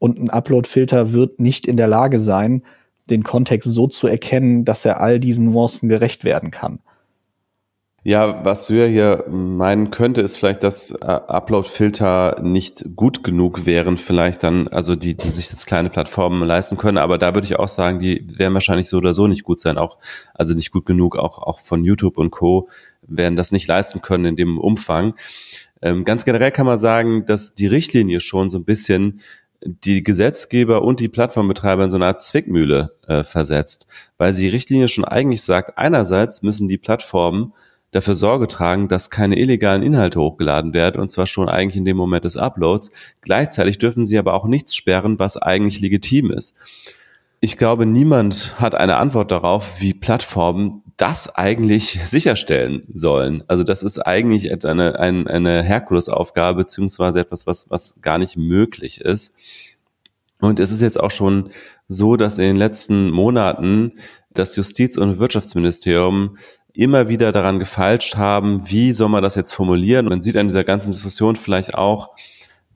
und 0.00 0.18
ein 0.18 0.30
Upload-Filter 0.30 1.12
wird 1.12 1.38
nicht 1.38 1.64
in 1.64 1.76
der 1.76 1.86
Lage 1.86 2.18
sein, 2.18 2.64
den 3.08 3.22
Kontext 3.22 3.72
so 3.72 3.86
zu 3.86 4.08
erkennen, 4.08 4.64
dass 4.64 4.84
er 4.84 5.00
all 5.00 5.20
diesen 5.20 5.50
Nuancen 5.50 5.88
gerecht 5.88 6.24
werden 6.24 6.50
kann. 6.50 6.80
Ja, 8.08 8.42
was 8.42 8.70
wir 8.70 8.86
hier 8.86 9.26
meinen 9.28 9.90
könnte, 9.90 10.22
ist 10.22 10.38
vielleicht, 10.38 10.62
dass 10.62 10.92
äh, 10.92 11.04
Upload-Filter 11.04 12.40
nicht 12.42 12.96
gut 12.96 13.22
genug 13.22 13.66
wären, 13.66 13.98
vielleicht 13.98 14.44
dann, 14.44 14.66
also 14.66 14.96
die, 14.96 15.14
die 15.14 15.28
sich 15.28 15.50
jetzt 15.50 15.66
kleine 15.66 15.90
Plattformen 15.90 16.42
leisten 16.42 16.78
können. 16.78 16.96
Aber 16.96 17.18
da 17.18 17.34
würde 17.34 17.44
ich 17.44 17.58
auch 17.58 17.68
sagen, 17.68 17.98
die 17.98 18.26
werden 18.38 18.54
wahrscheinlich 18.54 18.88
so 18.88 18.96
oder 18.96 19.12
so 19.12 19.26
nicht 19.26 19.42
gut 19.42 19.60
sein, 19.60 19.76
auch, 19.76 19.98
also 20.32 20.54
nicht 20.54 20.70
gut 20.70 20.86
genug, 20.86 21.18
auch, 21.18 21.36
auch 21.36 21.60
von 21.60 21.84
YouTube 21.84 22.16
und 22.16 22.30
Co. 22.30 22.70
werden 23.02 23.36
das 23.36 23.52
nicht 23.52 23.68
leisten 23.68 24.00
können 24.00 24.24
in 24.24 24.36
dem 24.36 24.58
Umfang. 24.58 25.12
Ähm, 25.82 26.06
ganz 26.06 26.24
generell 26.24 26.50
kann 26.50 26.64
man 26.64 26.78
sagen, 26.78 27.26
dass 27.26 27.54
die 27.54 27.66
Richtlinie 27.66 28.20
schon 28.20 28.48
so 28.48 28.56
ein 28.56 28.64
bisschen 28.64 29.20
die 29.60 30.02
Gesetzgeber 30.02 30.80
und 30.80 31.00
die 31.00 31.08
Plattformbetreiber 31.08 31.84
in 31.84 31.90
so 31.90 31.98
eine 31.98 32.06
Art 32.06 32.22
Zwickmühle 32.22 32.96
äh, 33.06 33.22
versetzt, 33.22 33.86
weil 34.16 34.32
sie 34.32 34.44
die 34.44 34.50
Richtlinie 34.50 34.88
schon 34.88 35.04
eigentlich 35.04 35.42
sagt, 35.42 35.76
einerseits 35.76 36.40
müssen 36.40 36.68
die 36.68 36.78
Plattformen 36.78 37.52
dafür 37.90 38.14
Sorge 38.14 38.48
tragen, 38.48 38.88
dass 38.88 39.10
keine 39.10 39.38
illegalen 39.38 39.82
Inhalte 39.82 40.20
hochgeladen 40.20 40.74
werden, 40.74 41.00
und 41.00 41.10
zwar 41.10 41.26
schon 41.26 41.48
eigentlich 41.48 41.76
in 41.76 41.84
dem 41.84 41.96
Moment 41.96 42.24
des 42.24 42.36
Uploads. 42.36 42.90
Gleichzeitig 43.22 43.78
dürfen 43.78 44.04
sie 44.04 44.18
aber 44.18 44.34
auch 44.34 44.46
nichts 44.46 44.74
sperren, 44.74 45.18
was 45.18 45.36
eigentlich 45.36 45.80
legitim 45.80 46.30
ist. 46.30 46.56
Ich 47.40 47.56
glaube, 47.56 47.86
niemand 47.86 48.60
hat 48.60 48.74
eine 48.74 48.96
Antwort 48.96 49.30
darauf, 49.30 49.80
wie 49.80 49.94
Plattformen 49.94 50.82
das 50.96 51.32
eigentlich 51.32 52.00
sicherstellen 52.04 52.82
sollen. 52.92 53.44
Also 53.46 53.62
das 53.62 53.84
ist 53.84 54.00
eigentlich 54.00 54.50
eine, 54.64 54.98
eine, 54.98 55.26
eine 55.30 55.62
Herkulesaufgabe, 55.62 56.58
beziehungsweise 56.58 57.20
etwas, 57.20 57.46
was, 57.46 57.70
was 57.70 57.94
gar 58.02 58.18
nicht 58.18 58.36
möglich 58.36 59.00
ist. 59.00 59.34
Und 60.40 60.58
es 60.60 60.72
ist 60.72 60.82
jetzt 60.82 61.00
auch 61.00 61.12
schon 61.12 61.50
so, 61.86 62.16
dass 62.16 62.38
in 62.38 62.44
den 62.44 62.56
letzten 62.56 63.10
Monaten 63.10 63.92
das 64.34 64.56
Justiz- 64.56 64.98
und 64.98 65.18
Wirtschaftsministerium 65.18 66.36
immer 66.72 67.08
wieder 67.08 67.32
daran 67.32 67.58
gefalscht 67.58 68.16
haben, 68.16 68.68
wie 68.70 68.92
soll 68.92 69.08
man 69.08 69.22
das 69.22 69.34
jetzt 69.34 69.52
formulieren. 69.52 70.06
Man 70.06 70.22
sieht 70.22 70.36
an 70.36 70.48
dieser 70.48 70.64
ganzen 70.64 70.92
Diskussion 70.92 71.36
vielleicht 71.36 71.74
auch, 71.74 72.10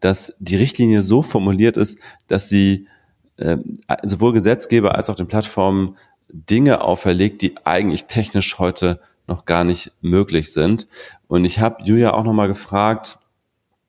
dass 0.00 0.34
die 0.38 0.56
Richtlinie 0.56 1.02
so 1.02 1.22
formuliert 1.22 1.76
ist, 1.76 1.98
dass 2.26 2.48
sie 2.48 2.88
äh, 3.36 3.58
sowohl 4.02 4.32
Gesetzgeber 4.32 4.96
als 4.96 5.08
auch 5.08 5.14
den 5.14 5.28
Plattformen 5.28 5.96
Dinge 6.28 6.80
auferlegt, 6.80 7.42
die 7.42 7.54
eigentlich 7.64 8.06
technisch 8.06 8.58
heute 8.58 9.00
noch 9.26 9.44
gar 9.44 9.64
nicht 9.64 9.92
möglich 10.00 10.52
sind. 10.52 10.88
Und 11.28 11.44
ich 11.44 11.60
habe 11.60 11.82
Julia 11.84 12.14
auch 12.14 12.24
nochmal 12.24 12.48
gefragt, 12.48 13.18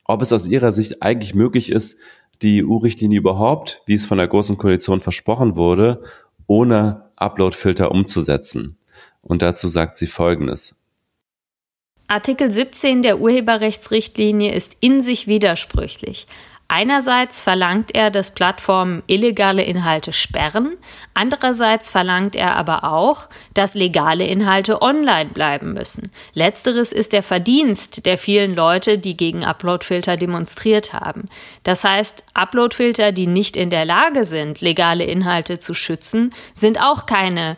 ob 0.06 0.22
es 0.22 0.34
aus 0.34 0.48
ihrer 0.48 0.72
Sicht 0.72 1.02
eigentlich 1.02 1.34
möglich 1.34 1.72
ist, 1.72 1.98
die 2.42 2.64
EU-Richtlinie 2.64 3.20
überhaupt, 3.20 3.82
wie 3.86 3.94
es 3.94 4.06
von 4.06 4.18
der 4.18 4.28
Großen 4.28 4.58
Koalition 4.58 5.00
versprochen 5.00 5.56
wurde, 5.56 6.04
ohne 6.46 7.06
Upload-Filter 7.16 7.90
umzusetzen. 7.90 8.78
Und 9.24 9.42
dazu 9.42 9.68
sagt 9.68 9.96
sie 9.96 10.08
Folgendes. 10.08 10.76
Artikel 12.08 12.52
17 12.52 13.02
der 13.02 13.20
Urheberrechtsrichtlinie 13.20 14.54
ist 14.54 14.78
in 14.82 15.02
sich 15.02 15.26
widersprüchlich. 15.26 16.28
Einerseits 16.68 17.40
verlangt 17.40 17.94
er, 17.94 18.10
dass 18.10 18.32
Plattformen 18.32 19.04
illegale 19.06 19.64
Inhalte 19.64 20.12
sperren, 20.12 20.78
andererseits 21.14 21.90
verlangt 21.90 22.36
er 22.36 22.56
aber 22.56 22.84
auch, 22.86 23.30
dass 23.54 23.76
legale 23.76 24.26
Inhalte 24.26 24.82
online 24.82 25.30
bleiben 25.30 25.74
müssen. 25.74 26.12
Letzteres 26.34 26.92
ist 26.92 27.14
der 27.14 27.22
Verdienst 27.22 28.06
der 28.06 28.18
vielen 28.18 28.56
Leute, 28.56 28.98
die 28.98 29.16
gegen 29.16 29.44
Uploadfilter 29.44 30.18
demonstriert 30.18 30.94
haben. 30.94 31.30
Das 31.64 31.84
heißt, 31.84 32.26
Uploadfilter, 32.34 33.12
die 33.12 33.28
nicht 33.28 33.56
in 33.56 33.70
der 33.70 33.86
Lage 33.86 34.24
sind, 34.24 34.62
legale 34.62 35.04
Inhalte 35.04 35.60
zu 35.60 35.74
schützen, 35.74 36.32
sind 36.56 36.82
auch 36.82 37.06
keine 37.06 37.58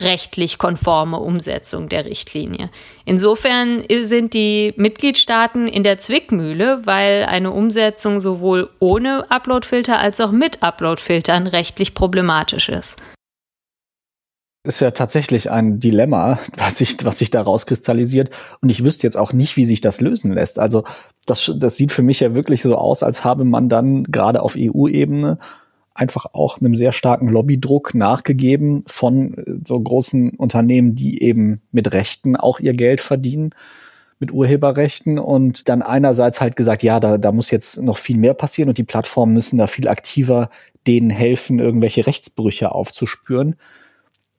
rechtlich 0.00 0.58
konforme 0.58 1.18
Umsetzung 1.18 1.88
der 1.88 2.04
Richtlinie. 2.04 2.70
Insofern 3.04 3.84
sind 4.02 4.34
die 4.34 4.74
Mitgliedstaaten 4.76 5.68
in 5.68 5.84
der 5.84 5.98
Zwickmühle, 5.98 6.84
weil 6.84 7.24
eine 7.24 7.52
Umsetzung 7.52 8.18
sowohl 8.18 8.70
ohne 8.80 9.30
Uploadfilter 9.30 9.98
als 9.98 10.20
auch 10.20 10.32
mit 10.32 10.62
Uploadfiltern 10.62 11.46
rechtlich 11.46 11.94
problematisch 11.94 12.68
ist. 12.68 13.00
Ist 14.66 14.80
ja 14.80 14.92
tatsächlich 14.92 15.50
ein 15.50 15.78
Dilemma, 15.78 16.38
was 16.56 16.78
sich, 16.78 16.96
was 17.04 17.18
sich 17.18 17.30
da 17.30 17.42
rauskristallisiert. 17.42 18.30
Und 18.62 18.70
ich 18.70 18.82
wüsste 18.82 19.06
jetzt 19.06 19.16
auch 19.16 19.34
nicht, 19.34 19.56
wie 19.56 19.66
sich 19.66 19.82
das 19.82 20.00
lösen 20.00 20.32
lässt. 20.32 20.58
Also, 20.58 20.84
das, 21.26 21.52
das 21.56 21.76
sieht 21.76 21.92
für 21.92 22.02
mich 22.02 22.20
ja 22.20 22.34
wirklich 22.34 22.62
so 22.62 22.74
aus, 22.76 23.02
als 23.02 23.24
habe 23.24 23.44
man 23.44 23.68
dann 23.68 24.04
gerade 24.04 24.42
auf 24.42 24.56
EU-Ebene 24.58 25.38
einfach 25.94 26.26
auch 26.32 26.60
einem 26.60 26.74
sehr 26.74 26.92
starken 26.92 27.28
Lobbydruck 27.28 27.94
nachgegeben 27.94 28.84
von 28.86 29.38
äh, 29.38 29.44
so 29.64 29.78
großen 29.78 30.30
Unternehmen, 30.30 30.94
die 30.94 31.22
eben 31.22 31.62
mit 31.72 31.92
Rechten 31.92 32.36
auch 32.36 32.60
ihr 32.60 32.72
Geld 32.72 33.00
verdienen. 33.00 33.50
mit 34.20 34.32
Urheberrechten 34.32 35.18
und 35.18 35.68
dann 35.68 35.82
einerseits 35.82 36.40
halt 36.40 36.54
gesagt, 36.56 36.82
ja, 36.82 37.00
da, 37.00 37.18
da 37.18 37.32
muss 37.32 37.50
jetzt 37.50 37.82
noch 37.82 37.98
viel 37.98 38.16
mehr 38.16 38.32
passieren 38.32 38.68
und 38.68 38.78
die 38.78 38.84
Plattformen 38.84 39.34
müssen 39.34 39.58
da 39.58 39.66
viel 39.66 39.88
aktiver 39.88 40.50
denen 40.86 41.10
helfen, 41.10 41.58
irgendwelche 41.58 42.06
Rechtsbrüche 42.06 42.72
aufzuspüren. 42.72 43.56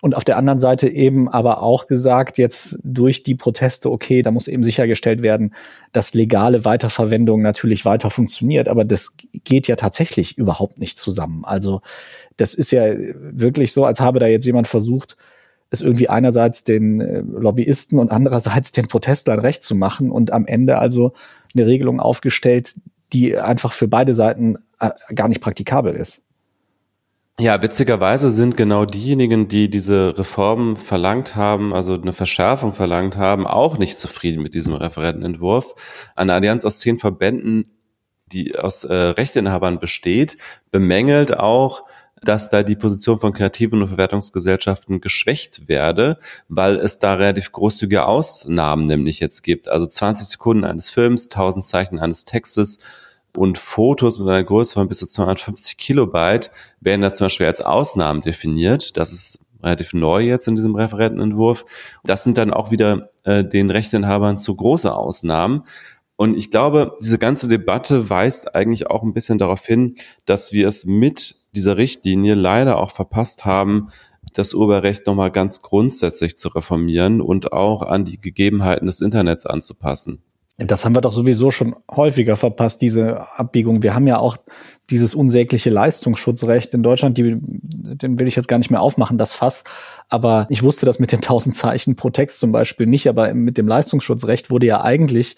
Und 0.01 0.15
auf 0.15 0.23
der 0.23 0.37
anderen 0.37 0.59
Seite 0.59 0.89
eben 0.89 1.29
aber 1.29 1.63
auch 1.63 1.87
gesagt, 1.87 2.37
jetzt 2.37 2.79
durch 2.83 3.23
die 3.23 3.33
Proteste, 3.33 3.89
okay, 3.89 4.21
da 4.21 4.29
muss 4.29 4.47
eben 4.47 4.63
sichergestellt 4.63 5.23
werden, 5.23 5.55
dass 5.93 6.13
legale 6.13 6.65
Weiterverwendung 6.65 7.41
natürlich 7.41 7.85
weiter 7.85 8.09
funktioniert, 8.09 8.67
aber 8.67 8.85
das 8.85 9.13
geht 9.45 9.67
ja 9.67 9.75
tatsächlich 9.75 10.37
überhaupt 10.37 10.79
nicht 10.79 10.99
zusammen. 10.99 11.43
Also 11.45 11.81
das 12.37 12.53
ist 12.53 12.71
ja 12.71 12.93
wirklich 12.93 13.71
so, 13.71 13.85
als 13.85 13.99
habe 13.99 14.19
da 14.19 14.27
jetzt 14.27 14.45
jemand 14.45 14.67
versucht, 14.67 15.15
es 15.71 15.81
irgendwie 15.81 16.09
einerseits 16.09 16.63
den 16.63 17.01
äh, 17.01 17.21
Lobbyisten 17.21 17.97
und 17.99 18.11
andererseits 18.11 18.71
den 18.71 18.87
Protestlern 18.87 19.39
recht 19.39 19.63
zu 19.63 19.75
machen 19.75 20.11
und 20.11 20.31
am 20.31 20.45
Ende 20.45 20.77
also 20.77 21.13
eine 21.53 21.65
Regelung 21.65 21.99
aufgestellt, 21.99 22.75
die 23.13 23.37
einfach 23.37 23.71
für 23.71 23.87
beide 23.87 24.13
Seiten 24.13 24.57
äh, 24.79 24.91
gar 25.13 25.29
nicht 25.29 25.41
praktikabel 25.41 25.95
ist. 25.95 26.21
Ja, 27.37 27.61
witzigerweise 27.61 28.29
sind 28.29 28.55
genau 28.55 28.85
diejenigen, 28.85 29.49
die 29.49 29.69
diese 29.69 30.17
Reformen 30.17 30.77
verlangt 30.77 31.35
haben, 31.35 31.73
also 31.73 31.95
eine 31.95 32.13
Verschärfung 32.13 32.71
verlangt 32.71 33.17
haben, 33.17 33.45
auch 33.45 33.77
nicht 33.77 33.99
zufrieden 33.99 34.41
mit 34.41 34.53
diesem 34.53 34.73
Referentenentwurf. 34.73 35.75
Eine 36.15 36.33
Allianz 36.33 36.63
aus 36.63 36.79
zehn 36.79 36.97
Verbänden, 36.97 37.63
die 38.27 38.57
aus 38.57 38.85
äh, 38.85 38.93
Rechteinhabern 38.93 39.79
besteht, 39.79 40.37
bemängelt 40.71 41.37
auch, 41.37 41.83
dass 42.23 42.49
da 42.49 42.63
die 42.63 42.77
Position 42.77 43.19
von 43.19 43.33
kreativen 43.33 43.81
und 43.81 43.89
Verwertungsgesellschaften 43.89 45.01
geschwächt 45.01 45.67
werde, 45.67 46.19
weil 46.47 46.77
es 46.77 46.99
da 46.99 47.15
relativ 47.15 47.51
großzügige 47.51 48.05
Ausnahmen 48.05 48.87
nämlich 48.87 49.19
jetzt 49.19 49.41
gibt. 49.41 49.67
Also 49.67 49.87
20 49.87 50.27
Sekunden 50.27 50.63
eines 50.63 50.89
Films, 50.89 51.25
1000 51.25 51.65
Zeichen 51.65 51.99
eines 51.99 52.23
Textes 52.23 52.79
und 53.37 53.57
Fotos 53.57 54.19
mit 54.19 54.27
einer 54.27 54.43
Größe 54.43 54.73
von 54.73 54.87
bis 54.87 54.99
zu 54.99 55.07
250 55.07 55.77
Kilobyte 55.77 56.51
werden 56.79 57.01
da 57.01 57.11
zum 57.11 57.25
Beispiel 57.25 57.47
als 57.47 57.61
Ausnahmen 57.61 58.21
definiert. 58.21 58.97
Das 58.97 59.13
ist 59.13 59.39
relativ 59.61 59.93
neu 59.93 60.21
jetzt 60.21 60.47
in 60.47 60.55
diesem 60.55 60.75
Referentenentwurf. 60.75 61.65
Das 62.03 62.23
sind 62.23 62.37
dann 62.37 62.53
auch 62.53 62.71
wieder 62.71 63.09
äh, 63.23 63.43
den 63.43 63.69
Rechteinhabern 63.69 64.37
zu 64.37 64.55
große 64.55 64.93
Ausnahmen. 64.93 65.63
Und 66.17 66.37
ich 66.37 66.49
glaube, 66.49 66.95
diese 67.01 67.17
ganze 67.17 67.47
Debatte 67.47 68.09
weist 68.09 68.55
eigentlich 68.55 68.87
auch 68.87 69.03
ein 69.03 69.13
bisschen 69.13 69.37
darauf 69.37 69.65
hin, 69.65 69.95
dass 70.25 70.53
wir 70.53 70.67
es 70.67 70.85
mit 70.85 71.35
dieser 71.53 71.77
Richtlinie 71.77 72.35
leider 72.35 72.77
auch 72.77 72.91
verpasst 72.91 73.43
haben, 73.43 73.89
das 74.33 74.53
Urheberrecht 74.53 75.07
nochmal 75.07 75.31
ganz 75.31 75.61
grundsätzlich 75.61 76.37
zu 76.37 76.49
reformieren 76.49 77.21
und 77.21 77.51
auch 77.53 77.81
an 77.81 78.05
die 78.05 78.19
Gegebenheiten 78.19 78.85
des 78.85 79.01
Internets 79.01 79.45
anzupassen. 79.45 80.21
Das 80.57 80.85
haben 80.85 80.95
wir 80.95 81.01
doch 81.01 81.11
sowieso 81.11 81.51
schon 81.51 81.75
häufiger 81.91 82.37
verpasst, 82.37 82.81
diese 82.81 83.27
Abbiegung. 83.37 83.83
Wir 83.83 83.93
haben 83.93 84.07
ja 84.07 84.19
auch 84.19 84.37
dieses 84.89 85.13
unsägliche 85.13 85.69
Leistungsschutzrecht 85.69 86.73
in 86.73 86.81
Deutschland, 86.81 87.17
die, 87.17 87.35
den 87.37 88.19
will 88.19 88.27
ich 88.27 88.37
jetzt 88.37 88.47
gar 88.47 88.57
nicht 88.57 88.71
mehr 88.71 88.81
aufmachen, 88.81 89.17
das 89.17 89.33
Fass. 89.33 89.65
Aber 90.07 90.47
ich 90.49 90.63
wusste 90.63 90.85
das 90.85 90.97
mit 90.97 91.11
den 91.11 91.17
1000 91.23 91.55
Zeichen 91.55 91.97
pro 91.97 92.09
Text 92.09 92.39
zum 92.39 92.53
Beispiel 92.53 92.87
nicht, 92.87 93.09
aber 93.09 93.33
mit 93.33 93.57
dem 93.57 93.67
Leistungsschutzrecht 93.67 94.49
wurde 94.49 94.67
ja 94.67 94.81
eigentlich 94.81 95.35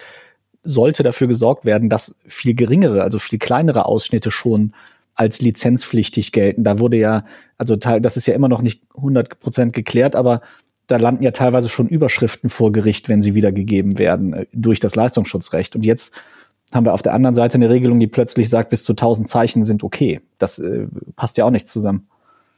sollte 0.64 1.02
dafür 1.02 1.28
gesorgt 1.28 1.66
werden, 1.66 1.90
dass 1.90 2.20
viel 2.26 2.54
geringere, 2.54 3.02
also 3.02 3.20
viel 3.20 3.40
kleinere 3.40 3.86
Ausschnitte 3.86 4.32
schon 4.32 4.74
als 5.16 5.42
lizenzpflichtig 5.42 6.32
gelten. 6.32 6.64
Da 6.64 6.78
wurde 6.80 6.98
ja, 6.98 7.26
also 7.58 7.76
das 7.76 8.18
ist 8.18 8.28
ja 8.28 8.36
immer 8.36 8.50
noch 8.50 8.62
nicht 8.62 8.84
100 8.96 9.40
Prozent 9.40 9.74
geklärt, 9.74 10.16
aber 10.16 10.42
da 10.88 10.98
landen 10.98 11.24
ja 11.24 11.32
teilweise 11.32 11.70
schon 11.70 11.88
Überschriften 11.88 12.50
vor 12.50 12.72
Gericht, 12.72 13.10
wenn 13.10 13.22
sie 13.22 13.36
wiedergegeben 13.36 14.00
werden 14.00 14.34
äh, 14.34 14.46
durch 14.54 14.80
das 14.80 14.96
Leistungsschutzrecht. 14.96 15.76
Und 15.76 15.86
jetzt 15.86 16.16
haben 16.74 16.86
wir 16.86 16.94
auf 16.94 17.02
der 17.02 17.14
anderen 17.14 17.36
Seite 17.36 17.56
eine 17.56 17.70
Regelung, 17.70 18.00
die 18.00 18.08
plötzlich 18.08 18.50
sagt, 18.50 18.70
bis 18.70 18.84
zu 18.84 18.94
1000 18.94 19.28
Zeichen 19.28 19.64
sind 19.64 19.84
okay. 19.84 20.22
Das 20.38 20.60
äh, 20.60 20.88
passt 21.16 21.38
ja 21.38 21.46
auch 21.46 21.52
nicht 21.52 21.68
zusammen. 21.68 22.08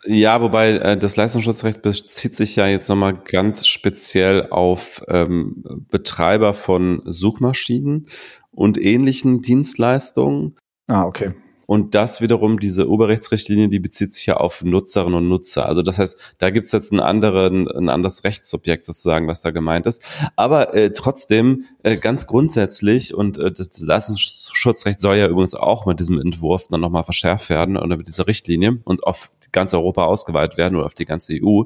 Ja, 0.06 0.42
wobei 0.42 0.72
äh, 0.72 0.98
das 0.98 1.18
Leistungsschutzrecht 1.18 1.82
bezieht 1.82 2.36
sich 2.36 2.56
ja 2.56 2.68
jetzt 2.68 2.88
nochmal 2.88 3.14
ganz 3.14 3.68
speziell 3.68 4.48
auf 4.50 5.04
ähm, 5.10 5.86
Betreiber 5.92 6.54
von 6.54 7.02
Suchmaschinen 7.06 8.08
und 8.52 8.82
ähnlichen 8.82 9.42
Dienstleistungen. 9.42 10.56
Ah, 10.88 11.04
okay. 11.04 11.34
Und 11.70 11.94
das 11.94 12.20
wiederum, 12.20 12.60
diese 12.60 12.88
Urheberrechtsrichtlinie, 12.88 13.70
die 13.70 13.78
bezieht 13.78 14.12
sich 14.12 14.26
ja 14.26 14.38
auf 14.38 14.64
Nutzerinnen 14.64 15.14
und 15.14 15.28
Nutzer. 15.28 15.68
Also 15.68 15.84
das 15.84 16.00
heißt, 16.00 16.18
da 16.40 16.50
gibt's 16.50 16.72
jetzt 16.72 16.92
einen 16.92 17.00
anderen, 17.00 17.68
ein 17.68 17.90
anderes 17.90 18.24
Rechtssubjekt 18.24 18.86
sozusagen, 18.86 19.28
was 19.28 19.44
da 19.44 19.52
gemeint 19.52 19.86
ist. 19.86 20.02
Aber 20.36 20.74
äh, 20.74 20.92
trotzdem 20.92 21.66
äh, 21.84 21.98
ganz 21.98 22.26
grundsätzlich, 22.26 23.14
und 23.14 23.38
äh, 23.38 23.52
das 23.52 23.80
Leistungsschutzrecht 23.82 25.00
soll 25.00 25.18
ja 25.18 25.28
übrigens 25.28 25.54
auch 25.54 25.86
mit 25.86 26.00
diesem 26.00 26.20
Entwurf 26.20 26.64
dann 26.72 26.82
nochmal 26.82 27.04
verschärft 27.04 27.52
werden 27.52 27.78
oder 27.78 27.98
mit 27.98 28.08
dieser 28.08 28.26
Richtlinie 28.26 28.80
und 28.84 29.04
auf 29.04 29.30
ganz 29.52 29.72
Europa 29.76 30.06
ausgeweitet 30.06 30.58
werden 30.58 30.76
oder 30.76 30.88
auf 30.88 30.96
die 30.96 31.06
ganze 31.06 31.36
EU. 31.40 31.66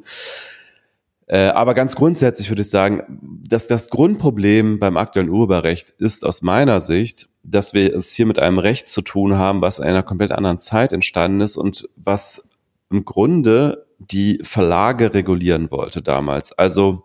Äh, 1.27 1.47
aber 1.47 1.75
ganz 1.75 1.95
grundsätzlich 1.95 2.49
würde 2.49 2.63
ich 2.63 2.69
sagen, 2.69 3.21
dass 3.47 3.67
das 3.67 3.89
Grundproblem 3.89 4.79
beim 4.79 4.97
aktuellen 4.97 5.29
Urheberrecht 5.29 5.91
ist 5.91 6.25
aus 6.25 6.41
meiner 6.41 6.81
Sicht, 6.81 7.29
dass 7.43 7.73
wir 7.73 7.93
es 7.93 8.13
hier 8.13 8.25
mit 8.25 8.39
einem 8.39 8.59
Recht 8.59 8.87
zu 8.87 9.01
tun 9.01 9.37
haben, 9.37 9.61
was 9.61 9.79
in 9.79 9.85
einer 9.85 10.03
komplett 10.03 10.31
anderen 10.31 10.59
Zeit 10.59 10.91
entstanden 10.91 11.41
ist 11.41 11.57
und 11.57 11.87
was 11.95 12.49
im 12.89 13.05
Grunde 13.05 13.85
die 13.99 14.39
Verlage 14.43 15.13
regulieren 15.13 15.69
wollte 15.71 16.01
damals. 16.01 16.53
Also 16.53 17.03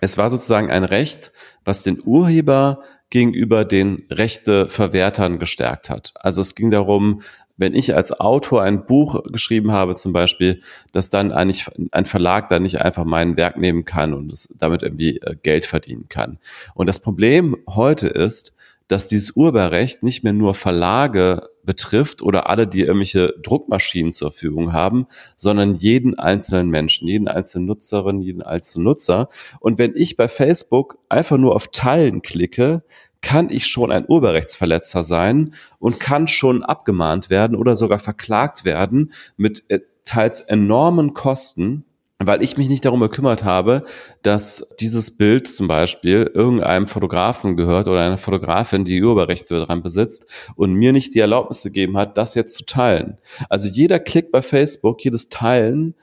es 0.00 0.18
war 0.18 0.30
sozusagen 0.30 0.70
ein 0.70 0.84
Recht, 0.84 1.32
was 1.64 1.82
den 1.82 2.00
Urheber 2.04 2.82
gegenüber 3.10 3.64
den 3.64 4.04
Rechteverwertern 4.10 5.38
gestärkt 5.38 5.90
hat. 5.90 6.14
Also 6.16 6.40
es 6.40 6.54
ging 6.54 6.70
darum, 6.70 7.22
wenn 7.56 7.74
ich 7.74 7.94
als 7.94 8.18
Autor 8.18 8.62
ein 8.62 8.86
Buch 8.86 9.22
geschrieben 9.24 9.72
habe 9.72 9.94
zum 9.94 10.12
Beispiel, 10.12 10.62
dass 10.92 11.10
dann 11.10 11.30
eigentlich 11.30 11.66
ein 11.92 12.06
Verlag 12.06 12.48
dann 12.48 12.62
nicht 12.62 12.80
einfach 12.80 13.04
mein 13.04 13.36
Werk 13.36 13.58
nehmen 13.58 13.84
kann 13.84 14.14
und 14.14 14.48
damit 14.60 14.82
irgendwie 14.82 15.18
äh, 15.18 15.36
Geld 15.42 15.66
verdienen 15.66 16.08
kann. 16.08 16.38
Und 16.74 16.88
das 16.88 16.98
Problem 16.98 17.56
heute 17.68 18.08
ist, 18.08 18.54
dass 18.88 19.08
dieses 19.08 19.32
Urheberrecht 19.36 20.02
nicht 20.02 20.24
mehr 20.24 20.32
nur 20.32 20.54
Verlage 20.54 21.48
betrifft 21.64 22.22
oder 22.22 22.48
alle, 22.48 22.66
die 22.66 22.80
irgendwelche 22.80 23.34
Druckmaschinen 23.42 24.12
zur 24.12 24.30
Verfügung 24.30 24.72
haben, 24.72 25.06
sondern 25.36 25.74
jeden 25.74 26.18
einzelnen 26.18 26.70
Menschen, 26.70 27.08
jeden 27.08 27.28
einzelnen 27.28 27.66
Nutzerin, 27.66 28.20
jeden 28.20 28.42
einzelnen 28.42 28.84
Nutzer. 28.84 29.28
Und 29.60 29.78
wenn 29.78 29.92
ich 29.94 30.16
bei 30.16 30.28
Facebook 30.28 30.98
einfach 31.08 31.38
nur 31.38 31.54
auf 31.54 31.68
Teilen 31.68 32.22
klicke, 32.22 32.82
kann 33.20 33.50
ich 33.50 33.66
schon 33.66 33.92
ein 33.92 34.04
Urheberrechtsverletzer 34.08 35.04
sein 35.04 35.54
und 35.78 36.00
kann 36.00 36.26
schon 36.26 36.64
abgemahnt 36.64 37.30
werden 37.30 37.56
oder 37.56 37.76
sogar 37.76 38.00
verklagt 38.00 38.64
werden 38.64 39.12
mit 39.36 39.62
äh, 39.68 39.80
teils 40.04 40.40
enormen 40.40 41.14
Kosten, 41.14 41.84
weil 42.26 42.42
ich 42.42 42.56
mich 42.56 42.68
nicht 42.68 42.84
darum 42.84 43.00
gekümmert 43.00 43.44
habe, 43.44 43.84
dass 44.22 44.66
dieses 44.80 45.16
Bild 45.16 45.46
zum 45.46 45.68
Beispiel 45.68 46.30
irgendeinem 46.34 46.88
Fotografen 46.88 47.56
gehört 47.56 47.88
oder 47.88 48.00
einer 48.00 48.18
Fotografin, 48.18 48.84
die 48.84 49.02
Urheberrechte 49.02 49.58
daran 49.58 49.82
besitzt 49.82 50.26
und 50.56 50.74
mir 50.74 50.92
nicht 50.92 51.14
die 51.14 51.20
Erlaubnis 51.20 51.62
gegeben 51.62 51.96
hat, 51.96 52.16
das 52.18 52.34
jetzt 52.34 52.54
zu 52.54 52.64
teilen. 52.64 53.18
Also 53.48 53.68
jeder 53.68 53.98
Klick 53.98 54.30
bei 54.30 54.42
Facebook, 54.42 55.04
jedes 55.04 55.28
Teilen 55.28 55.94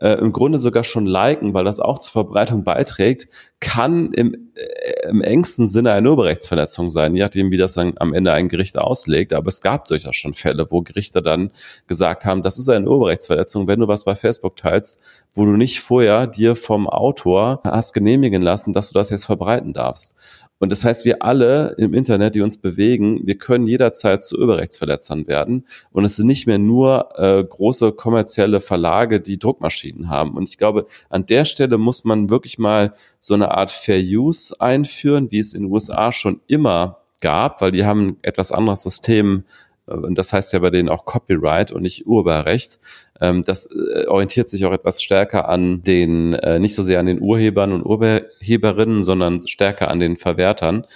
äh, 0.00 0.14
im 0.14 0.32
Grunde 0.32 0.58
sogar 0.58 0.84
schon 0.84 1.06
liken, 1.06 1.54
weil 1.54 1.64
das 1.64 1.80
auch 1.80 1.98
zur 1.98 2.12
Verbreitung 2.12 2.64
beiträgt, 2.64 3.28
kann 3.60 4.12
im, 4.12 4.50
äh, 4.54 5.08
im 5.08 5.20
engsten 5.20 5.66
Sinne 5.66 5.92
eine 5.92 6.10
Urheberrechtsverletzung 6.10 6.88
sein, 6.88 7.14
je 7.14 7.22
nachdem, 7.22 7.50
wie 7.50 7.56
das 7.56 7.74
dann 7.74 7.94
am 7.96 8.14
Ende 8.14 8.32
ein 8.32 8.48
Gericht 8.48 8.78
auslegt. 8.78 9.32
Aber 9.32 9.48
es 9.48 9.60
gab 9.60 9.88
durchaus 9.88 10.16
schon 10.16 10.34
Fälle, 10.34 10.70
wo 10.70 10.82
Gerichte 10.82 11.22
dann 11.22 11.50
gesagt 11.86 12.24
haben, 12.24 12.42
das 12.42 12.58
ist 12.58 12.68
eine 12.68 12.88
Urheberrechtsverletzung, 12.88 13.66
wenn 13.66 13.80
du 13.80 13.88
was 13.88 14.04
bei 14.04 14.14
Facebook 14.14 14.56
teilst, 14.56 15.00
wo 15.32 15.44
du 15.44 15.52
nicht 15.52 15.80
vorher 15.80 16.26
dir 16.26 16.56
vom 16.56 16.88
Autor 16.88 17.60
hast 17.64 17.92
genehmigen 17.92 18.42
lassen, 18.42 18.72
dass 18.72 18.90
du 18.90 18.98
das 18.98 19.10
jetzt 19.10 19.26
verbreiten 19.26 19.72
darfst. 19.72 20.14
Und 20.58 20.70
das 20.72 20.84
heißt, 20.84 21.04
wir 21.04 21.22
alle 21.22 21.74
im 21.78 21.94
Internet, 21.94 22.34
die 22.34 22.40
uns 22.40 22.56
bewegen, 22.56 23.20
wir 23.24 23.36
können 23.38 23.66
jederzeit 23.66 24.24
zu 24.24 24.36
Urheberrechtsverletzern 24.36 25.28
werden. 25.28 25.66
Und 25.92 26.04
es 26.04 26.16
sind 26.16 26.26
nicht 26.26 26.46
mehr 26.46 26.58
nur 26.58 27.10
äh, 27.16 27.44
große 27.44 27.92
kommerzielle 27.92 28.60
Verlage, 28.60 29.20
die 29.20 29.38
Druckmaschinen 29.38 30.08
haben. 30.08 30.36
Und 30.36 30.48
ich 30.48 30.58
glaube, 30.58 30.86
an 31.10 31.26
der 31.26 31.44
Stelle 31.44 31.78
muss 31.78 32.04
man 32.04 32.28
wirklich 32.30 32.58
mal 32.58 32.94
so 33.20 33.34
eine 33.34 33.52
Art 33.52 33.70
Fair 33.70 34.00
Use 34.00 34.54
einführen, 34.60 35.30
wie 35.30 35.38
es 35.38 35.54
in 35.54 35.62
den 35.62 35.72
USA 35.72 36.10
schon 36.10 36.40
immer 36.48 36.98
gab, 37.20 37.60
weil 37.60 37.72
die 37.72 37.84
haben 37.84 38.08
ein 38.08 38.16
etwas 38.22 38.52
anderes 38.52 38.82
System 38.82 39.44
und 39.88 40.16
das 40.16 40.32
heißt 40.32 40.52
ja 40.52 40.58
bei 40.58 40.70
denen 40.70 40.88
auch 40.88 41.04
Copyright 41.04 41.72
und 41.72 41.82
nicht 41.82 42.06
Urheberrecht. 42.06 42.78
Ähm, 43.20 43.42
das 43.42 43.66
äh, 43.66 44.06
orientiert 44.06 44.48
sich 44.48 44.64
auch 44.64 44.72
etwas 44.72 45.02
stärker 45.02 45.48
an 45.48 45.82
den, 45.82 46.34
äh, 46.34 46.58
nicht 46.58 46.74
so 46.74 46.82
sehr 46.82 47.00
an 47.00 47.06
den 47.06 47.20
Urhebern 47.20 47.72
und 47.72 47.84
Urheberinnen, 47.84 49.02
sondern 49.02 49.46
stärker 49.46 49.90
an 49.90 50.00
den 50.00 50.16
Verwertern. 50.16 50.86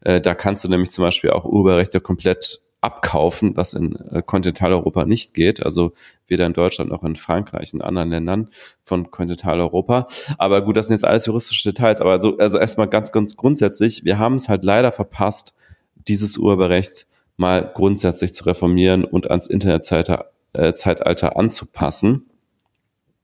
Da 0.00 0.34
kannst 0.36 0.62
du 0.62 0.68
nämlich 0.68 0.92
zum 0.92 1.02
Beispiel 1.02 1.30
auch 1.30 1.44
Urheberrechte 1.44 2.00
komplett 2.00 2.60
abkaufen, 2.80 3.56
was 3.56 3.74
in 3.74 3.96
äh, 4.12 4.22
Kontinentaleuropa 4.22 5.04
nicht 5.04 5.34
geht. 5.34 5.62
Also 5.64 5.92
weder 6.26 6.46
in 6.46 6.52
Deutschland 6.52 6.90
noch 6.90 7.02
in 7.02 7.16
Frankreich, 7.16 7.72
in 7.72 7.82
anderen 7.82 8.10
Ländern 8.10 8.48
von 8.84 9.10
Kontinentaleuropa. 9.10 10.06
Aber 10.38 10.62
gut, 10.62 10.76
das 10.76 10.86
sind 10.86 10.94
jetzt 10.94 11.04
alles 11.04 11.26
juristische 11.26 11.72
Details. 11.72 12.00
Aber 12.00 12.20
so, 12.20 12.36
also 12.38 12.58
erstmal 12.58 12.88
ganz, 12.88 13.10
ganz 13.10 13.36
grundsätzlich, 13.36 14.04
wir 14.04 14.18
haben 14.18 14.36
es 14.36 14.48
halt 14.48 14.64
leider 14.64 14.92
verpasst, 14.92 15.54
dieses 15.96 16.38
Urheberrecht 16.38 17.06
mal 17.38 17.70
grundsätzlich 17.74 18.34
zu 18.34 18.44
reformieren 18.44 19.04
und 19.04 19.30
ans 19.30 19.46
Internetzeitalter 19.46 20.30
äh, 20.52 21.38
anzupassen. 21.38 22.28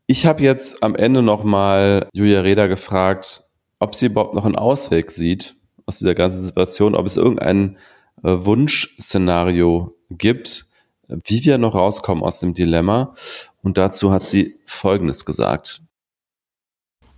Ich 0.07 0.27
habe 0.27 0.43
jetzt 0.43 0.83
am 0.83 0.95
Ende 0.95 1.23
nochmal 1.23 2.09
Julia 2.13 2.41
Reda 2.41 2.67
gefragt, 2.67 3.43
ob 3.79 3.95
sie 3.95 4.07
überhaupt 4.07 4.35
noch 4.35 4.45
einen 4.45 4.57
Ausweg 4.57 5.11
sieht 5.11 5.57
aus 5.87 5.99
dieser 5.99 6.15
ganzen 6.15 6.41
Situation, 6.41 6.95
ob 6.95 7.07
es 7.07 7.17
irgendein 7.17 7.77
äh, 8.23 8.31
Wunschszenario 8.31 9.95
gibt, 10.11 10.67
wie 11.09 11.45
wir 11.45 11.59
noch 11.59 11.75
rauskommen 11.75 12.23
aus 12.23 12.41
dem 12.41 12.55
Dilemma. 12.55 13.15
Und 13.63 13.79
dazu 13.79 14.13
hat 14.13 14.25
sie 14.25 14.59
Folgendes 14.65 15.25
gesagt. 15.25 15.83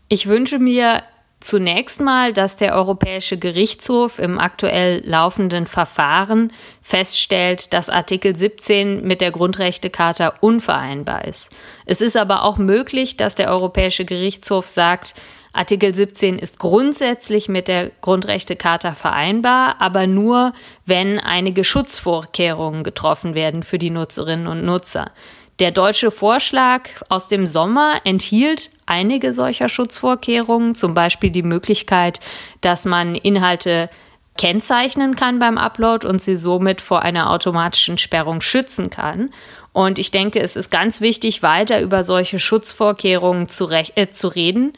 Ich 0.09 0.29
wünsche 0.29 0.59
mir 0.59 1.03
Zunächst 1.47 2.01
mal, 2.01 2.33
dass 2.33 2.57
der 2.57 2.75
Europäische 2.75 3.39
Gerichtshof 3.39 4.19
im 4.19 4.41
aktuell 4.41 5.01
laufenden 5.09 5.67
Verfahren 5.67 6.53
feststellt, 6.83 7.73
dass 7.73 7.89
Artikel 7.89 8.35
17 8.35 9.07
mit 9.07 9.21
der 9.21 9.31
Grundrechtecharta 9.31 10.35
unvereinbar 10.41 11.25
ist. 11.25 11.53
Es 11.85 12.01
ist 12.01 12.17
aber 12.17 12.43
auch 12.43 12.59
möglich, 12.59 13.17
dass 13.17 13.37
der 13.37 13.49
Europäische 13.49 14.05
Gerichtshof 14.05 14.67
sagt, 14.67 15.15
Artikel 15.53 15.95
17 15.95 16.37
ist 16.41 16.59
grundsätzlich 16.59 17.49
mit 17.49 17.69
der 17.69 17.93
Grundrechtecharta 18.01 18.95
vereinbar, 18.95 19.81
aber 19.81 20.09
nur, 20.09 20.53
wenn 20.85 21.21
einige 21.21 21.63
Schutzvorkehrungen 21.63 22.83
getroffen 22.83 23.37
werden 23.37 23.63
für 23.63 23.79
die 23.79 23.91
Nutzerinnen 23.91 24.49
und 24.49 24.65
Nutzer. 24.65 25.13
Der 25.61 25.71
deutsche 25.71 26.11
Vorschlag 26.11 26.89
aus 27.09 27.29
dem 27.29 27.47
Sommer 27.47 28.01
enthielt 28.03 28.71
einige 28.87 29.32
solcher 29.32 29.68
Schutzvorkehrungen, 29.68 30.74
zum 30.74 30.95
Beispiel 30.95 31.30
die 31.30 31.43
Möglichkeit, 31.43 32.20
dass 32.61 32.84
man 32.84 33.14
Inhalte 33.14 33.91
kennzeichnen 34.39 35.16
kann 35.16 35.39
beim 35.39 35.59
Upload 35.59 36.07
und 36.07 36.20
sie 36.20 36.37
somit 36.37 36.80
vor 36.80 37.03
einer 37.03 37.30
automatischen 37.30 37.99
Sperrung 37.99 38.41
schützen 38.41 38.91
kann. 38.91 39.30
Und 39.72 39.99
ich 39.99 40.11
denke, 40.11 40.41
es 40.41 40.57
ist 40.57 40.70
ganz 40.70 41.01
wichtig, 41.01 41.43
weiter 41.43 41.82
über 41.82 42.03
solche 42.03 42.39
Schutzvorkehrungen 42.39 43.49
zu, 43.49 43.68
äh, 43.70 44.09
zu 44.11 44.28
reden 44.28 44.72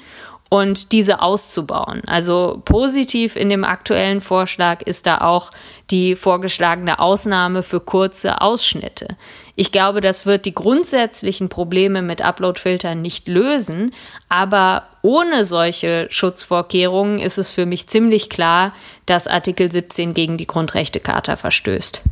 und 0.48 0.92
diese 0.92 1.20
auszubauen. 1.20 2.02
Also 2.06 2.62
positiv 2.64 3.36
in 3.36 3.48
dem 3.48 3.64
aktuellen 3.64 4.20
Vorschlag 4.20 4.82
ist 4.82 5.06
da 5.06 5.20
auch 5.20 5.50
die 5.90 6.16
vorgeschlagene 6.16 6.98
Ausnahme 6.98 7.62
für 7.62 7.80
kurze 7.80 8.40
Ausschnitte. 8.40 9.16
Ich 9.56 9.72
glaube, 9.72 10.00
das 10.00 10.24
wird 10.24 10.46
die 10.46 10.54
grundsätzlichen 10.54 11.48
Probleme 11.48 12.00
mit 12.00 12.22
Uploadfiltern 12.22 13.02
nicht 13.02 13.28
lösen, 13.28 13.94
aber 14.28 14.84
ohne 15.02 15.44
solche 15.44 16.06
Schutzvorkehrungen 16.10 17.18
ist 17.18 17.38
es 17.38 17.50
für 17.50 17.66
mich 17.66 17.88
ziemlich 17.88 18.30
klar, 18.30 18.72
dass 19.06 19.26
Artikel 19.26 19.70
17 19.70 20.14
gegen 20.14 20.36
die 20.38 20.46
Grundrechtecharta 20.46 21.36
verstößt. 21.36 22.02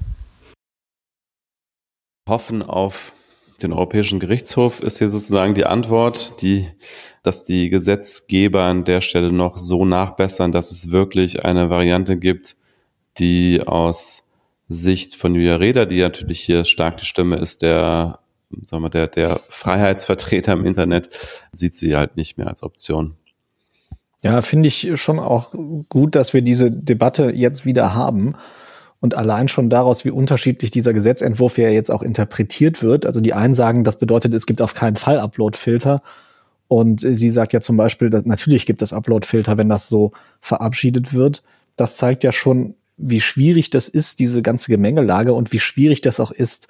Hoffen 2.29 2.63
auf 2.63 3.13
den 3.63 3.73
Europäischen 3.73 4.21
Gerichtshof 4.21 4.81
ist 4.81 4.99
hier 4.99 5.09
sozusagen 5.09 5.55
die 5.55 5.67
Antwort, 5.67 6.41
die 6.43 6.69
dass 7.27 7.45
die 7.45 7.71
Gesetzgeber 7.71 8.63
an 8.63 8.85
der 8.85 9.01
Stelle 9.01 9.33
noch 9.33 9.59
so 9.59 9.85
nachbessern, 9.85 10.53
dass 10.53 10.71
es 10.71 10.93
wirklich 10.93 11.45
eine 11.45 11.71
Variante 11.71 12.17
gibt, 12.17 12.57
die 13.19 13.63
aus 13.67 14.31
Sicht 14.69 15.17
von 15.17 15.35
Julia 15.35 15.57
Reda, 15.57 15.87
die 15.87 16.01
natürlich 16.01 16.41
hier 16.41 16.63
stark 16.63 16.99
die 16.99 17.05
Stimme 17.05 17.37
ist, 17.37 17.63
der, 17.63 18.21
sagen 18.63 18.85
wir, 18.85 18.91
der, 18.91 19.09
der 19.09 19.41
Freiheitsvertreter 19.49 20.53
im 20.53 20.65
Internet, 20.65 21.09
sieht 21.51 21.75
sie 21.75 21.97
halt 21.97 22.17
nicht 22.17 22.39
mehr 22.39 22.47
als 22.47 22.63
Option. 22.63 23.17
Ja, 24.23 24.41
finde 24.41 24.69
ich 24.69 24.89
schon 24.95 25.19
auch 25.19 25.53
gut, 25.89 26.15
dass 26.15 26.33
wir 26.33 26.43
diese 26.43 26.71
Debatte 26.71 27.33
jetzt 27.33 27.67
wieder 27.67 27.95
haben. 27.95 28.37
Und 29.07 29.15
allein 29.17 29.47
schon 29.47 29.71
daraus, 29.71 30.05
wie 30.05 30.11
unterschiedlich 30.11 30.73
dieser 30.73 30.93
Gesetzentwurf 30.93 31.59
ja 31.59 31.69
jetzt 31.69 31.93
auch 31.93 32.03
interpretiert 32.03 32.83
wird. 32.83 33.07
Also 33.07 33.21
die 33.21 33.35
einen 33.35 33.55
sagen, 33.55 33.85
das 33.85 34.01
bedeutet, 34.01 34.35
es 34.35 34.47
gibt 34.47 34.61
auf 34.61 34.75
keinen 34.75 34.97
Fall 34.97 35.21
Upload-Filter. 35.21 36.03
Und 36.67 37.03
sie 37.03 37.31
sagt 37.31 37.53
ja 37.53 37.61
zum 37.61 37.77
Beispiel, 37.77 38.11
dass 38.11 38.25
natürlich 38.25 38.67
gibt 38.67 38.83
es 38.83 38.93
Upload-Filter, 38.93 39.59
wenn 39.59 39.69
das 39.69 39.87
so 39.87 40.11
verabschiedet 40.41 41.15
wird. 41.15 41.45
Das 41.77 41.99
zeigt 41.99 42.25
ja 42.25 42.33
schon, 42.33 42.75
wie 42.97 43.21
schwierig 43.21 43.71
das 43.71 43.89
ist, 43.89 44.19
diese 44.19 44.43
ganze 44.43 44.73
Gemengelage 44.73 45.35
und 45.35 45.53
wie 45.53 45.61
schwierig 45.61 46.01
das 46.01 46.19
auch 46.19 46.33
ist, 46.33 46.67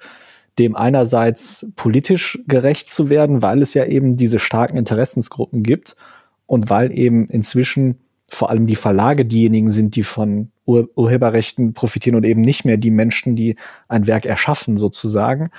dem 0.59 0.75
einerseits 0.75 1.71
politisch 1.75 2.37
gerecht 2.47 2.91
zu 2.91 3.09
werden, 3.09 3.41
weil 3.41 3.63
es 3.63 3.73
ja 3.73 3.85
eben 3.85 4.15
diese 4.15 4.37
starken 4.37 4.77
Interessensgruppen 4.77 5.63
gibt 5.63 5.95
und 6.45 6.69
weil 6.69 6.91
eben 6.91 7.27
inzwischen 7.29 7.97
vor 8.27 8.49
allem 8.49 8.67
die 8.67 8.75
Verlage 8.75 9.25
diejenigen 9.25 9.69
sind, 9.69 9.95
die 9.95 10.03
von 10.03 10.51
Ur 10.65 10.89
Urheberrechten 10.95 11.73
profitieren 11.73 12.17
und 12.17 12.25
eben 12.25 12.41
nicht 12.41 12.65
mehr 12.65 12.77
die 12.77 12.91
Menschen, 12.91 13.35
die 13.35 13.55
ein 13.87 14.05
Werk 14.05 14.25
erschaffen 14.25 14.77
sozusagen. 14.77 15.49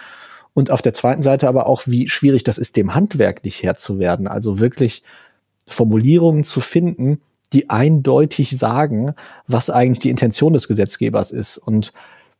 Und 0.52 0.70
auf 0.70 0.82
der 0.82 0.92
zweiten 0.92 1.22
Seite 1.22 1.48
aber 1.48 1.66
auch, 1.66 1.82
wie 1.86 2.08
schwierig 2.08 2.44
das 2.44 2.58
ist, 2.58 2.76
dem 2.76 2.94
handwerklich 2.94 3.62
Herr 3.62 3.76
zu 3.76 3.98
werden. 3.98 4.26
Also 4.26 4.58
wirklich 4.58 5.02
Formulierungen 5.66 6.44
zu 6.44 6.60
finden, 6.60 7.20
die 7.52 7.70
eindeutig 7.70 8.58
sagen, 8.58 9.14
was 9.46 9.70
eigentlich 9.70 10.00
die 10.00 10.10
Intention 10.10 10.52
des 10.52 10.68
Gesetzgebers 10.68 11.30
ist. 11.30 11.56
Und 11.56 11.92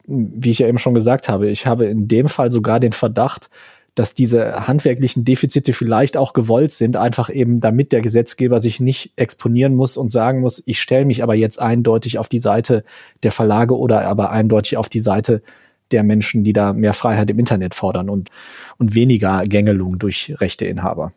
wie 0.06 0.50
ich 0.50 0.58
ja 0.58 0.68
eben 0.68 0.78
schon 0.78 0.94
gesagt 0.94 1.28
habe, 1.28 1.48
ich 1.48 1.66
habe 1.66 1.86
in 1.86 2.08
dem 2.08 2.28
Fall 2.28 2.52
sogar 2.52 2.80
den 2.80 2.92
Verdacht, 2.92 3.50
dass 3.98 4.14
diese 4.14 4.68
handwerklichen 4.68 5.24
Defizite 5.24 5.72
vielleicht 5.72 6.16
auch 6.16 6.32
gewollt 6.32 6.70
sind, 6.70 6.96
einfach 6.96 7.30
eben 7.30 7.58
damit 7.58 7.90
der 7.90 8.00
Gesetzgeber 8.00 8.60
sich 8.60 8.78
nicht 8.78 9.12
exponieren 9.16 9.74
muss 9.74 9.96
und 9.96 10.08
sagen 10.08 10.40
muss, 10.40 10.62
ich 10.66 10.80
stelle 10.80 11.04
mich 11.04 11.24
aber 11.24 11.34
jetzt 11.34 11.60
eindeutig 11.60 12.18
auf 12.18 12.28
die 12.28 12.38
Seite 12.38 12.84
der 13.24 13.32
Verlage 13.32 13.76
oder 13.76 14.06
aber 14.06 14.30
eindeutig 14.30 14.76
auf 14.76 14.88
die 14.88 15.00
Seite 15.00 15.42
der 15.90 16.04
Menschen, 16.04 16.44
die 16.44 16.52
da 16.52 16.72
mehr 16.72 16.94
Freiheit 16.94 17.28
im 17.30 17.40
Internet 17.40 17.74
fordern 17.74 18.08
und, 18.08 18.30
und 18.78 18.94
weniger 18.94 19.44
Gängelung 19.46 19.98
durch 19.98 20.32
Rechteinhaber. 20.38 21.12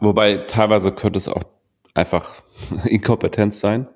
Wobei 0.00 0.38
teilweise 0.38 0.90
könnte 0.90 1.18
es 1.18 1.28
auch 1.28 1.44
einfach 1.94 2.42
Inkompetenz 2.84 3.60
sein. 3.60 3.86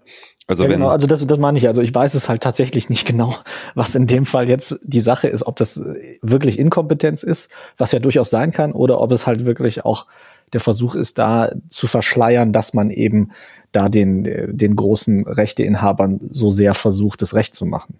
Also, 0.47 0.65
ja, 0.65 0.71
genau, 0.71 0.89
also 0.89 1.07
das, 1.07 1.25
das 1.25 1.39
meine 1.39 1.59
ich. 1.59 1.69
Also 1.69 1.81
ich 1.81 1.95
weiß 1.95 2.15
es 2.15 2.29
halt 2.29 2.43
tatsächlich 2.43 2.91
nicht 2.91 3.07
genau, 3.07 3.37
was 3.75 3.95
in 3.95 4.07
dem 4.07 4.27
Fall 4.27 4.49
jetzt 4.49 4.81
die 4.83 5.01
Sache 5.01 5.29
ist, 5.29 5.47
ob 5.47 5.57
das 5.57 5.83
wirklich 6.23 6.59
Inkompetenz 6.59 7.23
ist, 7.23 7.51
was 7.77 7.93
ja 7.93 8.01
durchaus 8.01 8.31
sein 8.31 8.53
kann, 8.53 8.73
oder 8.73 9.01
ob 9.01 9.13
es 9.13 9.27
halt 9.27 9.47
wirklich 9.47 9.85
auch 9.85 10.07
der 10.53 10.61
Versuch 10.61 10.97
ist, 10.97 11.19
da 11.19 11.53
zu 11.69 11.87
verschleiern, 11.87 12.53
dass 12.53 12.75
man 12.75 12.91
eben 12.91 13.31
da 13.73 13.89
den, 13.89 14.25
den 14.25 14.75
großen 14.75 15.27
Rechteinhabern 15.27 16.21
so 16.31 16.51
sehr 16.51 16.75
versucht, 16.75 17.23
das 17.23 17.35
Recht 17.35 17.55
zu 17.55 17.67
machen. 17.67 17.99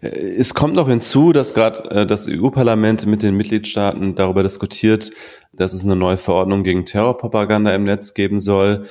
Es 0.00 0.52
kommt 0.52 0.74
noch 0.74 0.88
hinzu, 0.88 1.32
dass 1.32 1.54
gerade 1.54 1.90
äh, 1.90 2.06
das 2.06 2.28
EU-Parlament 2.28 3.06
mit 3.06 3.22
den 3.22 3.36
Mitgliedstaaten 3.36 4.14
darüber 4.14 4.42
diskutiert, 4.42 5.10
dass 5.52 5.72
es 5.72 5.84
eine 5.84 5.96
neue 5.96 6.18
Verordnung 6.18 6.62
gegen 6.62 6.84
Terrorpropaganda 6.84 7.74
im 7.74 7.84
Netz 7.84 8.12
geben 8.12 8.38
soll. 8.38 8.84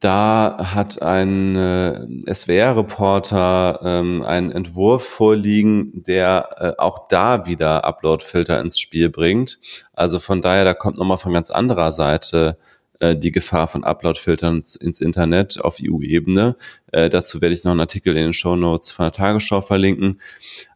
Da 0.00 0.56
hat 0.74 1.02
ein 1.02 1.56
äh, 1.56 2.32
SWR-Reporter 2.32 3.80
ähm, 3.82 4.22
einen 4.22 4.52
Entwurf 4.52 5.04
vorliegen, 5.04 6.04
der 6.04 6.76
äh, 6.78 6.80
auch 6.80 7.08
da 7.08 7.46
wieder 7.46 7.84
Upload-Filter 7.84 8.60
ins 8.60 8.78
Spiel 8.78 9.10
bringt. 9.10 9.58
Also 9.94 10.20
von 10.20 10.40
daher, 10.40 10.64
da 10.64 10.74
kommt 10.74 10.98
nochmal 10.98 11.18
von 11.18 11.32
ganz 11.32 11.50
anderer 11.50 11.90
Seite 11.90 12.58
äh, 13.00 13.16
die 13.16 13.32
Gefahr 13.32 13.66
von 13.66 13.82
Upload-Filtern 13.82 14.62
ins 14.80 15.00
Internet 15.00 15.60
auf 15.60 15.78
EU-Ebene. 15.82 16.54
Äh, 16.92 17.10
dazu 17.10 17.40
werde 17.40 17.56
ich 17.56 17.64
noch 17.64 17.72
einen 17.72 17.80
Artikel 17.80 18.16
in 18.16 18.24
den 18.24 18.32
Show 18.32 18.54
Notes 18.54 18.92
von 18.92 19.04
der 19.04 19.12
Tagesschau 19.12 19.62
verlinken. 19.62 20.20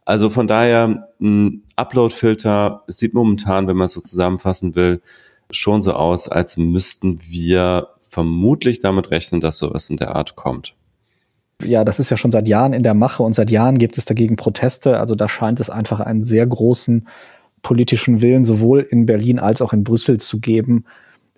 Also 0.03 0.29
von 0.29 0.47
daher, 0.47 1.09
ein 1.21 1.63
Upload-Filter 1.77 2.83
sieht 2.87 3.13
momentan, 3.13 3.67
wenn 3.67 3.77
man 3.77 3.85
es 3.85 3.93
so 3.93 4.01
zusammenfassen 4.01 4.75
will, 4.75 5.01
schon 5.49 5.81
so 5.81 5.93
aus, 5.93 6.27
als 6.27 6.57
müssten 6.57 7.19
wir 7.21 7.92
vermutlich 8.13 8.79
damit 8.79 9.09
rechnen, 9.09 9.41
dass 9.41 9.57
sowas 9.57 9.89
in 9.89 9.97
der 9.97 10.15
Art 10.15 10.35
kommt. 10.35 10.75
Ja, 11.63 11.83
das 11.83 11.99
ist 11.99 12.11
ja 12.11 12.17
schon 12.17 12.31
seit 12.31 12.47
Jahren 12.47 12.73
in 12.73 12.83
der 12.83 12.93
Mache 12.93 13.23
und 13.23 13.33
seit 13.33 13.49
Jahren 13.49 13.77
gibt 13.77 13.97
es 13.97 14.05
dagegen 14.05 14.35
Proteste. 14.35 14.99
Also 14.99 15.15
da 15.15 15.27
scheint 15.27 15.59
es 15.59 15.69
einfach 15.69 15.99
einen 15.99 16.21
sehr 16.21 16.45
großen 16.45 17.07
politischen 17.63 18.21
Willen 18.21 18.43
sowohl 18.43 18.81
in 18.81 19.07
Berlin 19.07 19.39
als 19.39 19.61
auch 19.61 19.73
in 19.73 19.83
Brüssel 19.83 20.19
zu 20.19 20.39
geben, 20.39 20.85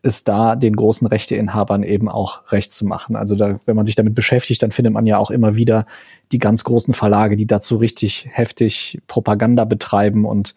es 0.01 0.23
da 0.23 0.55
den 0.55 0.75
großen 0.75 1.07
Rechteinhabern 1.07 1.83
eben 1.83 2.09
auch 2.09 2.51
recht 2.51 2.71
zu 2.73 2.85
machen. 2.85 3.15
Also 3.15 3.35
da, 3.35 3.57
wenn 3.65 3.75
man 3.75 3.85
sich 3.85 3.95
damit 3.95 4.13
beschäftigt, 4.13 4.61
dann 4.61 4.71
findet 4.71 4.93
man 4.93 5.05
ja 5.05 5.17
auch 5.17 5.31
immer 5.31 5.55
wieder 5.55 5.85
die 6.31 6.39
ganz 6.39 6.63
großen 6.63 6.93
Verlage, 6.93 7.37
die 7.37 7.47
dazu 7.47 7.77
richtig 7.77 8.27
heftig 8.29 8.99
Propaganda 9.07 9.63
betreiben 9.65 10.25
und 10.25 10.55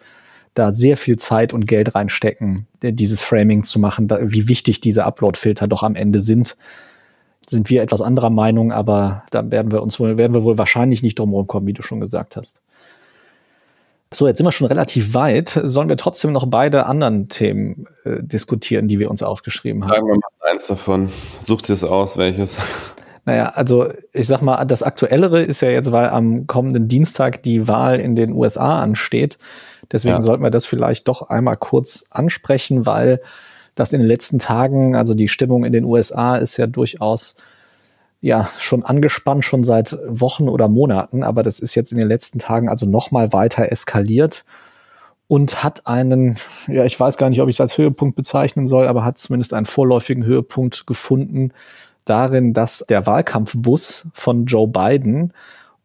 da 0.58 0.72
sehr 0.72 0.96
viel 0.96 1.16
Zeit 1.16 1.52
und 1.52 1.66
Geld 1.66 1.94
reinstecken, 1.94 2.66
dieses 2.82 3.22
Framing 3.22 3.62
zu 3.62 3.78
machen, 3.78 4.08
da, 4.08 4.18
wie 4.20 4.48
wichtig 4.48 4.80
diese 4.80 5.04
Upload-Filter 5.04 5.68
doch 5.68 5.82
am 5.82 5.94
Ende 5.94 6.20
sind. 6.20 6.56
Sind 7.48 7.70
wir 7.70 7.82
etwas 7.82 8.02
anderer 8.02 8.30
Meinung, 8.30 8.72
aber 8.72 9.24
da 9.30 9.50
werden 9.50 9.72
wir 9.72 9.82
uns 9.82 9.98
wohl, 9.98 10.18
werden 10.18 10.34
wir 10.34 10.42
wohl 10.42 10.58
wahrscheinlich 10.58 11.02
nicht 11.02 11.18
drum 11.18 11.46
kommen, 11.46 11.66
wie 11.66 11.72
du 11.72 11.82
schon 11.82 12.00
gesagt 12.00 12.36
hast. 12.36 12.60
So, 14.12 14.26
jetzt 14.26 14.38
sind 14.38 14.46
wir 14.46 14.52
schon 14.52 14.66
relativ 14.66 15.14
weit. 15.14 15.60
Sollen 15.64 15.88
wir 15.90 15.98
trotzdem 15.98 16.32
noch 16.32 16.46
beide 16.46 16.86
anderen 16.86 17.28
Themen 17.28 17.86
äh, 18.04 18.22
diskutieren, 18.22 18.88
die 18.88 18.98
wir 18.98 19.10
uns 19.10 19.22
aufgeschrieben 19.22 19.84
haben? 19.84 19.94
Sagen 19.94 20.06
wir 20.06 20.14
mal 20.14 20.50
eins 20.50 20.66
davon. 20.66 21.10
Such 21.42 21.62
dir 21.62 21.74
es 21.74 21.84
aus, 21.84 22.16
welches. 22.16 22.58
Naja, 23.28 23.50
also 23.50 23.92
ich 24.14 24.26
sag 24.26 24.40
mal, 24.40 24.64
das 24.64 24.82
Aktuellere 24.82 25.42
ist 25.42 25.60
ja 25.60 25.68
jetzt, 25.68 25.92
weil 25.92 26.08
am 26.08 26.46
kommenden 26.46 26.88
Dienstag 26.88 27.42
die 27.42 27.68
Wahl 27.68 28.00
in 28.00 28.16
den 28.16 28.32
USA 28.32 28.80
ansteht. 28.80 29.36
Deswegen 29.92 30.14
ja. 30.14 30.22
sollten 30.22 30.42
wir 30.42 30.50
das 30.50 30.64
vielleicht 30.64 31.08
doch 31.08 31.28
einmal 31.28 31.56
kurz 31.56 32.06
ansprechen, 32.08 32.86
weil 32.86 33.20
das 33.74 33.92
in 33.92 34.00
den 34.00 34.08
letzten 34.08 34.38
Tagen, 34.38 34.96
also 34.96 35.12
die 35.12 35.28
Stimmung 35.28 35.64
in 35.64 35.74
den 35.74 35.84
USA 35.84 36.36
ist 36.36 36.56
ja 36.56 36.66
durchaus 36.66 37.36
ja 38.22 38.48
schon 38.56 38.82
angespannt, 38.82 39.44
schon 39.44 39.62
seit 39.62 39.98
Wochen 40.06 40.48
oder 40.48 40.68
Monaten, 40.68 41.22
aber 41.22 41.42
das 41.42 41.60
ist 41.60 41.74
jetzt 41.74 41.92
in 41.92 41.98
den 41.98 42.08
letzten 42.08 42.38
Tagen 42.38 42.70
also 42.70 42.86
noch 42.86 43.10
mal 43.10 43.34
weiter 43.34 43.70
eskaliert 43.70 44.46
und 45.26 45.62
hat 45.62 45.86
einen, 45.86 46.38
ja, 46.66 46.86
ich 46.86 46.98
weiß 46.98 47.18
gar 47.18 47.28
nicht, 47.28 47.42
ob 47.42 47.50
ich 47.50 47.56
es 47.56 47.60
als 47.60 47.76
Höhepunkt 47.76 48.16
bezeichnen 48.16 48.66
soll, 48.66 48.88
aber 48.88 49.04
hat 49.04 49.18
zumindest 49.18 49.52
einen 49.52 49.66
vorläufigen 49.66 50.24
Höhepunkt 50.24 50.86
gefunden 50.86 51.52
darin, 52.08 52.52
dass 52.52 52.84
der 52.88 53.06
Wahlkampfbus 53.06 54.08
von 54.12 54.46
Joe 54.46 54.68
Biden 54.68 55.32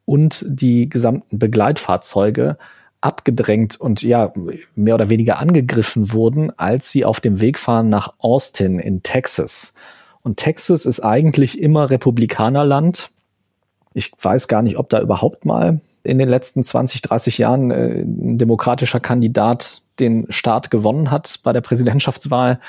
und 0.06 0.46
die 0.48 0.90
gesamten 0.90 1.40
Begleitfahrzeuge 1.40 2.58
abgedrängt 3.02 3.80
und 3.80 4.02
ja, 4.02 4.32
mehr 4.76 4.96
oder 4.96 5.10
weniger 5.10 5.40
angegriffen 5.40 6.14
wurden, 6.14 6.58
als 6.58 6.90
sie 6.90 7.06
auf 7.06 7.20
dem 7.20 7.42
Weg 7.42 7.60
fahren 7.60 7.90
nach 7.90 8.14
Austin 8.20 8.80
in 8.80 9.04
Texas. 9.04 9.74
Und 10.22 10.38
Texas 10.38 10.86
ist 10.86 11.02
eigentlich 11.02 11.62
immer 11.62 11.90
Republikanerland. 11.90 13.12
Ich 13.94 14.12
weiß 14.22 14.48
gar 14.48 14.62
nicht, 14.62 14.78
ob 14.78 14.90
da 14.90 15.02
überhaupt 15.02 15.44
mal 15.44 15.82
in 16.04 16.18
den 16.18 16.30
letzten 16.30 16.64
20, 16.64 17.02
30 17.02 17.38
Jahren 17.38 17.72
äh, 17.72 18.02
ein 18.02 18.38
demokratischer 18.38 19.00
Kandidat 19.00 19.82
den 20.00 20.26
Staat 20.30 20.72
gewonnen 20.72 21.12
hat 21.12 21.40
bei 21.44 21.54
der 21.54 21.62
Präsidentschaftswahl. 21.62 22.60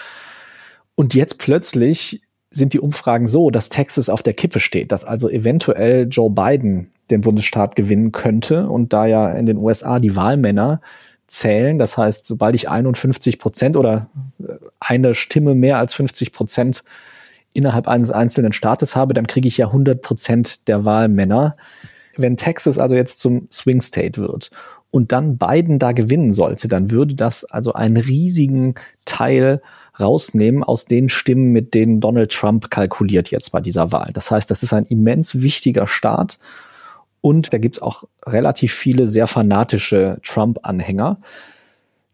Und 0.96 1.14
jetzt 1.14 1.38
plötzlich 1.38 2.22
sind 2.55 2.72
die 2.72 2.80
Umfragen 2.80 3.26
so, 3.26 3.50
dass 3.50 3.68
Texas 3.68 4.09
auf 4.09 4.22
der 4.22 4.32
Kippe 4.32 4.61
steht, 4.61 4.92
dass 4.92 5.05
also 5.05 5.28
eventuell 5.28 6.07
Joe 6.09 6.30
Biden 6.30 6.90
den 7.11 7.20
Bundesstaat 7.20 7.76
gewinnen 7.76 8.12
könnte 8.12 8.68
und 8.68 8.92
da 8.92 9.07
ja 9.07 9.30
in 9.32 9.46
den 9.46 9.59
USA 9.59 9.98
die 9.98 10.16
Wahlmänner 10.16 10.80
zählen, 11.26 11.78
das 11.78 11.98
heißt, 11.98 12.24
sobald 12.24 12.55
ich 12.55 12.68
51 12.68 13.38
Prozent 13.38 13.76
oder 13.76 14.09
äh, 14.40 14.52
eine 14.78 15.14
Stimme 15.14 15.55
mehr 15.55 15.78
als 15.78 15.94
50 15.94 16.32
Prozent 16.32 16.84
innerhalb 17.52 17.88
eines 17.88 18.11
einzelnen 18.11 18.52
Staates 18.52 18.94
habe, 18.94 19.14
dann 19.14 19.26
kriege 19.26 19.48
ich 19.48 19.57
ja 19.57 19.66
100 19.66 20.00
Prozent 20.00 20.68
der 20.68 20.84
Wahlmänner. 20.84 21.57
Wenn 22.16 22.36
Texas 22.36 22.78
also 22.78 22.94
jetzt 22.94 23.20
zum 23.20 23.48
Swing 23.50 23.80
State 23.80 24.20
wird 24.20 24.50
und 24.90 25.12
dann 25.12 25.38
Biden 25.38 25.78
da 25.78 25.92
gewinnen 25.92 26.32
sollte, 26.32 26.68
dann 26.68 26.90
würde 26.90 27.14
das 27.14 27.44
also 27.44 27.72
einen 27.72 27.96
riesigen 27.96 28.74
Teil 29.05 29.61
rausnehmen 30.01 30.64
aus 30.64 30.86
den 30.86 31.09
Stimmen, 31.09 31.53
mit 31.53 31.74
denen 31.74 32.01
Donald 32.01 32.32
Trump 32.32 32.70
kalkuliert 32.70 33.30
jetzt 33.30 33.53
bei 33.53 33.61
dieser 33.61 33.92
Wahl. 33.92 34.11
Das 34.12 34.30
heißt, 34.30 34.51
das 34.51 34.62
ist 34.62 34.72
ein 34.72 34.86
immens 34.86 35.40
wichtiger 35.40 35.86
Staat 35.86 36.38
und 37.20 37.53
da 37.53 37.59
gibt's 37.59 37.80
auch 37.80 38.05
relativ 38.26 38.74
viele 38.74 39.07
sehr 39.07 39.26
fanatische 39.26 40.18
Trump-Anhänger. 40.22 41.18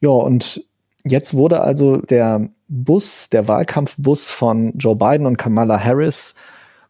Ja, 0.01 0.11
und 0.11 0.64
jetzt 1.05 1.35
wurde 1.35 1.62
also 1.62 1.97
der 1.97 2.49
Bus, 2.68 3.28
der 3.31 3.49
Wahlkampfbus 3.49 4.31
von 4.31 4.72
Joe 4.78 4.95
Biden 4.95 5.26
und 5.26 5.37
Kamala 5.37 5.83
Harris 5.83 6.35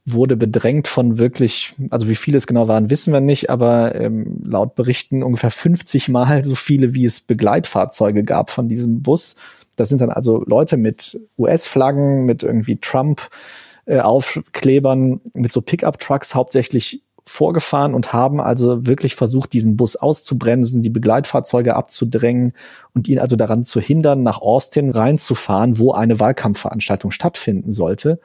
wurde 0.04 0.36
bedrängt 0.36 0.88
von 0.88 1.18
wirklich, 1.18 1.74
also 1.90 2.08
wie 2.08 2.14
viele 2.14 2.36
es 2.36 2.46
genau 2.46 2.68
waren, 2.68 2.90
wissen 2.90 3.12
wir 3.12 3.20
nicht, 3.20 3.50
aber 3.50 3.94
ähm, 3.94 4.40
laut 4.44 4.74
Berichten 4.74 5.22
ungefähr 5.22 5.50
50 5.50 6.08
Mal 6.08 6.44
so 6.44 6.54
viele, 6.54 6.94
wie 6.94 7.04
es 7.04 7.20
Begleitfahrzeuge 7.20 8.24
gab 8.24 8.50
von 8.50 8.68
diesem 8.68 9.02
Bus. 9.02 9.36
Das 9.76 9.88
sind 9.88 10.00
dann 10.00 10.10
also 10.10 10.42
Leute 10.46 10.76
mit 10.76 11.20
US-Flaggen, 11.38 12.24
mit 12.24 12.42
irgendwie 12.42 12.76
Trump-Aufklebern, 12.76 15.20
mit 15.34 15.52
so 15.52 15.62
Pickup-Trucks 15.62 16.34
hauptsächlich 16.34 17.04
vorgefahren 17.24 17.94
und 17.94 18.12
haben 18.12 18.40
also 18.40 18.86
wirklich 18.86 19.14
versucht, 19.14 19.52
diesen 19.52 19.76
Bus 19.76 19.96
auszubremsen, 19.96 20.82
die 20.82 20.90
Begleitfahrzeuge 20.90 21.76
abzudrängen 21.76 22.54
und 22.94 23.08
ihn 23.08 23.18
also 23.18 23.36
daran 23.36 23.64
zu 23.64 23.80
hindern, 23.80 24.22
nach 24.22 24.40
Austin 24.40 24.90
reinzufahren, 24.90 25.78
wo 25.78 25.92
eine 25.92 26.18
Wahlkampfveranstaltung 26.18 27.10
stattfinden 27.10 27.72
sollte. 27.72 28.20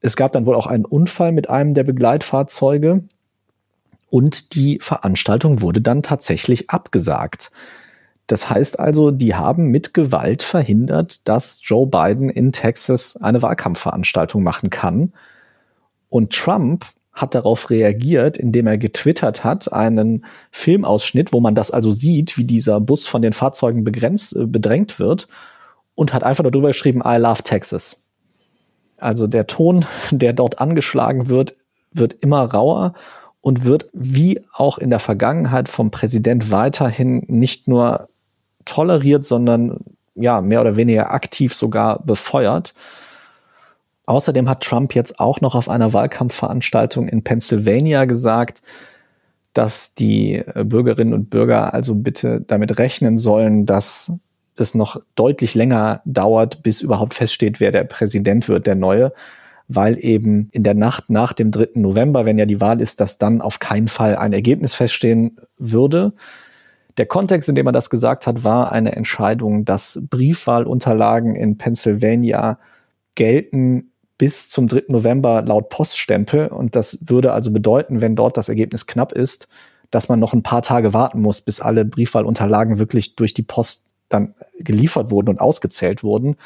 Es 0.00 0.16
gab 0.16 0.32
dann 0.32 0.46
wohl 0.46 0.54
auch 0.54 0.66
einen 0.66 0.84
Unfall 0.84 1.32
mit 1.32 1.50
einem 1.50 1.74
der 1.74 1.84
Begleitfahrzeuge 1.84 3.04
und 4.10 4.54
die 4.54 4.78
Veranstaltung 4.80 5.60
wurde 5.60 5.80
dann 5.80 6.02
tatsächlich 6.02 6.70
abgesagt. 6.70 7.50
Das 8.28 8.50
heißt 8.50 8.78
also, 8.78 9.10
die 9.10 9.34
haben 9.34 9.68
mit 9.70 9.94
Gewalt 9.94 10.42
verhindert, 10.42 11.26
dass 11.26 11.60
Joe 11.64 11.86
Biden 11.86 12.28
in 12.28 12.52
Texas 12.52 13.16
eine 13.16 13.40
Wahlkampfveranstaltung 13.40 14.42
machen 14.42 14.68
kann. 14.68 15.14
Und 16.10 16.34
Trump 16.34 16.84
hat 17.14 17.34
darauf 17.34 17.70
reagiert, 17.70 18.36
indem 18.36 18.66
er 18.66 18.76
getwittert 18.76 19.44
hat, 19.44 19.72
einen 19.72 20.26
Filmausschnitt, 20.50 21.32
wo 21.32 21.40
man 21.40 21.54
das 21.54 21.70
also 21.70 21.90
sieht, 21.90 22.36
wie 22.36 22.44
dieser 22.44 22.80
Bus 22.80 23.08
von 23.08 23.22
den 23.22 23.32
Fahrzeugen 23.32 23.82
begrenzt, 23.82 24.36
äh, 24.36 24.46
bedrängt 24.46 25.00
wird 25.00 25.26
und 25.94 26.12
hat 26.12 26.22
einfach 26.22 26.44
nur 26.44 26.52
drüber 26.52 26.68
geschrieben, 26.68 27.02
I 27.04 27.16
love 27.16 27.42
Texas. 27.42 27.96
Also 28.98 29.26
der 29.26 29.46
Ton, 29.46 29.86
der 30.10 30.34
dort 30.34 30.60
angeschlagen 30.60 31.28
wird, 31.28 31.56
wird 31.92 32.12
immer 32.12 32.42
rauer 32.42 32.92
und 33.40 33.64
wird 33.64 33.88
wie 33.94 34.42
auch 34.52 34.76
in 34.76 34.90
der 34.90 34.98
Vergangenheit 34.98 35.70
vom 35.70 35.90
Präsident 35.90 36.50
weiterhin 36.50 37.24
nicht 37.28 37.68
nur 37.68 38.10
toleriert, 38.68 39.24
sondern 39.24 39.78
ja, 40.14 40.40
mehr 40.40 40.60
oder 40.60 40.76
weniger 40.76 41.12
aktiv 41.12 41.54
sogar 41.54 42.02
befeuert. 42.04 42.74
Außerdem 44.06 44.48
hat 44.48 44.62
Trump 44.62 44.94
jetzt 44.94 45.20
auch 45.20 45.40
noch 45.40 45.54
auf 45.54 45.68
einer 45.68 45.92
Wahlkampfveranstaltung 45.92 47.08
in 47.08 47.22
Pennsylvania 47.22 48.04
gesagt, 48.06 48.62
dass 49.52 49.94
die 49.94 50.42
Bürgerinnen 50.54 51.12
und 51.12 51.30
Bürger 51.30 51.74
also 51.74 51.94
bitte 51.94 52.40
damit 52.40 52.78
rechnen 52.78 53.18
sollen, 53.18 53.66
dass 53.66 54.12
es 54.56 54.74
noch 54.74 55.00
deutlich 55.14 55.54
länger 55.54 56.00
dauert, 56.04 56.62
bis 56.62 56.80
überhaupt 56.80 57.14
feststeht, 57.14 57.60
wer 57.60 57.70
der 57.70 57.84
Präsident 57.84 58.48
wird, 58.48 58.66
der 58.66 58.74
neue, 58.74 59.12
weil 59.68 59.98
eben 60.02 60.48
in 60.52 60.62
der 60.62 60.74
Nacht 60.74 61.10
nach 61.10 61.32
dem 61.32 61.50
3. 61.50 61.70
November, 61.74 62.24
wenn 62.24 62.38
ja 62.38 62.46
die 62.46 62.60
Wahl 62.60 62.80
ist, 62.80 63.00
dass 63.00 63.18
dann 63.18 63.40
auf 63.40 63.58
keinen 63.58 63.88
Fall 63.88 64.16
ein 64.16 64.32
Ergebnis 64.32 64.74
feststehen 64.74 65.38
würde. 65.58 66.12
Der 66.98 67.06
Kontext, 67.06 67.48
in 67.48 67.54
dem 67.54 67.66
er 67.66 67.72
das 67.72 67.90
gesagt 67.90 68.26
hat, 68.26 68.44
war 68.44 68.72
eine 68.72 68.94
Entscheidung, 68.96 69.64
dass 69.64 70.00
Briefwahlunterlagen 70.10 71.36
in 71.36 71.56
Pennsylvania 71.56 72.58
gelten 73.14 73.92
bis 74.18 74.50
zum 74.50 74.66
3. 74.66 74.82
November 74.88 75.42
laut 75.42 75.68
Poststempel. 75.68 76.48
Und 76.48 76.74
das 76.74 76.98
würde 77.08 77.32
also 77.32 77.52
bedeuten, 77.52 78.00
wenn 78.00 78.16
dort 78.16 78.36
das 78.36 78.48
Ergebnis 78.48 78.86
knapp 78.86 79.12
ist, 79.12 79.46
dass 79.90 80.08
man 80.08 80.18
noch 80.18 80.34
ein 80.34 80.42
paar 80.42 80.60
Tage 80.60 80.92
warten 80.92 81.20
muss, 81.20 81.40
bis 81.40 81.60
alle 81.60 81.84
Briefwahlunterlagen 81.84 82.80
wirklich 82.80 83.14
durch 83.14 83.32
die 83.32 83.44
Post 83.44 83.86
dann 84.08 84.34
geliefert 84.58 85.12
wurden 85.12 85.28
und 85.28 85.40
ausgezählt 85.40 86.02
wurden. 86.02 86.36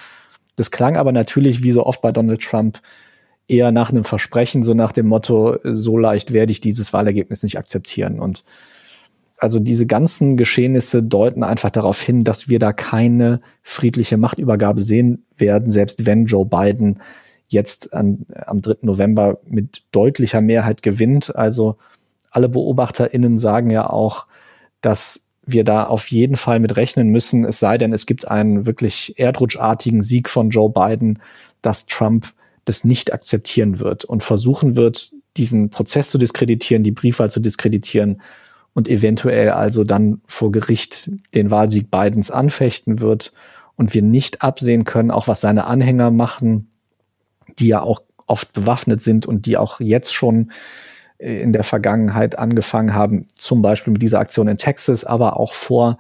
Das 0.57 0.71
klang 0.71 0.97
aber 0.97 1.13
natürlich, 1.13 1.63
wie 1.63 1.73
so 1.73 1.87
oft 1.87 2.03
bei 2.03 2.13
Donald 2.13 2.43
Trump, 2.43 2.81
eher 3.49 3.73
nach 3.73 3.91
einem 3.91 4.05
Versprechen, 4.05 4.63
so 4.63 4.75
nach 4.75 4.93
dem 4.93 5.07
Motto, 5.07 5.57
so 5.65 5.97
leicht 5.97 6.33
werde 6.33 6.53
ich 6.53 6.61
dieses 6.61 6.93
Wahlergebnis 6.93 7.43
nicht 7.43 7.59
akzeptieren. 7.59 8.21
Und 8.21 8.45
also 9.43 9.59
diese 9.59 9.87
ganzen 9.87 10.37
Geschehnisse 10.37 11.03
deuten 11.03 11.43
einfach 11.43 11.71
darauf 11.71 12.01
hin, 12.01 12.23
dass 12.23 12.49
wir 12.49 12.61
da 12.61 12.73
keine 12.73 13.41
friedliche 13.65 14.17
Machtübergabe 14.17 14.81
sehen 14.81 15.27
werden, 15.37 15.69
selbst 15.69 16.07
wenn 16.07 16.27
Joe 16.27 16.47
Biden 16.47 17.01
jetzt 17.49 17.93
an, 17.93 18.25
am 18.47 18.63
3. 18.63 18.77
November 18.83 19.41
mit 19.49 19.83
deutlicher 19.91 20.41
Mehrheit 20.41 20.85
gewinnt. 20.85 21.35
Also 21.35 21.77
alle 22.31 22.49
BeobachterInnen 22.51 23.37
sagen 23.37 23.71
ja 23.71 23.91
auch, 23.91 24.29
dass 24.81 25.25
wir 25.45 25.65
da 25.65 25.89
auf 25.89 26.13
jeden 26.13 26.37
Fall 26.37 26.61
mit 26.61 26.77
rechnen 26.77 27.09
müssen, 27.09 27.45
es 27.45 27.59
sei 27.59 27.79
denn, 27.79 27.93
es 27.93 28.07
gibt 28.07 28.29
einen 28.29 28.65
wirklich 28.65 29.19
erdrutschartigen 29.19 30.03
Sieg 30.03 30.29
von 30.29 30.51
Joe 30.51 30.71
Biden, 30.71 31.19
dass 31.63 31.87
Trump 31.87 32.29
das 32.65 32.85
nicht 32.85 33.13
akzeptieren 33.13 33.81
wird 33.81 34.05
und 34.05 34.23
versuchen 34.23 34.77
wird, 34.77 35.11
diesen 35.37 35.69
Prozess 35.69 36.11
zu 36.11 36.19
diskreditieren, 36.19 36.85
die 36.85 36.93
Briefwahl 36.93 37.29
zu 37.29 37.41
diskreditieren 37.41 38.23
und 38.75 38.89
eventuell 38.89 39.51
also 39.51 39.85
dann 39.85 40.23
vor 40.27 40.53
Gericht 40.53 41.11
den 41.35 41.51
Wahlsieg 41.51 41.91
Bidens 41.91 42.31
anfechten 42.31 43.01
wird 43.01 43.33
und 43.77 43.95
wir 43.95 44.03
nicht 44.03 44.43
absehen 44.43 44.85
können, 44.85 45.11
auch 45.11 45.29
was 45.29 45.41
seine 45.41 45.67
Anhänger 45.67 46.11
machen, 46.11 46.71
die 47.59 47.69
ja 47.69 47.83
auch 47.83 48.01
oft 48.27 48.53
bewaffnet 48.53 49.03
sind 49.03 49.27
und 49.27 49.47
die 49.47 49.57
auch 49.57 49.81
jetzt 49.81 50.15
schon 50.15 50.53
äh, 51.19 51.41
in 51.43 51.53
der 51.53 51.65
Vergangenheit 51.65 52.39
angefangen 52.39 52.95
haben, 52.95 53.27
zum 53.35 53.63
Beispiel 53.63 53.93
mit 53.93 54.03
dieser 54.03 54.21
Aktion 54.21 54.49
in 54.49 54.57
Texas, 54.57 55.05
aber 55.05 55.39
auch 55.39 55.53
vor 55.53 55.99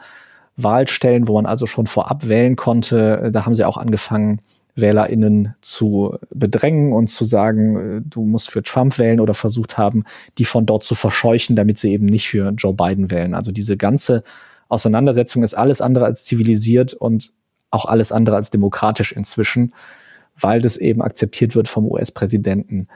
Wahlstellen, 0.56 1.28
wo 1.28 1.34
man 1.34 1.46
also 1.46 1.66
schon 1.66 1.86
vorab 1.86 2.28
wählen 2.28 2.56
konnte. 2.56 3.30
Da 3.32 3.46
haben 3.46 3.54
sie 3.54 3.64
auch 3.64 3.78
angefangen, 3.78 4.40
WählerInnen 4.74 5.54
zu 5.60 6.16
bedrängen 6.30 6.92
und 6.92 7.08
zu 7.08 7.24
sagen, 7.24 7.76
äh, 7.76 8.00
du 8.04 8.24
musst 8.24 8.50
für 8.50 8.62
Trump 8.62 8.98
wählen 8.98 9.20
oder 9.20 9.34
versucht 9.34 9.78
haben, 9.78 10.04
die 10.38 10.44
von 10.44 10.66
dort 10.66 10.82
zu 10.82 10.94
verscheuchen, 10.94 11.56
damit 11.56 11.78
sie 11.78 11.92
eben 11.92 12.06
nicht 12.06 12.28
für 12.28 12.50
Joe 12.56 12.74
Biden 12.74 13.10
wählen. 13.10 13.34
Also 13.34 13.52
diese 13.52 13.76
ganze 13.76 14.22
Auseinandersetzung 14.68 15.42
ist 15.42 15.54
alles 15.54 15.80
andere 15.80 16.06
als 16.06 16.24
zivilisiert 16.24 16.94
und 16.94 17.32
auch 17.70 17.84
alles 17.84 18.12
andere 18.12 18.36
als 18.36 18.50
demokratisch 18.50 19.12
inzwischen, 19.12 19.74
weil 20.38 20.60
das 20.60 20.76
eben 20.76 21.02
akzeptiert 21.02 21.54
wird 21.54 21.68
vom 21.68 21.86
US-Präsidenten, 21.90 22.88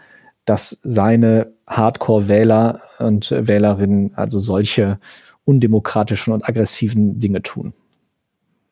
dass 0.47 0.81
seine 0.83 1.53
Hardcore-Wähler 1.67 2.81
und 2.99 3.31
Wählerinnen 3.31 4.15
also 4.15 4.39
solche 4.39 4.99
undemokratischen 5.45 6.33
und 6.33 6.49
aggressiven 6.49 7.19
Dinge 7.21 7.43
tun. 7.43 7.75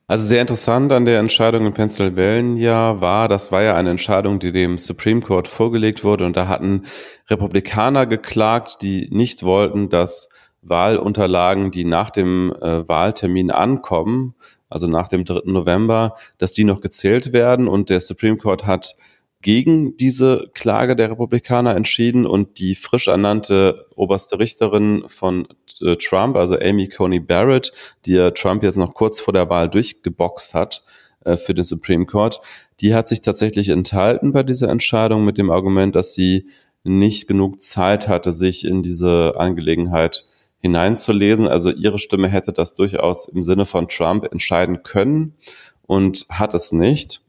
Also 0.06 0.26
sehr 0.26 0.42
interessant 0.42 0.92
an 0.92 1.06
der 1.06 1.18
Entscheidung 1.18 1.64
in 1.64 1.72
Pennsylvania 1.72 3.00
war, 3.00 3.26
das 3.26 3.50
war 3.50 3.62
ja 3.62 3.74
eine 3.74 3.88
Entscheidung, 3.88 4.38
die 4.38 4.52
dem 4.52 4.76
Supreme 4.76 5.22
Court 5.22 5.48
vorgelegt 5.48 6.04
wurde 6.04 6.26
und 6.26 6.36
da 6.36 6.46
hatten 6.46 6.82
Republikaner 7.30 8.04
geklagt, 8.04 8.82
die 8.82 9.08
nicht 9.10 9.44
wollten, 9.44 9.88
dass 9.88 10.28
Wahlunterlagen, 10.60 11.70
die 11.70 11.86
nach 11.86 12.10
dem 12.10 12.52
äh, 12.60 12.86
Wahltermin 12.86 13.50
ankommen, 13.50 14.34
also 14.68 14.88
nach 14.88 15.08
dem 15.08 15.24
3. 15.24 15.40
November, 15.46 16.16
dass 16.36 16.52
die 16.52 16.64
noch 16.64 16.82
gezählt 16.82 17.32
werden 17.32 17.66
und 17.66 17.88
der 17.88 18.00
Supreme 18.00 18.36
Court 18.36 18.66
hat 18.66 18.96
gegen 19.44 19.94
diese 19.98 20.50
Klage 20.54 20.96
der 20.96 21.10
Republikaner 21.10 21.76
entschieden 21.76 22.24
und 22.24 22.58
die 22.58 22.74
frisch 22.74 23.08
ernannte 23.08 23.86
oberste 23.94 24.38
Richterin 24.38 25.04
von 25.08 25.46
äh, 25.82 25.96
Trump, 25.96 26.36
also 26.36 26.58
Amy 26.58 26.88
Coney 26.88 27.20
Barrett, 27.20 27.70
die 28.06 28.30
Trump 28.34 28.62
jetzt 28.62 28.78
noch 28.78 28.94
kurz 28.94 29.20
vor 29.20 29.34
der 29.34 29.50
Wahl 29.50 29.68
durchgeboxt 29.68 30.54
hat 30.54 30.82
äh, 31.26 31.36
für 31.36 31.52
den 31.52 31.62
Supreme 31.62 32.06
Court, 32.06 32.40
die 32.80 32.94
hat 32.94 33.06
sich 33.06 33.20
tatsächlich 33.20 33.68
enthalten 33.68 34.32
bei 34.32 34.42
dieser 34.42 34.70
Entscheidung 34.70 35.26
mit 35.26 35.36
dem 35.36 35.50
Argument, 35.50 35.94
dass 35.94 36.14
sie 36.14 36.48
nicht 36.82 37.28
genug 37.28 37.60
Zeit 37.60 38.08
hatte, 38.08 38.32
sich 38.32 38.64
in 38.64 38.82
diese 38.82 39.34
Angelegenheit 39.36 40.24
hineinzulesen. 40.60 41.48
Also 41.48 41.70
ihre 41.70 41.98
Stimme 41.98 42.28
hätte 42.28 42.54
das 42.54 42.72
durchaus 42.72 43.28
im 43.28 43.42
Sinne 43.42 43.66
von 43.66 43.88
Trump 43.88 44.24
entscheiden 44.32 44.82
können 44.82 45.34
und 45.82 46.24
hat 46.30 46.54
es 46.54 46.72
nicht. 46.72 47.20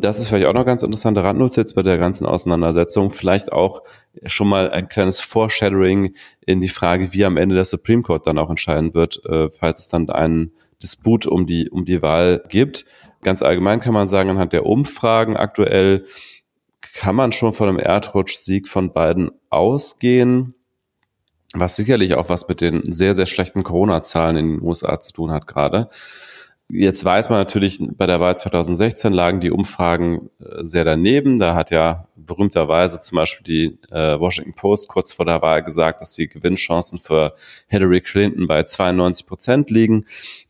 Das 0.00 0.20
ist 0.20 0.28
vielleicht 0.28 0.46
auch 0.46 0.54
noch 0.54 0.64
ganz 0.64 0.84
interessante 0.84 1.24
Randnotiz 1.24 1.72
bei 1.72 1.82
der 1.82 1.98
ganzen 1.98 2.24
Auseinandersetzung. 2.24 3.10
Vielleicht 3.10 3.50
auch 3.50 3.82
schon 4.26 4.46
mal 4.46 4.70
ein 4.70 4.88
kleines 4.88 5.18
Foreshadowing 5.18 6.14
in 6.46 6.60
die 6.60 6.68
Frage, 6.68 7.12
wie 7.12 7.24
am 7.24 7.36
Ende 7.36 7.56
der 7.56 7.64
Supreme 7.64 8.02
Court 8.02 8.24
dann 8.24 8.38
auch 8.38 8.48
entscheiden 8.48 8.94
wird, 8.94 9.20
äh, 9.24 9.50
falls 9.50 9.80
es 9.80 9.88
dann 9.88 10.08
einen 10.08 10.52
Disput 10.80 11.26
um 11.26 11.46
die, 11.46 11.68
um 11.68 11.84
die 11.84 12.00
Wahl 12.00 12.44
gibt. 12.48 12.84
Ganz 13.24 13.42
allgemein 13.42 13.80
kann 13.80 13.92
man 13.92 14.06
sagen, 14.06 14.30
anhand 14.30 14.52
der 14.52 14.66
Umfragen 14.66 15.36
aktuell 15.36 16.06
kann 16.94 17.16
man 17.16 17.32
schon 17.32 17.52
von 17.52 17.68
einem 17.68 17.80
Erdrutschsieg 17.80 18.68
von 18.68 18.92
beiden 18.92 19.32
ausgehen, 19.50 20.54
was 21.54 21.74
sicherlich 21.74 22.14
auch 22.14 22.28
was 22.28 22.48
mit 22.48 22.60
den 22.60 22.92
sehr, 22.92 23.16
sehr 23.16 23.26
schlechten 23.26 23.64
Corona-Zahlen 23.64 24.36
in 24.36 24.48
den 24.48 24.62
USA 24.62 25.00
zu 25.00 25.12
tun 25.12 25.32
hat 25.32 25.48
gerade. 25.48 25.90
Jetzt 26.70 27.02
weiß 27.02 27.30
man 27.30 27.38
natürlich, 27.38 27.78
bei 27.80 28.06
der 28.06 28.20
Wahl 28.20 28.36
2016 28.36 29.12
lagen 29.12 29.40
die 29.40 29.50
Umfragen 29.50 30.28
äh, 30.38 30.64
sehr 30.64 30.84
daneben. 30.84 31.38
Da 31.38 31.54
hat 31.54 31.70
ja 31.70 32.08
berühmterweise 32.14 33.00
zum 33.00 33.16
Beispiel 33.16 33.44
die 33.44 33.90
äh, 33.90 34.20
Washington 34.20 34.52
Post 34.54 34.88
kurz 34.88 35.14
vor 35.14 35.24
der 35.24 35.40
Wahl 35.40 35.62
gesagt, 35.62 36.02
dass 36.02 36.12
die 36.12 36.28
Gewinnchancen 36.28 36.98
für 36.98 37.34
Hillary 37.68 38.02
Clinton 38.02 38.46
bei 38.46 38.64
92 38.64 39.26
Prozent 39.26 39.70
liegen. 39.70 40.04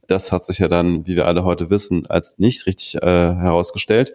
Das 0.09 0.33
hat 0.33 0.45
sich 0.45 0.59
ja 0.59 0.67
dann, 0.67 1.07
wie 1.07 1.15
wir 1.15 1.27
alle 1.27 1.45
heute 1.45 1.71
wissen, 1.71 2.07
als 2.07 2.39
nicht 2.39 2.67
richtig 2.67 2.97
äh, 2.97 3.01
herausgestellt 3.01 4.15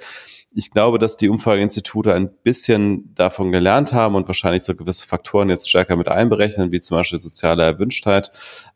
ich 0.56 0.72
glaube, 0.72 1.00
dass 1.00 1.18
die 1.18 1.30
Umfrageinstitute 1.30 2.14
ein 2.14 2.30
bisschen 2.44 3.14
davon 3.16 3.52
gelernt 3.52 3.92
haben 3.94 4.16
und 4.16 4.28
wahrscheinlich 4.28 4.64
so 4.64 4.76
gewisse 4.76 5.08
Faktoren 5.08 5.50
jetzt 5.50 5.70
stärker 5.70 5.96
mit 5.96 6.08
einberechnen, 6.08 6.72
wie 6.72 6.82
zum 6.82 6.98
Beispiel 6.98 7.20
soziale 7.20 7.64
Erwünschtheit. 7.64 8.32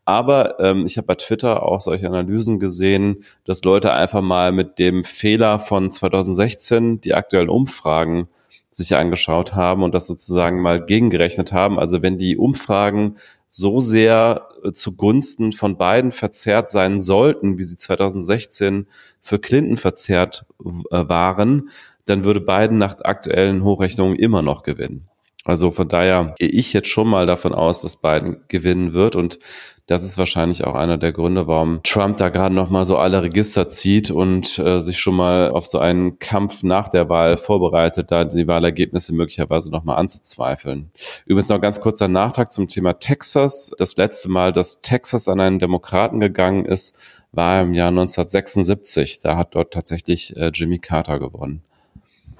Aber 0.07 0.57
ähm, 0.61 0.85
ich 0.85 0.95
habe 0.95 1.07
bei 1.07 1.15
Twitter 1.15 1.63
auch 1.63 1.81
solche 1.81 2.07
Analysen 2.07 2.59
gesehen, 2.59 3.25
dass 3.43 3.65
Leute 3.65 3.91
einfach 3.91 4.21
mal 4.21 4.53
mit 4.53 4.79
dem 4.79 5.03
Fehler 5.03 5.59
von 5.59 5.91
2016 5.91 7.01
die 7.01 7.13
aktuellen 7.13 7.49
Umfragen 7.49 8.29
sich 8.71 8.95
angeschaut 8.95 9.53
haben 9.53 9.83
und 9.83 9.93
das 9.93 10.07
sozusagen 10.07 10.61
mal 10.61 10.85
gegengerechnet 10.85 11.51
haben. 11.51 11.77
Also 11.77 12.03
wenn 12.03 12.17
die 12.17 12.37
Umfragen 12.37 13.17
so 13.49 13.81
sehr 13.81 14.47
äh, 14.63 14.71
zugunsten 14.71 15.51
von 15.51 15.75
beiden 15.77 16.13
verzerrt 16.13 16.69
sein 16.69 17.01
sollten, 17.01 17.57
wie 17.57 17.63
sie 17.63 17.75
2016 17.75 18.87
für 19.19 19.39
Clinton 19.39 19.75
verzerrt 19.75 20.45
äh, 20.89 21.03
waren, 21.09 21.69
dann 22.05 22.23
würde 22.23 22.39
Biden 22.39 22.77
nach 22.77 23.01
aktuellen 23.01 23.61
Hochrechnungen 23.61 24.15
immer 24.15 24.41
noch 24.41 24.63
gewinnen. 24.63 25.09
Also 25.45 25.71
von 25.71 25.87
daher 25.87 26.35
gehe 26.37 26.49
ich 26.49 26.73
jetzt 26.73 26.89
schon 26.89 27.07
mal 27.07 27.25
davon 27.25 27.53
aus, 27.53 27.81
dass 27.81 27.97
Biden 27.97 28.41
gewinnen 28.47 28.93
wird 28.93 29.15
und 29.15 29.39
das 29.87 30.03
ist 30.03 30.17
wahrscheinlich 30.17 30.65
auch 30.65 30.75
einer 30.75 30.97
der 30.97 31.13
Gründe, 31.13 31.47
warum 31.47 31.81
Trump 31.81 32.17
da 32.17 32.27
gerade 32.27 32.53
noch 32.53 32.69
mal 32.69 32.83
so 32.83 32.97
alle 32.97 33.23
Register 33.23 33.69
zieht 33.69 34.11
und 34.11 34.59
äh, 34.59 34.81
sich 34.81 34.99
schon 34.99 35.15
mal 35.15 35.49
auf 35.49 35.65
so 35.65 35.79
einen 35.79 36.19
Kampf 36.19 36.61
nach 36.61 36.89
der 36.89 37.07
Wahl 37.07 37.37
vorbereitet, 37.37 38.11
da 38.11 38.25
die 38.25 38.47
Wahlergebnisse 38.47 39.15
möglicherweise 39.15 39.71
noch 39.71 39.85
mal 39.85 39.95
anzuzweifeln. 39.95 40.91
Übrigens 41.25 41.47
noch 41.47 41.61
ganz 41.61 41.79
kurzer 41.79 42.09
Nachtrag 42.09 42.51
zum 42.51 42.67
Thema 42.67 42.99
Texas. 42.99 43.71
Das 43.79 43.95
letzte 43.95 44.27
Mal, 44.27 44.51
dass 44.51 44.81
Texas 44.81 45.29
an 45.29 45.39
einen 45.39 45.57
Demokraten 45.57 46.19
gegangen 46.19 46.65
ist, 46.65 46.97
war 47.31 47.61
im 47.61 47.73
Jahr 47.73 47.87
1976. 47.87 49.21
Da 49.21 49.37
hat 49.37 49.55
dort 49.55 49.73
tatsächlich 49.73 50.35
äh, 50.35 50.51
Jimmy 50.53 50.79
Carter 50.79 51.17
gewonnen. 51.17 51.61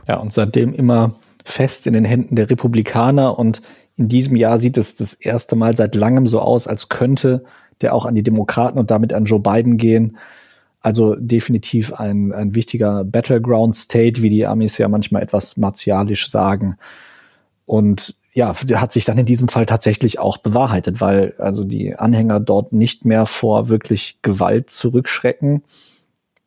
Ja, 0.05 0.17
und 0.17 0.33
seitdem 0.33 0.73
immer 0.73 1.15
fest 1.49 1.87
in 1.87 1.93
den 1.93 2.05
Händen 2.05 2.35
der 2.35 2.49
Republikaner 2.49 3.39
und 3.39 3.61
in 3.95 4.09
diesem 4.09 4.35
Jahr 4.35 4.59
sieht 4.59 4.77
es 4.77 4.95
das 4.95 5.13
erste 5.13 5.55
Mal 5.55 5.75
seit 5.75 5.95
langem 5.95 6.27
so 6.27 6.39
aus, 6.39 6.67
als 6.67 6.89
könnte 6.89 7.43
der 7.81 7.93
auch 7.93 8.05
an 8.05 8.15
die 8.15 8.23
Demokraten 8.23 8.79
und 8.79 8.91
damit 8.91 9.13
an 9.13 9.25
Joe 9.25 9.39
Biden 9.39 9.77
gehen. 9.77 10.17
Also 10.81 11.15
definitiv 11.15 11.93
ein, 11.93 12.33
ein 12.33 12.55
wichtiger 12.55 13.03
Battleground 13.03 13.75
State, 13.75 14.21
wie 14.21 14.29
die 14.29 14.45
Amis 14.45 14.77
ja 14.77 14.87
manchmal 14.87 15.21
etwas 15.21 15.57
martialisch 15.57 16.29
sagen. 16.29 16.77
Und 17.65 18.15
ja, 18.33 18.53
hat 18.55 18.91
sich 18.91 19.05
dann 19.05 19.17
in 19.17 19.25
diesem 19.25 19.47
Fall 19.47 19.65
tatsächlich 19.65 20.19
auch 20.19 20.37
bewahrheitet, 20.37 21.01
weil 21.01 21.33
also 21.37 21.63
die 21.63 21.95
Anhänger 21.95 22.39
dort 22.39 22.73
nicht 22.73 23.05
mehr 23.05 23.25
vor 23.25 23.69
wirklich 23.69 24.19
Gewalt 24.21 24.69
zurückschrecken 24.69 25.63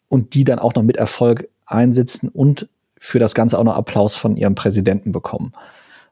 und 0.08 0.34
die 0.34 0.44
dann 0.44 0.58
auch 0.58 0.74
noch 0.74 0.82
mit 0.82 0.96
Erfolg 0.96 1.48
einsetzen 1.66 2.28
und 2.28 2.68
für 3.00 3.18
das 3.18 3.34
Ganze 3.34 3.58
auch 3.58 3.64
noch 3.64 3.74
Applaus 3.74 4.14
von 4.14 4.36
ihrem 4.36 4.54
Präsidenten 4.54 5.10
bekommen. 5.10 5.52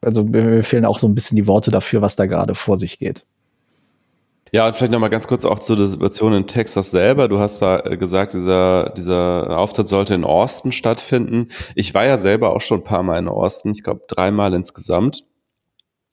Also 0.01 0.23
mir 0.23 0.63
fehlen 0.63 0.85
auch 0.85 0.99
so 0.99 1.07
ein 1.07 1.15
bisschen 1.15 1.35
die 1.35 1.47
Worte 1.47 1.71
dafür, 1.71 2.01
was 2.01 2.15
da 2.15 2.25
gerade 2.25 2.55
vor 2.55 2.77
sich 2.77 2.99
geht. 2.99 3.25
Ja, 4.51 4.65
und 4.65 4.75
vielleicht 4.75 4.91
nochmal 4.91 5.11
ganz 5.11 5.27
kurz 5.27 5.45
auch 5.45 5.59
zur 5.59 5.85
Situation 5.85 6.33
in 6.33 6.47
Texas 6.47 6.89
selber. 6.89 7.27
Du 7.27 7.37
hast 7.37 7.61
da 7.61 7.81
äh, 7.81 7.97
gesagt, 7.97 8.33
dieser, 8.33 8.89
dieser 8.97 9.59
Auftritt 9.59 9.87
sollte 9.87 10.15
in 10.15 10.23
Austin 10.23 10.71
stattfinden. 10.71 11.49
Ich 11.75 11.93
war 11.93 12.05
ja 12.05 12.17
selber 12.17 12.55
auch 12.55 12.61
schon 12.61 12.79
ein 12.79 12.83
paar 12.83 13.03
Mal 13.03 13.19
in 13.19 13.27
Austin, 13.27 13.71
ich 13.71 13.83
glaube 13.83 14.05
dreimal 14.07 14.53
insgesamt. 14.55 15.23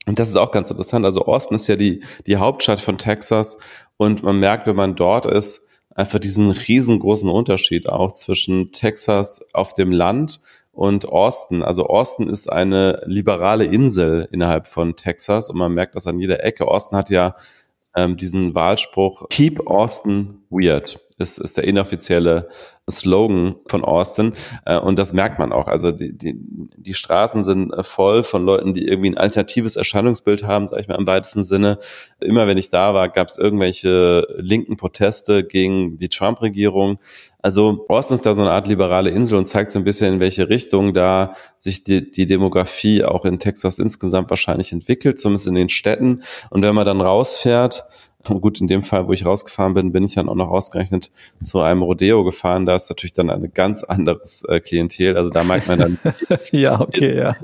Und 0.07 0.19
das 0.19 0.29
ist 0.29 0.37
auch 0.37 0.53
ganz 0.53 0.71
interessant. 0.71 1.07
Also 1.07 1.25
Austin 1.25 1.55
ist 1.55 1.67
ja 1.67 1.77
die, 1.77 2.05
die 2.27 2.37
Hauptstadt 2.37 2.81
von 2.81 2.99
Texas 2.99 3.57
und 3.97 4.23
man 4.23 4.39
merkt, 4.39 4.67
wenn 4.67 4.77
man 4.77 4.97
dort 4.97 5.25
ist, 5.25 5.63
einfach 5.95 6.19
diesen 6.19 6.51
riesengroßen 6.51 7.31
Unterschied 7.31 7.89
auch 7.89 8.13
zwischen 8.13 8.71
Texas 8.71 9.47
auf 9.55 9.73
dem 9.73 9.91
Land 9.91 10.41
und 10.77 11.09
Austin. 11.09 11.63
Also 11.63 11.87
Austin 11.87 12.29
ist 12.29 12.53
eine 12.53 13.03
liberale 13.07 13.65
Insel 13.65 14.29
innerhalb 14.31 14.69
von 14.69 14.95
Texas 14.95 15.49
und 15.49 15.57
man 15.57 15.73
merkt 15.73 15.97
das 15.97 16.07
an 16.07 16.19
jeder 16.19 16.45
Ecke. 16.45 16.69
Austin 16.69 16.99
hat 16.99 17.09
ja 17.09 17.35
ähm, 17.97 18.19
diesen 18.19 18.55
Wahlspruch 18.55 19.29
Keep 19.31 19.67
Austin 19.67 20.45
Weird 20.51 21.01
ist, 21.19 21.39
ist 21.39 21.57
der 21.57 21.65
inoffizielle 21.65 22.49
Slogan 22.91 23.57
von 23.67 23.85
Austin. 23.85 24.35
Äh, 24.65 24.79
und 24.79 24.99
das 24.99 25.13
merkt 25.13 25.39
man 25.39 25.53
auch. 25.53 25.67
Also 25.67 25.93
die, 25.93 26.17
die, 26.17 26.37
die 26.77 26.95
Straßen 26.95 27.43
sind 27.43 27.73
äh, 27.73 27.83
voll 27.83 28.23
von 28.23 28.45
Leuten, 28.45 28.75
die 28.75 28.87
irgendwie 28.87 29.11
ein 29.11 29.19
alternatives 29.19 29.77
Erscheinungsbild 29.77 30.45
haben, 30.45 30.67
sage 30.67 30.83
ich 30.83 30.89
mal 30.89 30.97
im 30.97 31.07
weitesten 31.07 31.43
Sinne. 31.43 31.79
Immer 32.21 32.47
wenn 32.47 32.59
ich 32.59 32.71
da 32.71 32.95
war, 32.95 33.09
gab 33.09 33.29
es 33.29 33.39
irgendwelche 33.39 34.27
linken 34.37 34.77
Proteste 34.77 35.43
gegen 35.45 35.99
die 35.99 36.09
Trump-Regierung. 36.09 36.99
Also 37.43 37.87
Austin 37.89 38.17
ist 38.17 38.27
da 38.27 38.35
so 38.35 38.43
eine 38.43 38.51
Art 38.51 38.69
liberale 38.69 39.11
Insel 39.11 39.39
und 39.39 39.47
zeigt 39.47 39.73
so 39.73 39.79
ein 39.79 39.85
bisschen, 39.85 40.15
in 40.15 40.21
welche 40.21 40.49
Richtung 40.49 40.95
da 40.95 41.35
sich 41.57 41.85
die, 41.85 42.11
die 42.11 42.27
Demografie 42.27 43.05
auch 43.05 43.25
in 43.25 43.39
Texas 43.39 43.79
insgesamt 43.79 44.31
wahrscheinlich 44.31 44.73
entwickelt, 44.73 45.21
zumindest 45.21 45.47
in 45.47 45.55
den 45.55 45.69
Städten. 45.69 46.23
Und 46.51 46.63
wenn 46.63 46.75
man 46.75 46.85
dann 46.85 47.01
rausfährt, 47.01 47.85
Gut, 48.29 48.61
in 48.61 48.67
dem 48.67 48.83
Fall, 48.83 49.07
wo 49.07 49.13
ich 49.13 49.25
rausgefahren 49.25 49.75
bin, 49.75 49.93
bin 49.93 50.05
ich 50.05 50.15
dann 50.15 50.29
auch 50.29 50.35
noch 50.35 50.51
ausgerechnet 50.51 51.11
zu 51.41 51.61
einem 51.61 51.83
Rodeo 51.83 52.25
gefahren. 52.25 52.67
Da 52.67 52.75
ist 52.75 52.89
natürlich 52.89 53.13
dann 53.13 53.31
ein 53.31 53.51
ganz 53.53 53.83
anderes 53.83 54.45
äh, 54.45 54.61
Klientel. 54.61 55.17
Also 55.17 55.31
da 55.31 55.45
merkt 55.45 55.69
man 55.69 55.79
dann. 55.79 55.99
ja, 56.53 56.81
okay, 56.81 57.17
ja 57.17 57.37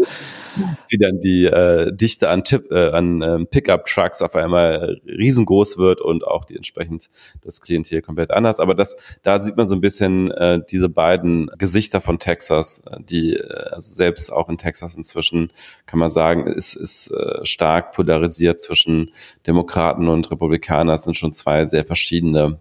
wie 0.88 0.98
dann 0.98 1.20
die 1.20 1.44
äh, 1.44 1.92
Dichte 1.94 2.28
an, 2.28 2.44
Tipp, 2.44 2.70
äh, 2.70 2.90
an 2.90 3.22
ähm, 3.22 3.46
Pickup-Trucks 3.46 4.22
auf 4.22 4.34
einmal 4.36 5.00
riesengroß 5.06 5.78
wird 5.78 6.00
und 6.00 6.26
auch 6.26 6.44
die 6.44 6.56
entsprechend 6.56 7.08
das 7.42 7.60
Klientel 7.60 8.02
komplett 8.02 8.30
anders. 8.30 8.60
Aber 8.60 8.74
das, 8.74 8.96
da 9.22 9.42
sieht 9.42 9.56
man 9.56 9.66
so 9.66 9.74
ein 9.74 9.80
bisschen 9.80 10.30
äh, 10.30 10.60
diese 10.70 10.88
beiden 10.88 11.50
Gesichter 11.58 12.00
von 12.00 12.18
Texas, 12.18 12.84
die 12.98 13.36
äh, 13.36 13.70
also 13.70 13.94
selbst 13.94 14.32
auch 14.32 14.48
in 14.48 14.58
Texas 14.58 14.94
inzwischen 14.94 15.52
kann 15.86 15.98
man 15.98 16.10
sagen, 16.10 16.46
ist, 16.46 16.74
ist 16.74 17.10
äh, 17.10 17.44
stark 17.44 17.92
polarisiert 17.92 18.60
zwischen 18.60 19.10
Demokraten 19.46 20.08
und 20.08 20.30
Republikanern. 20.30 20.88
Das 20.88 21.04
sind 21.04 21.16
schon 21.16 21.32
zwei 21.32 21.64
sehr 21.66 21.84
verschiedene 21.84 22.58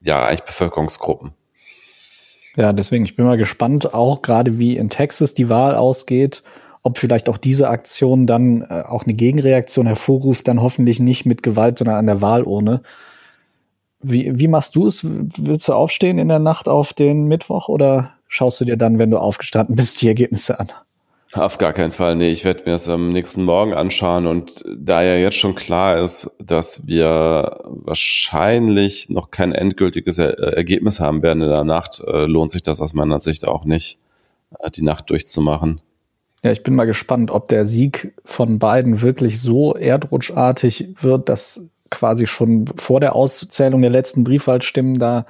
ja, 0.00 0.24
eigentlich 0.24 0.42
Bevölkerungsgruppen. 0.42 1.32
Ja, 2.56 2.72
deswegen, 2.72 3.04
ich 3.04 3.16
bin 3.16 3.26
mal 3.26 3.36
gespannt, 3.36 3.94
auch 3.94 4.22
gerade 4.22 4.58
wie 4.58 4.76
in 4.76 4.90
Texas 4.90 5.34
die 5.34 5.48
Wahl 5.48 5.74
ausgeht, 5.76 6.42
ob 6.82 6.98
vielleicht 6.98 7.28
auch 7.28 7.36
diese 7.36 7.68
Aktion 7.68 8.26
dann 8.26 8.62
äh, 8.62 8.82
auch 8.86 9.04
eine 9.04 9.14
Gegenreaktion 9.14 9.86
hervorruft, 9.86 10.48
dann 10.48 10.62
hoffentlich 10.62 11.00
nicht 11.00 11.26
mit 11.26 11.42
Gewalt, 11.42 11.78
sondern 11.78 11.96
an 11.96 12.06
der 12.06 12.22
Wahlurne. 12.22 12.80
Wie, 14.02 14.38
wie 14.38 14.48
machst 14.48 14.76
du 14.76 14.86
es? 14.86 15.04
Willst 15.04 15.68
du 15.68 15.74
aufstehen 15.74 16.18
in 16.18 16.28
der 16.28 16.38
Nacht 16.38 16.68
auf 16.68 16.94
den 16.94 17.26
Mittwoch 17.26 17.68
oder 17.68 18.14
schaust 18.28 18.60
du 18.60 18.64
dir 18.64 18.78
dann, 18.78 18.98
wenn 18.98 19.10
du 19.10 19.18
aufgestanden 19.18 19.76
bist, 19.76 20.00
die 20.00 20.08
Ergebnisse 20.08 20.58
an? 20.58 20.68
Auf 21.32 21.58
gar 21.58 21.72
keinen 21.72 21.92
Fall. 21.92 22.16
Nee, 22.16 22.32
ich 22.32 22.44
werde 22.44 22.64
mir 22.64 22.72
das 22.72 22.88
am 22.88 23.12
nächsten 23.12 23.44
Morgen 23.44 23.72
anschauen. 23.72 24.26
Und 24.26 24.64
da 24.76 25.02
ja 25.02 25.14
jetzt 25.14 25.36
schon 25.36 25.54
klar 25.54 25.98
ist, 25.98 26.28
dass 26.42 26.88
wir 26.88 27.60
wahrscheinlich 27.66 29.10
noch 29.10 29.30
kein 29.30 29.52
endgültiges 29.52 30.18
er 30.18 30.38
Ergebnis 30.38 30.98
haben 30.98 31.22
werden 31.22 31.42
in 31.42 31.50
der 31.50 31.62
Nacht, 31.62 32.02
äh, 32.04 32.24
lohnt 32.24 32.50
sich 32.50 32.62
das 32.62 32.80
aus 32.80 32.94
meiner 32.94 33.20
Sicht 33.20 33.46
auch 33.46 33.64
nicht, 33.64 34.00
äh, 34.58 34.70
die 34.70 34.82
Nacht 34.82 35.10
durchzumachen. 35.10 35.80
Ja, 36.42 36.50
ich 36.50 36.62
bin 36.62 36.74
mal 36.74 36.86
gespannt, 36.86 37.30
ob 37.30 37.48
der 37.48 37.66
Sieg 37.66 38.14
von 38.24 38.58
beiden 38.58 39.02
wirklich 39.02 39.40
so 39.40 39.74
erdrutschartig 39.74 40.94
wird, 41.00 41.28
dass 41.28 41.68
quasi 41.90 42.26
schon 42.26 42.66
vor 42.76 43.00
der 43.00 43.14
Auszählung 43.14 43.82
der 43.82 43.90
letzten 43.90 44.24
Briefwahlstimmen 44.24 44.98
da 44.98 45.26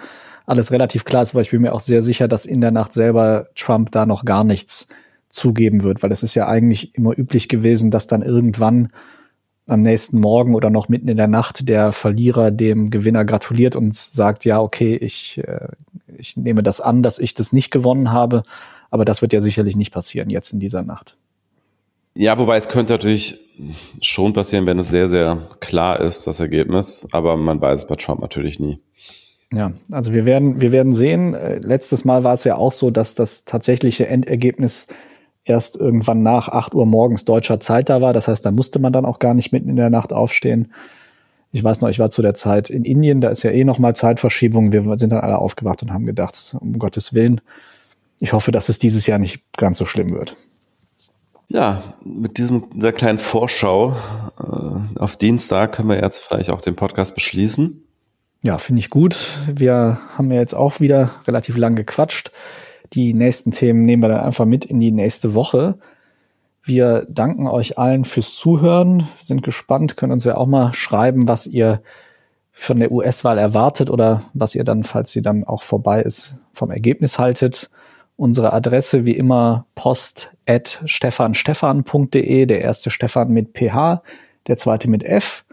alles 0.46 0.70
relativ 0.70 1.04
klar 1.04 1.22
ist. 1.22 1.32
Aber 1.32 1.42
ich 1.42 1.50
bin 1.50 1.62
mir 1.62 1.72
auch 1.72 1.80
sehr 1.80 2.02
sicher, 2.02 2.28
dass 2.28 2.46
in 2.46 2.60
der 2.60 2.70
Nacht 2.70 2.92
selber 2.92 3.48
Trump 3.56 3.90
da 3.90 4.06
noch 4.06 4.24
gar 4.24 4.44
nichts 4.44 4.88
zugeben 5.30 5.82
wird, 5.82 6.02
weil 6.02 6.12
es 6.12 6.22
ist 6.22 6.34
ja 6.34 6.46
eigentlich 6.48 6.94
immer 6.94 7.16
üblich 7.16 7.48
gewesen, 7.48 7.90
dass 7.90 8.06
dann 8.06 8.22
irgendwann 8.22 8.90
am 9.66 9.80
nächsten 9.80 10.18
Morgen 10.18 10.54
oder 10.54 10.70
noch 10.70 10.88
mitten 10.88 11.08
in 11.08 11.16
der 11.16 11.28
Nacht 11.28 11.68
der 11.68 11.92
Verlierer 11.92 12.50
dem 12.50 12.90
Gewinner 12.90 13.24
gratuliert 13.24 13.76
und 13.76 13.94
sagt, 13.94 14.44
ja, 14.44 14.60
okay, 14.60 14.96
ich, 14.96 15.38
äh, 15.38 15.68
ich 16.18 16.36
nehme 16.36 16.64
das 16.64 16.80
an, 16.80 17.02
dass 17.04 17.20
ich 17.20 17.34
das 17.34 17.52
nicht 17.52 17.70
gewonnen 17.70 18.10
habe, 18.10 18.42
aber 18.90 19.04
das 19.04 19.22
wird 19.22 19.32
ja 19.32 19.40
sicherlich 19.40 19.76
nicht 19.76 19.92
passieren 19.92 20.30
jetzt 20.30 20.52
in 20.52 20.60
dieser 20.60 20.82
Nacht. 20.82 21.16
Ja, 22.14 22.38
wobei 22.38 22.56
es 22.56 22.68
könnte 22.68 22.92
natürlich 22.92 23.38
schon 24.02 24.32
passieren, 24.32 24.66
wenn 24.66 24.78
es 24.78 24.90
sehr, 24.90 25.08
sehr 25.08 25.48
klar 25.60 26.00
ist, 26.00 26.26
das 26.26 26.40
Ergebnis, 26.40 27.06
aber 27.12 27.36
man 27.36 27.60
weiß 27.60 27.82
es 27.82 27.86
bei 27.86 27.94
Trump 27.94 28.20
natürlich 28.20 28.58
nie. 28.58 28.80
Ja, 29.52 29.72
also 29.90 30.12
wir 30.12 30.24
werden, 30.24 30.60
wir 30.60 30.70
werden 30.70 30.92
sehen. 30.92 31.34
Äh, 31.34 31.58
letztes 31.58 32.04
Mal 32.04 32.22
war 32.22 32.34
es 32.34 32.44
ja 32.44 32.56
auch 32.56 32.72
so, 32.72 32.90
dass 32.90 33.14
das 33.14 33.44
tatsächliche 33.44 34.06
Endergebnis 34.06 34.86
erst 35.44 35.76
irgendwann 35.76 36.22
nach 36.22 36.48
8 36.48 36.74
Uhr 36.74 36.86
morgens 36.86 37.24
deutscher 37.24 37.58
Zeit 37.58 37.88
da 37.88 38.00
war. 38.00 38.12
Das 38.12 38.28
heißt, 38.28 38.46
da 38.46 38.52
musste 38.52 38.78
man 38.78 38.92
dann 38.92 39.04
auch 39.04 39.18
gar 39.18 39.34
nicht 39.34 39.52
mitten 39.52 39.68
in 39.68 39.76
der 39.76 39.90
Nacht 39.90 40.12
aufstehen. 40.12 40.72
Ich 41.52 41.64
weiß 41.64 41.80
noch, 41.80 41.88
ich 41.88 41.98
war 41.98 42.10
zu 42.10 42.22
der 42.22 42.34
Zeit 42.34 42.70
in 42.70 42.84
Indien, 42.84 43.20
da 43.20 43.28
ist 43.28 43.42
ja 43.42 43.50
eh 43.50 43.64
noch 43.64 43.80
mal 43.80 43.94
Zeitverschiebung. 43.94 44.72
Wir 44.72 44.82
sind 44.98 45.10
dann 45.10 45.20
alle 45.20 45.38
aufgewacht 45.38 45.82
und 45.82 45.92
haben 45.92 46.06
gedacht, 46.06 46.56
um 46.60 46.78
Gottes 46.78 47.12
Willen, 47.12 47.40
ich 48.20 48.32
hoffe, 48.32 48.52
dass 48.52 48.68
es 48.68 48.78
dieses 48.78 49.06
Jahr 49.06 49.18
nicht 49.18 49.42
ganz 49.56 49.78
so 49.78 49.86
schlimm 49.86 50.10
wird. 50.10 50.36
Ja, 51.48 51.94
mit 52.04 52.38
diesem, 52.38 52.70
dieser 52.70 52.92
kleinen 52.92 53.18
Vorschau 53.18 53.96
äh, 54.38 54.98
auf 54.98 55.16
Dienstag 55.16 55.72
können 55.72 55.88
wir 55.88 56.00
jetzt 56.00 56.20
vielleicht 56.20 56.50
auch 56.50 56.60
den 56.60 56.76
Podcast 56.76 57.14
beschließen. 57.14 57.82
Ja, 58.42 58.58
finde 58.58 58.80
ich 58.80 58.90
gut. 58.90 59.38
Wir 59.52 59.98
haben 60.16 60.30
ja 60.30 60.38
jetzt 60.38 60.54
auch 60.54 60.78
wieder 60.78 61.10
relativ 61.26 61.56
lang 61.56 61.74
gequatscht. 61.74 62.30
Die 62.92 63.14
nächsten 63.14 63.50
Themen 63.50 63.84
nehmen 63.84 64.02
wir 64.02 64.08
dann 64.08 64.20
einfach 64.20 64.44
mit 64.44 64.64
in 64.64 64.78
die 64.80 64.92
nächste 64.92 65.34
Woche. 65.34 65.78
Wir 66.62 67.06
danken 67.08 67.46
euch 67.48 67.78
allen 67.78 68.04
fürs 68.04 68.34
Zuhören, 68.34 69.08
sind 69.20 69.42
gespannt, 69.42 69.96
können 69.96 70.12
uns 70.12 70.24
ja 70.24 70.36
auch 70.36 70.46
mal 70.46 70.72
schreiben, 70.72 71.26
was 71.26 71.46
ihr 71.46 71.82
von 72.52 72.78
der 72.78 72.92
US-Wahl 72.92 73.38
erwartet 73.38 73.90
oder 73.90 74.22
was 74.34 74.54
ihr 74.54 74.64
dann, 74.64 74.84
falls 74.84 75.10
sie 75.10 75.22
dann 75.22 75.44
auch 75.44 75.62
vorbei 75.62 76.02
ist, 76.02 76.34
vom 76.52 76.70
Ergebnis 76.70 77.18
haltet. 77.18 77.70
Unsere 78.20 78.52
Adresse 78.52 79.06
wie 79.06 79.16
immer 79.16 79.64
post 79.74 80.36
at 80.44 80.82
stefanstefan.de, 80.84 82.44
der 82.44 82.60
erste 82.60 82.90
Stefan 82.90 83.30
mit 83.30 83.54
PH, 83.54 84.02
der 84.46 84.58
zweite 84.58 84.90
mit 84.90 85.04
F. 85.04 85.46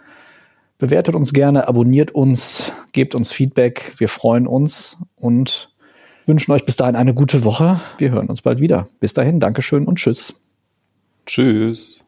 Bewertet 0.78 1.16
uns 1.16 1.32
gerne, 1.32 1.70
abonniert 1.70 2.12
uns, 2.12 2.74
gebt 2.92 3.16
uns 3.16 3.32
Feedback. 3.32 3.94
Wir 4.00 4.10
freuen 4.10 4.48
uns 4.48 4.98
und 5.16 5.74
wünschen 6.26 6.52
euch 6.52 6.66
bis 6.66 6.76
dahin 6.76 6.98
eine 6.98 7.14
gute 7.14 7.46
Woche. 7.46 7.80
Wir 8.00 8.12
hören 8.12 8.28
uns 8.28 8.42
bald 8.42 8.60
wieder. 8.60 8.90
Bis 9.00 9.14
dahin, 9.14 9.40
Dankeschön 9.40 9.86
und 9.86 9.96
Tschüss. 9.96 10.42
Tschüss. 11.26 12.07